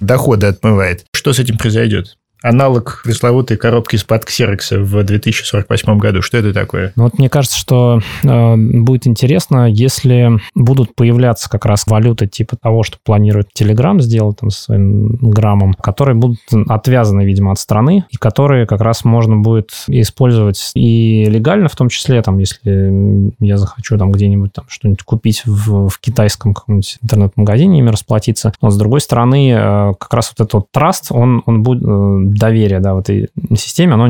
доходы 0.00 0.46
отмывает. 0.46 1.04
Что 1.14 1.32
с 1.32 1.38
этим 1.38 1.58
произойдет? 1.58 2.16
Аналог 2.44 3.00
пресловутой 3.04 3.56
коробки 3.56 3.96
из-под 3.96 4.26
ксерокса 4.26 4.78
в 4.78 5.02
2048 5.02 5.98
году. 5.98 6.20
Что 6.20 6.36
это 6.36 6.52
такое? 6.52 6.92
Ну, 6.94 7.04
вот 7.04 7.18
мне 7.18 7.30
кажется, 7.30 7.58
что 7.58 8.00
э, 8.22 8.56
будет 8.56 9.06
интересно, 9.06 9.66
если 9.68 10.38
будут 10.54 10.94
появляться 10.94 11.48
как 11.48 11.64
раз 11.64 11.86
валюты 11.86 12.26
типа 12.26 12.56
того, 12.56 12.82
что 12.82 12.98
планирует 13.02 13.48
Telegram 13.58 13.98
сделать 14.00 14.40
там 14.40 14.50
своим 14.50 15.16
граммом, 15.16 15.72
которые 15.72 16.16
будут 16.16 16.38
отвязаны, 16.68 17.22
видимо, 17.22 17.52
от 17.52 17.58
страны, 17.58 18.04
и 18.10 18.16
которые 18.16 18.66
как 18.66 18.82
раз 18.82 19.04
можно 19.04 19.36
будет 19.36 19.70
использовать 19.86 20.70
и 20.74 21.24
легально, 21.24 21.68
в 21.68 21.76
том 21.76 21.88
числе, 21.88 22.20
там, 22.20 22.38
если 22.38 23.32
я 23.40 23.56
захочу 23.56 23.96
там 23.96 24.12
где-нибудь 24.12 24.52
там 24.52 24.66
что-нибудь 24.68 25.02
купить 25.02 25.42
в, 25.46 25.88
в 25.88 25.98
китайском 25.98 26.52
каком-нибудь 26.52 26.98
интернет-магазине, 27.02 27.78
ими 27.78 27.88
расплатиться. 27.88 28.52
Но 28.60 28.68
с 28.68 28.76
другой 28.76 29.00
стороны, 29.00 29.50
э, 29.50 29.92
как 29.98 30.12
раз 30.12 30.30
вот 30.36 30.44
этот 30.44 30.54
вот 30.54 30.66
траст, 30.70 31.06
он, 31.10 31.42
он 31.46 31.62
будет 31.62 31.82
э, 31.82 32.33
доверие 32.34 32.80
да, 32.80 32.94
в 32.94 32.98
этой 32.98 33.28
системе, 33.56 33.94
оно 33.94 34.06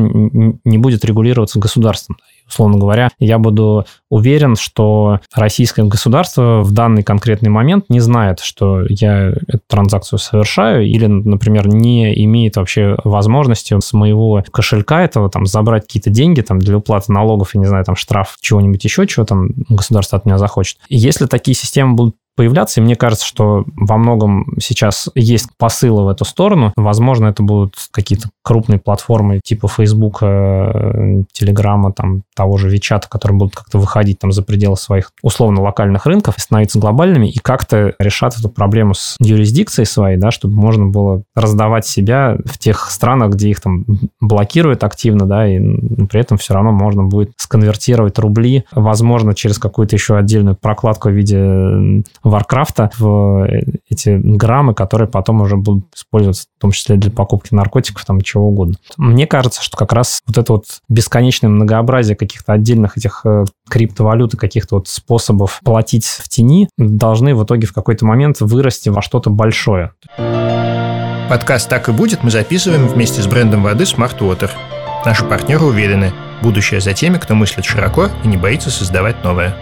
не 0.65 0.79
будет 0.79 1.05
регулироваться 1.05 1.59
государством. 1.59 2.17
Условно 2.47 2.79
говоря, 2.79 3.09
я 3.19 3.39
буду 3.39 3.87
уверен, 4.11 4.55
что 4.57 5.21
российское 5.35 5.85
государство 5.85 6.63
в 6.63 6.73
данный 6.73 7.03
конкретный 7.03 7.49
момент 7.49 7.87
не 7.89 8.01
знает, 8.01 8.41
что 8.41 8.83
я 8.87 9.31
эту 9.31 9.63
транзакцию 9.67 10.19
совершаю, 10.19 10.87
или, 10.87 11.07
например, 11.07 11.69
не 11.69 12.13
имеет 12.25 12.57
вообще 12.57 12.97
возможности 13.03 13.79
с 13.81 13.93
моего 13.95 14.45
кошелька 14.53 15.03
этого 15.03 15.31
там 15.31 15.47
забрать 15.47 15.85
какие-то 15.85 16.11
деньги 16.11 16.43
там 16.43 16.59
для 16.59 16.77
уплаты 16.77 17.13
налогов, 17.13 17.55
и 17.55 17.59
не 17.59 17.67
знаю, 17.67 17.85
там 17.85 17.97
штраф, 17.97 18.37
чего-нибудь 18.41 18.85
еще, 18.85 19.07
чего 19.07 19.25
там 19.25 19.49
государство 19.71 20.19
от 20.19 20.27
меня 20.27 20.37
захочет. 20.37 20.79
Если 20.91 21.25
такие 21.27 21.55
системы 21.55 21.95
будут 21.95 22.17
появляться, 22.37 22.81
и 22.81 22.85
мне 22.85 22.97
кажется, 22.97 23.27
что 23.27 23.65
во 23.77 23.97
многом 23.97 24.55
сейчас 24.61 25.09
есть 25.15 25.49
посылы 25.59 26.05
в 26.05 26.09
эту 26.09 26.25
сторону. 26.25 26.73
Возможно, 26.77 27.27
это 27.27 27.43
будут 27.43 27.77
какие-то 27.91 28.29
крупные 28.43 28.79
платформы 28.79 29.41
типа 29.43 29.69
Facebook, 29.69 30.19
Телеграма, 30.19 31.93
там, 31.93 32.23
того 32.35 32.57
же 32.57 32.69
Вичата, 32.69 33.09
которые 33.09 33.39
будут 33.39 33.55
как-то 33.55 33.79
выходить 33.79 34.19
там 34.19 34.33
за 34.33 34.43
пределы 34.43 34.77
своих 34.77 35.13
условно 35.23 35.63
локальных 35.63 36.07
рынков, 36.07 36.35
становиться 36.39 36.79
глобальными 36.79 37.29
и 37.29 37.39
как-то 37.39 37.95
решать 37.99 38.39
эту 38.39 38.49
проблему 38.49 38.95
с 38.95 39.17
юрисдикцией 39.21 39.87
своей, 39.87 40.17
да, 40.17 40.31
чтобы 40.31 40.55
можно 40.55 40.87
было 40.87 41.23
раздавать 41.35 41.87
себя 41.87 42.37
в 42.45 42.59
тех 42.59 42.91
странах, 42.91 43.33
где 43.33 43.51
их 43.51 43.61
там 43.61 43.85
блокируют 44.21 44.85
активно, 44.85 45.27
да, 45.27 45.47
и 45.49 45.59
при 46.07 46.21
этом 46.21 46.39
все 46.39 46.55
равно 46.55 46.73
можно 46.73 47.05
будет 47.05 47.33
сконвертировать 47.37 48.19
рубли, 48.19 48.65
возможно, 48.73 49.35
через 49.35 49.59
какую-то 49.59 49.97
еще 49.97 50.17
отдельную 50.17 50.57
прокладку 50.57 51.09
в 51.09 51.13
виде 51.13 52.05
Варкрафта 52.25 52.91
в 52.99 53.47
эти 53.89 54.19
граммы, 54.19 54.75
которые 54.75 55.09
потом 55.09 55.43
уже 55.43 55.57
будут 55.57 55.87
использоваться 55.95 56.47
в 56.57 56.61
том 56.61 56.73
числе 56.73 56.97
для 56.97 57.11
покупки 57.11 57.55
наркотиков, 57.55 58.05
там 58.05 58.21
чего 58.23 58.49
угодно. 58.49 58.77
Мне 58.97 59.27
кажется, 59.27 59.63
что 59.63 59.77
как 59.77 59.93
раз 59.93 60.23
вот 60.27 60.39
это 60.39 60.55
вот 60.55 60.65
бесконечное 60.89 61.51
многообразие 61.51 62.17
каких-то 62.17 62.55
отдельных 62.55 62.97
этих 62.97 63.21
э, 63.25 63.45
криптовалют 63.69 64.35
и 64.35 64.39
каких-то 64.39 64.77
вот 64.77 64.89
способов 64.89 65.61
платить 65.63 66.07
в 66.07 66.29
тени 66.29 66.69
должны 66.79 67.35
в 67.35 67.45
итоге 67.45 67.67
в 67.67 67.75
какой-то 67.75 68.07
момент 68.07 68.41
вырасти 68.41 68.89
во 68.89 69.03
что-то 69.03 69.29
большое. 69.31 69.93
Подкаст 71.29 71.69
«Так 71.69 71.89
и 71.89 71.93
будет» 71.93 72.23
мы 72.23 72.31
записываем 72.31 72.87
вместе 72.87 73.23
с 73.23 73.27
брендом 73.27 73.63
воды 73.63 73.85
Smart 73.85 74.19
Water. 74.19 74.51
Наши 75.05 75.25
партнеры 75.25 75.65
уверены, 75.65 76.13
будущее 76.43 76.81
за 76.81 76.95
теми, 76.95 77.19
кто 77.19 77.35
мыслит 77.35 77.65
широко 77.65 78.09
и 78.25 78.29
не 78.29 78.37
боится 78.37 78.71
создавать 78.71 79.23
новое. 79.25 79.55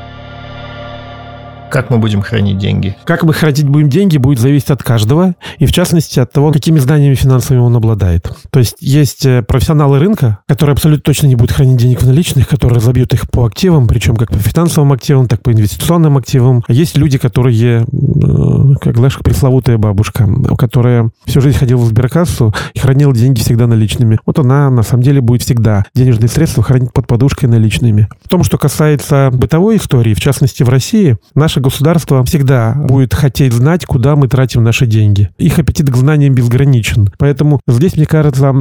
Как 1.73 1.89
мы 1.89 1.97
будем 1.97 2.20
хранить 2.20 2.59
деньги? 2.59 2.95
Как 3.05 3.23
мы 3.23 3.33
хранить 3.33 3.66
будем 3.66 3.89
деньги, 3.89 4.18
будет 4.18 4.39
зависеть 4.39 4.68
от 4.68 4.83
каждого, 4.83 5.37
и 5.59 5.64
в 5.64 5.73
частности 5.73 6.20
от 6.20 6.31
того, 6.31 6.53
какими 6.53 6.79
знаниями 6.79 7.14
финансовыми 7.14 7.62
он 7.62 7.75
обладает. 7.75 8.31
То 8.51 8.59
есть 8.59 8.77
есть 8.81 9.25
э, 9.25 9.43
профессионалы 9.43 9.99
рынка, 9.99 10.41
которые 10.47 10.75
абсолютно 10.75 11.03
точно 11.03 11.29
не 11.29 11.35
будут 11.35 11.53
хранить 11.53 11.79
денег 11.79 12.03
в 12.03 12.07
наличных, 12.07 12.47
которые 12.47 12.77
разобьют 12.77 13.14
их 13.14 13.31
по 13.31 13.47
активам, 13.47 13.87
причем 13.87 14.16
как 14.16 14.29
по 14.29 14.39
финансовым 14.39 14.93
активам, 14.93 15.29
так 15.29 15.43
по 15.43 15.51
инвестиционным 15.51 16.18
активам. 16.18 16.62
А 16.68 16.73
есть 16.75 16.99
люди, 16.99 17.16
которые, 17.16 17.87
э, 17.87 18.75
как 18.79 18.99
знаешь, 18.99 19.18
пресловутая 19.18 19.79
бабушка, 19.79 20.29
которая 20.59 21.11
всю 21.25 21.41
жизнь 21.41 21.57
ходила 21.57 21.81
в 21.81 21.87
сберкассу 21.87 22.55
и 22.75 22.81
хранила 22.81 23.14
деньги 23.14 23.41
всегда 23.41 23.66
наличными. 23.66 24.18
Вот 24.27 24.39
она 24.39 24.68
на 24.68 24.83
самом 24.83 25.05
деле 25.05 25.23
будет 25.23 25.41
всегда 25.41 25.87
денежные 25.95 26.29
средства 26.29 26.62
хранить 26.62 26.93
под 26.93 27.07
подушкой 27.07 27.49
наличными. 27.49 28.09
В 28.23 28.29
том, 28.29 28.45
что 28.45 28.59
касается 28.59 29.31
бытовой 29.33 29.79
истории, 29.79 30.12
в 30.12 30.20
частности 30.20 30.62
в 30.64 30.68
России, 30.68 31.16
наша 31.35 31.62
государство 31.63 32.25
всегда 32.25 32.75
будет 32.75 33.15
хотеть 33.15 33.53
знать, 33.53 33.87
куда 33.87 34.17
мы 34.17 34.29
тратим 34.29 34.63
наши 34.63 34.87
деньги. 34.87 35.31
Их 35.39 35.59
аппетит 35.59 35.91
к 35.91 35.97
знаниям 35.97 36.35
безграничен. 36.35 37.11
Поэтому 37.19 37.61
здесь, 37.67 37.97
мне 37.97 38.07
кажется, 38.07 38.53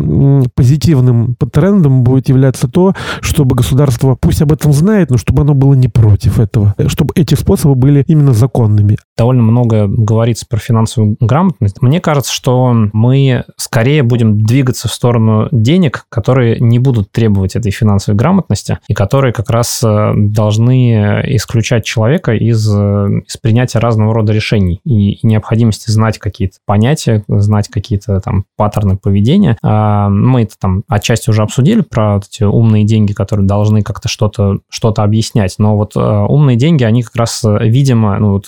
позитивным 0.55 1.35
трендом 1.51 2.03
будет 2.03 2.29
являться 2.29 2.67
то, 2.67 2.93
чтобы 3.21 3.55
государство 3.55 4.15
пусть 4.15 4.41
об 4.41 4.51
этом 4.51 4.71
знает, 4.73 5.09
но 5.09 5.17
чтобы 5.17 5.41
оно 5.41 5.53
было 5.53 5.73
не 5.73 5.87
против 5.87 6.39
этого. 6.39 6.73
Чтобы 6.87 7.13
эти 7.15 7.35
способы 7.35 7.75
были 7.75 8.03
именно 8.07 8.33
законными. 8.33 8.97
Довольно 9.21 9.43
много 9.43 9.85
говорится 9.85 10.47
про 10.49 10.57
финансовую 10.57 11.15
грамотность. 11.19 11.79
Мне 11.79 12.01
кажется, 12.01 12.33
что 12.33 12.73
мы 12.91 13.43
скорее 13.55 14.01
будем 14.01 14.43
двигаться 14.43 14.87
в 14.87 14.91
сторону 14.91 15.47
денег, 15.51 16.07
которые 16.09 16.59
не 16.59 16.79
будут 16.79 17.11
требовать 17.11 17.55
этой 17.55 17.71
финансовой 17.71 18.17
грамотности 18.17 18.79
и 18.87 18.95
которые 18.95 19.31
как 19.31 19.51
раз 19.51 19.79
э, 19.83 20.13
должны 20.15 21.21
исключать 21.35 21.85
человека 21.85 22.33
из 22.33 22.67
из 22.67 23.37
принятия 23.37 23.77
разного 23.77 24.13
рода 24.13 24.33
решений 24.33 24.81
и, 24.83 25.11
и 25.11 25.27
необходимости 25.27 25.91
знать 25.91 26.17
какие-то 26.17 26.57
понятия, 26.65 27.23
знать 27.27 27.67
какие-то 27.67 28.19
там 28.21 28.45
паттерны 28.57 28.97
поведения. 28.97 29.55
А, 29.61 30.09
мы 30.09 30.43
это 30.43 30.55
там 30.59 30.83
отчасти 30.87 31.29
уже 31.29 31.43
обсудили 31.43 31.81
про 31.81 32.15
вот 32.15 32.25
эти 32.27 32.43
умные 32.43 32.85
деньги, 32.85 33.13
которые 33.13 33.45
должны 33.45 33.83
как-то 33.83 34.07
что-то 34.07 34.61
что 34.69 34.91
объяснять. 34.97 35.55
Но 35.59 35.77
вот 35.77 35.93
а, 35.95 36.25
умные 36.25 36.57
деньги, 36.57 36.83
они 36.83 37.03
как 37.03 37.15
раз, 37.15 37.43
видимо, 37.43 38.17
ну 38.17 38.31
вот 38.31 38.47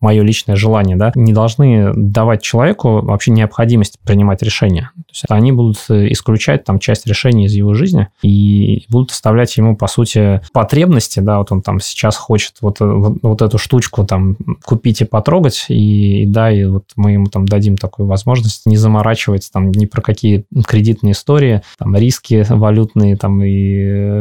мое 0.00 0.22
личное 0.22 0.56
желание, 0.56 0.96
да, 0.96 1.12
не 1.14 1.32
должны 1.32 1.92
давать 1.94 2.42
человеку 2.42 3.00
вообще 3.02 3.30
необходимость 3.30 3.98
принимать 4.04 4.42
решения. 4.42 4.90
То 4.96 5.12
есть 5.12 5.24
они 5.28 5.52
будут 5.52 5.78
исключать 5.88 6.64
там 6.64 6.78
часть 6.78 7.06
решений 7.06 7.46
из 7.46 7.52
его 7.52 7.74
жизни 7.74 8.08
и 8.22 8.84
будут 8.88 9.10
оставлять 9.10 9.56
ему, 9.56 9.76
по 9.76 9.86
сути, 9.86 10.40
потребности, 10.52 11.20
да, 11.20 11.38
вот 11.38 11.52
он 11.52 11.62
там 11.62 11.80
сейчас 11.80 12.16
хочет 12.16 12.54
вот, 12.60 12.80
вот, 12.80 13.18
вот 13.22 13.42
эту 13.42 13.58
штучку 13.58 14.04
там 14.04 14.36
купить 14.64 15.00
и 15.00 15.04
потрогать, 15.04 15.66
и, 15.68 16.24
да, 16.26 16.50
и 16.50 16.64
вот 16.64 16.84
мы 16.96 17.12
ему 17.12 17.26
там 17.26 17.46
дадим 17.46 17.76
такую 17.76 18.06
возможность 18.06 18.66
не 18.66 18.76
заморачиваться 18.76 19.52
там 19.52 19.70
ни 19.70 19.86
про 19.86 20.02
какие 20.02 20.44
кредитные 20.66 21.12
истории, 21.12 21.62
там 21.78 21.96
риски 21.96 22.44
валютные 22.48 23.16
там 23.16 23.42
и 23.42 23.76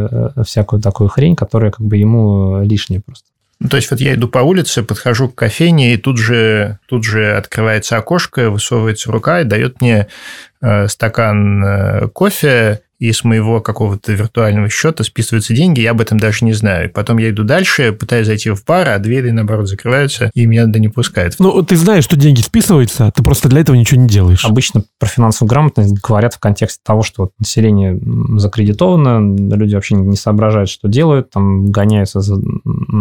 э, 0.10 0.43
всякую 0.45 0.82
такую 0.82 1.10
хрень, 1.10 1.36
которая 1.36 1.72
как 1.72 1.86
бы 1.86 1.97
ему 1.97 2.62
лишняя 2.62 3.01
просто. 3.05 3.28
Ну, 3.60 3.70
то 3.70 3.78
есть 3.78 3.89
вот 3.89 3.99
я 3.99 4.14
иду 4.14 4.28
по 4.28 4.39
улице, 4.39 4.84
подхожу 4.84 5.30
к 5.30 5.36
кофейне, 5.36 5.93
и 5.93 5.97
тут 5.97 6.18
же, 6.18 6.78
тут 6.88 7.03
же 7.03 7.36
открывается 7.36 7.97
окошко, 7.97 8.51
высовывается 8.51 9.12
рука 9.12 9.41
и 9.41 9.45
дает 9.45 9.82
мне 9.82 10.08
э, 10.62 10.88
стакан 10.88 11.64
э, 11.64 12.08
кофе, 12.10 12.82
и 13.00 13.12
с 13.12 13.24
моего 13.24 13.62
какого-то 13.62 14.12
виртуального 14.14 14.70
счета 14.70 15.04
списываются 15.04 15.54
деньги, 15.54 15.82
я 15.82 15.91
об 15.91 16.02
этом 16.02 16.20
даже 16.20 16.45
не 16.45 16.54
знаю. 16.54 16.91
Потом 16.91 17.18
я 17.18 17.30
иду 17.30 17.43
дальше, 17.43 17.91
пытаюсь 17.91 18.28
зайти 18.28 18.50
в 18.50 18.64
бар, 18.66 18.89
а 18.89 18.98
двери, 19.00 19.30
наоборот, 19.30 19.68
закрываются, 19.68 20.32
и 20.34 20.45
меня 20.45 20.66
туда 20.66 20.80
не 20.80 20.89
пускают. 20.89 21.36
Ну, 21.39 21.62
ты 21.62 21.76
знаешь, 21.76 22.04
что 22.04 22.16
деньги 22.16 22.41
списываются, 22.41 23.12
ты 23.16 23.24
просто 23.24 23.50
для 23.50 23.62
этого 23.62 23.76
ничего 23.76 24.02
не 24.02 24.08
делаешь. 24.08 24.45
Обычно 24.45 24.84
про 25.00 25.08
финансовую 25.08 25.50
грамотность 25.50 25.93
говорят 26.02 26.34
в 26.34 26.39
контексте 26.39 26.82
того, 26.84 27.04
что 27.04 27.24
вот 27.24 27.32
население 27.39 28.00
закредитовано, 28.38 29.36
люди 29.56 29.76
вообще 29.76 29.95
не 29.95 30.18
соображают, 30.18 30.70
что 30.70 30.88
делают, 30.88 31.30
там 31.30 31.72
гоняются 31.72 32.22
за, 32.22 32.38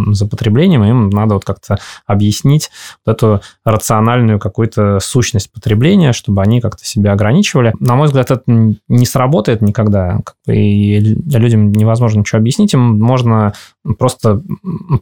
за 0.08 0.26
потреблением, 0.26 0.84
и 0.84 0.90
им 0.90 1.10
надо 1.10 1.34
вот 1.34 1.44
как-то 1.44 1.78
объяснить 2.06 2.70
вот 3.04 3.16
эту 3.16 3.40
рациональную 3.64 4.38
какую-то 4.38 4.98
сущность 5.00 5.50
потребления, 5.50 6.12
чтобы 6.12 6.42
они 6.42 6.60
как-то 6.60 6.84
себя 6.84 7.12
ограничивали. 7.12 7.72
На 7.80 7.94
мой 7.94 8.08
взгляд, 8.08 8.30
это 8.30 8.42
не 8.46 9.06
сработает 9.06 9.62
никогда 9.62 9.85
когда 9.86 10.20
и 10.46 10.98
людям 10.98 11.72
невозможно 11.72 12.20
ничего 12.20 12.38
объяснить, 12.38 12.74
им 12.74 12.98
можно 12.98 13.52
просто 13.98 14.42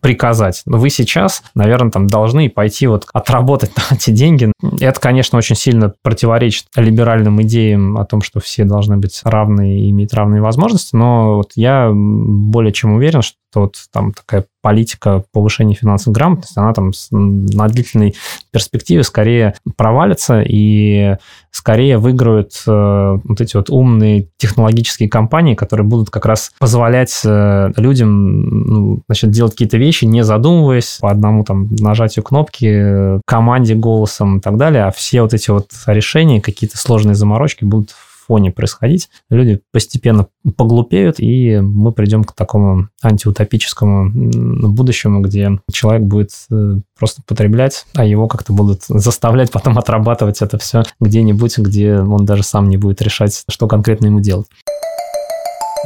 приказать. 0.00 0.62
Вы 0.66 0.90
сейчас, 0.90 1.42
наверное, 1.54 1.90
там 1.90 2.06
должны 2.06 2.48
пойти 2.50 2.86
вот 2.86 3.06
отработать 3.12 3.72
эти 3.90 4.10
деньги. 4.10 4.52
Это, 4.80 5.00
конечно, 5.00 5.38
очень 5.38 5.56
сильно 5.56 5.92
противоречит 6.02 6.66
либеральным 6.76 7.40
идеям 7.42 7.96
о 7.96 8.04
том, 8.04 8.22
что 8.22 8.40
все 8.40 8.64
должны 8.64 8.96
быть 8.96 9.20
равны 9.24 9.80
и 9.80 9.90
иметь 9.90 10.12
равные 10.12 10.42
возможности, 10.42 10.96
но 10.96 11.36
вот 11.36 11.52
я 11.54 11.90
более 11.92 12.72
чем 12.72 12.94
уверен, 12.94 13.22
что 13.22 13.38
вот 13.54 13.76
там 13.92 14.12
такая 14.12 14.44
политика 14.62 15.24
повышения 15.32 15.74
финансовой 15.74 16.14
грамотности, 16.14 16.58
она 16.58 16.72
там 16.72 16.92
на 17.10 17.68
длительной 17.68 18.14
перспективе 18.50 19.02
скорее 19.02 19.54
провалится 19.76 20.40
и 20.40 21.16
скорее 21.50 21.98
выиграют 21.98 22.52
э, 22.66 23.18
вот 23.22 23.40
эти 23.40 23.56
вот 23.56 23.70
умные 23.70 24.28
технологические 24.38 25.08
компании, 25.08 25.54
которые 25.54 25.86
будут 25.86 26.10
как 26.10 26.26
раз 26.26 26.50
позволять 26.58 27.20
э, 27.24 27.72
людям 27.76 28.73
ну, 28.74 29.02
значит, 29.06 29.30
делать 29.30 29.52
какие-то 29.52 29.78
вещи, 29.78 30.04
не 30.04 30.24
задумываясь 30.24 30.98
по 31.00 31.10
одному 31.10 31.44
там 31.44 31.68
нажатию 31.76 32.24
кнопки, 32.24 33.20
команде 33.26 33.74
голосом 33.74 34.38
и 34.38 34.40
так 34.40 34.56
далее, 34.56 34.84
а 34.84 34.90
все 34.90 35.22
вот 35.22 35.32
эти 35.34 35.50
вот 35.50 35.70
решения, 35.86 36.40
какие-то 36.40 36.76
сложные 36.76 37.14
заморочки 37.14 37.64
будут 37.64 37.94
фоне 38.26 38.50
происходить, 38.50 39.08
люди 39.30 39.60
постепенно 39.72 40.26
поглупеют, 40.56 41.16
и 41.18 41.60
мы 41.60 41.92
придем 41.92 42.24
к 42.24 42.32
такому 42.32 42.88
антиутопическому 43.02 44.70
будущему, 44.72 45.20
где 45.20 45.58
человек 45.72 46.02
будет 46.02 46.30
э, 46.50 46.78
просто 46.98 47.22
потреблять, 47.26 47.86
а 47.94 48.04
его 48.04 48.28
как-то 48.28 48.52
будут 48.52 48.84
заставлять 48.88 49.50
потом 49.50 49.78
отрабатывать 49.78 50.42
это 50.42 50.58
все 50.58 50.84
где-нибудь, 51.00 51.58
где 51.58 51.98
он 51.98 52.24
даже 52.24 52.42
сам 52.42 52.68
не 52.68 52.76
будет 52.76 53.02
решать, 53.02 53.44
что 53.48 53.68
конкретно 53.68 54.06
ему 54.06 54.20
делать. 54.20 54.46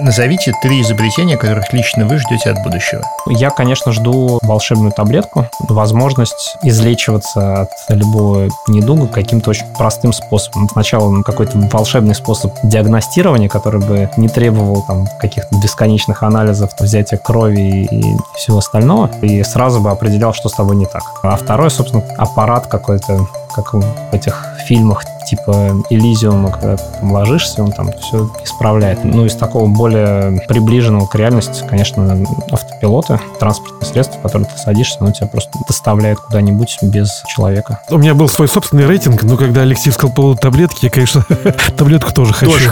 Назовите 0.00 0.52
три 0.62 0.80
изобретения, 0.82 1.36
которых 1.36 1.72
лично 1.72 2.06
вы 2.06 2.18
ждете 2.18 2.50
от 2.50 2.62
будущего. 2.62 3.02
Я, 3.26 3.50
конечно, 3.50 3.90
жду 3.90 4.38
волшебную 4.42 4.92
таблетку, 4.92 5.46
возможность 5.68 6.56
излечиваться 6.62 7.62
от 7.62 7.70
любого 7.88 8.48
недуга 8.68 9.08
каким-то 9.08 9.50
очень 9.50 9.66
простым 9.76 10.12
способом. 10.12 10.68
Сначала 10.68 11.22
какой-то 11.22 11.58
волшебный 11.72 12.14
способ 12.14 12.52
диагностирования, 12.62 13.48
который 13.48 13.80
бы 13.80 14.08
не 14.16 14.28
требовал 14.28 14.82
там 14.82 15.08
каких-то 15.18 15.56
бесконечных 15.58 16.22
анализов, 16.22 16.70
взятия 16.78 17.18
крови 17.18 17.88
и 17.90 18.16
всего 18.36 18.58
остального, 18.58 19.10
и 19.20 19.42
сразу 19.42 19.80
бы 19.80 19.90
определял, 19.90 20.32
что 20.32 20.48
с 20.48 20.52
тобой 20.52 20.76
не 20.76 20.86
так. 20.86 21.02
А 21.24 21.36
второй, 21.36 21.70
собственно, 21.70 22.04
аппарат 22.16 22.68
какой-то, 22.68 23.26
как 23.52 23.74
в 23.74 23.84
этих 24.12 24.44
фильмах 24.66 25.02
типа 25.28 25.74
Элизиума, 25.90 26.50
когда 26.50 26.76
ты 26.76 26.84
там 27.00 27.12
ложишься, 27.12 27.62
он 27.62 27.72
там 27.72 27.90
все 28.00 28.30
исправляет. 28.44 29.04
Ну, 29.04 29.26
из 29.26 29.34
такого 29.34 29.66
более 29.66 30.40
приближенного 30.48 31.06
к 31.06 31.14
реальности, 31.14 31.64
конечно, 31.68 32.18
автопилоты, 32.50 33.20
транспортные 33.38 33.86
средства, 33.86 34.18
в 34.18 34.22
которые 34.22 34.48
ты 34.48 34.58
садишься, 34.58 34.98
оно 35.00 35.12
тебя 35.12 35.26
просто 35.26 35.58
доставляет 35.66 36.18
куда-нибудь 36.20 36.78
без 36.82 37.22
человека. 37.26 37.80
У 37.90 37.98
меня 37.98 38.14
был 38.14 38.28
свой 38.28 38.48
собственный 38.48 38.86
рейтинг, 38.86 39.22
но 39.22 39.36
когда 39.36 39.62
Алексей 39.62 39.90
сказал 39.90 40.14
по 40.14 40.34
таблетки, 40.34 40.86
я, 40.86 40.90
конечно, 40.90 41.24
таблетку 41.76 42.12
тоже 42.12 42.32
хочу. 42.32 42.52
Тоже 42.52 42.70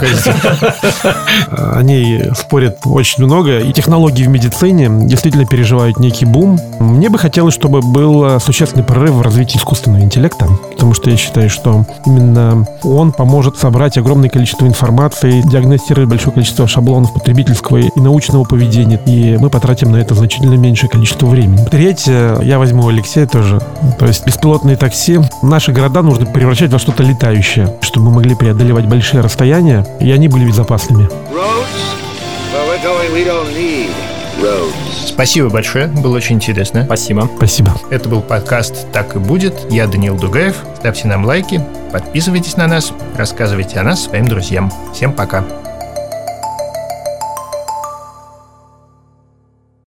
Они 1.73 2.23
спорят 2.35 2.79
очень 2.85 3.23
много, 3.23 3.59
и 3.59 3.71
технологии 3.73 4.23
в 4.23 4.29
медицине 4.29 4.89
действительно 5.07 5.45
переживают 5.45 5.99
некий 5.99 6.25
бум. 6.25 6.59
Мне 6.79 7.09
бы 7.09 7.19
хотелось, 7.19 7.53
чтобы 7.53 7.81
был 7.81 8.39
существенный 8.39 8.83
прорыв 8.83 9.11
в 9.11 9.21
развитии 9.21 9.57
искусственного 9.57 10.01
интеллекта, 10.01 10.47
потому 10.71 10.93
что 10.93 11.09
я 11.09 11.17
считаю, 11.17 11.49
что 11.49 11.85
именно 12.05 12.46
он 12.83 13.11
поможет 13.11 13.57
собрать 13.57 13.97
огромное 13.97 14.29
количество 14.29 14.65
информации, 14.65 15.41
диагностировать 15.41 16.09
большое 16.09 16.33
количество 16.33 16.67
шаблонов 16.67 17.13
потребительского 17.13 17.77
и 17.77 17.99
научного 17.99 18.43
поведения, 18.43 18.99
и 19.05 19.37
мы 19.37 19.49
потратим 19.49 19.91
на 19.91 19.97
это 19.97 20.15
значительно 20.15 20.55
меньшее 20.55 20.89
количество 20.89 21.27
времени. 21.27 21.65
Третье, 21.69 22.39
я 22.41 22.59
возьму 22.59 22.87
Алексея 22.87 23.27
тоже, 23.27 23.59
то 23.99 24.05
есть 24.05 24.25
беспилотные 24.25 24.77
такси. 24.77 25.19
Наши 25.41 25.71
города 25.71 26.01
нужно 26.01 26.25
превращать 26.25 26.71
во 26.71 26.79
что-то 26.79 27.03
летающее, 27.03 27.75
чтобы 27.81 28.07
мы 28.07 28.15
могли 28.15 28.35
преодолевать 28.35 28.85
большие 28.85 29.21
расстояния, 29.21 29.85
и 29.99 30.11
они 30.11 30.27
были 30.27 30.45
безопасными. 30.45 31.09
Спасибо 35.05 35.49
большое, 35.49 35.87
было 35.87 36.15
очень 36.15 36.35
интересно. 36.35 36.83
Спасибо. 36.85 37.29
Спасибо. 37.37 37.73
Это 37.89 38.07
был 38.07 38.21
подкаст 38.21 38.91
«Так 38.91 39.15
и 39.15 39.19
будет». 39.19 39.53
Я 39.71 39.87
Данил 39.87 40.15
Дугаев. 40.15 40.55
Ставьте 40.77 41.07
нам 41.07 41.25
лайки, 41.25 41.61
подписывайтесь 41.91 42.57
на 42.57 42.67
нас, 42.67 42.93
рассказывайте 43.17 43.79
о 43.79 43.83
нас 43.83 44.03
своим 44.03 44.27
друзьям. 44.27 44.71
Всем 44.93 45.13
пока. 45.13 45.43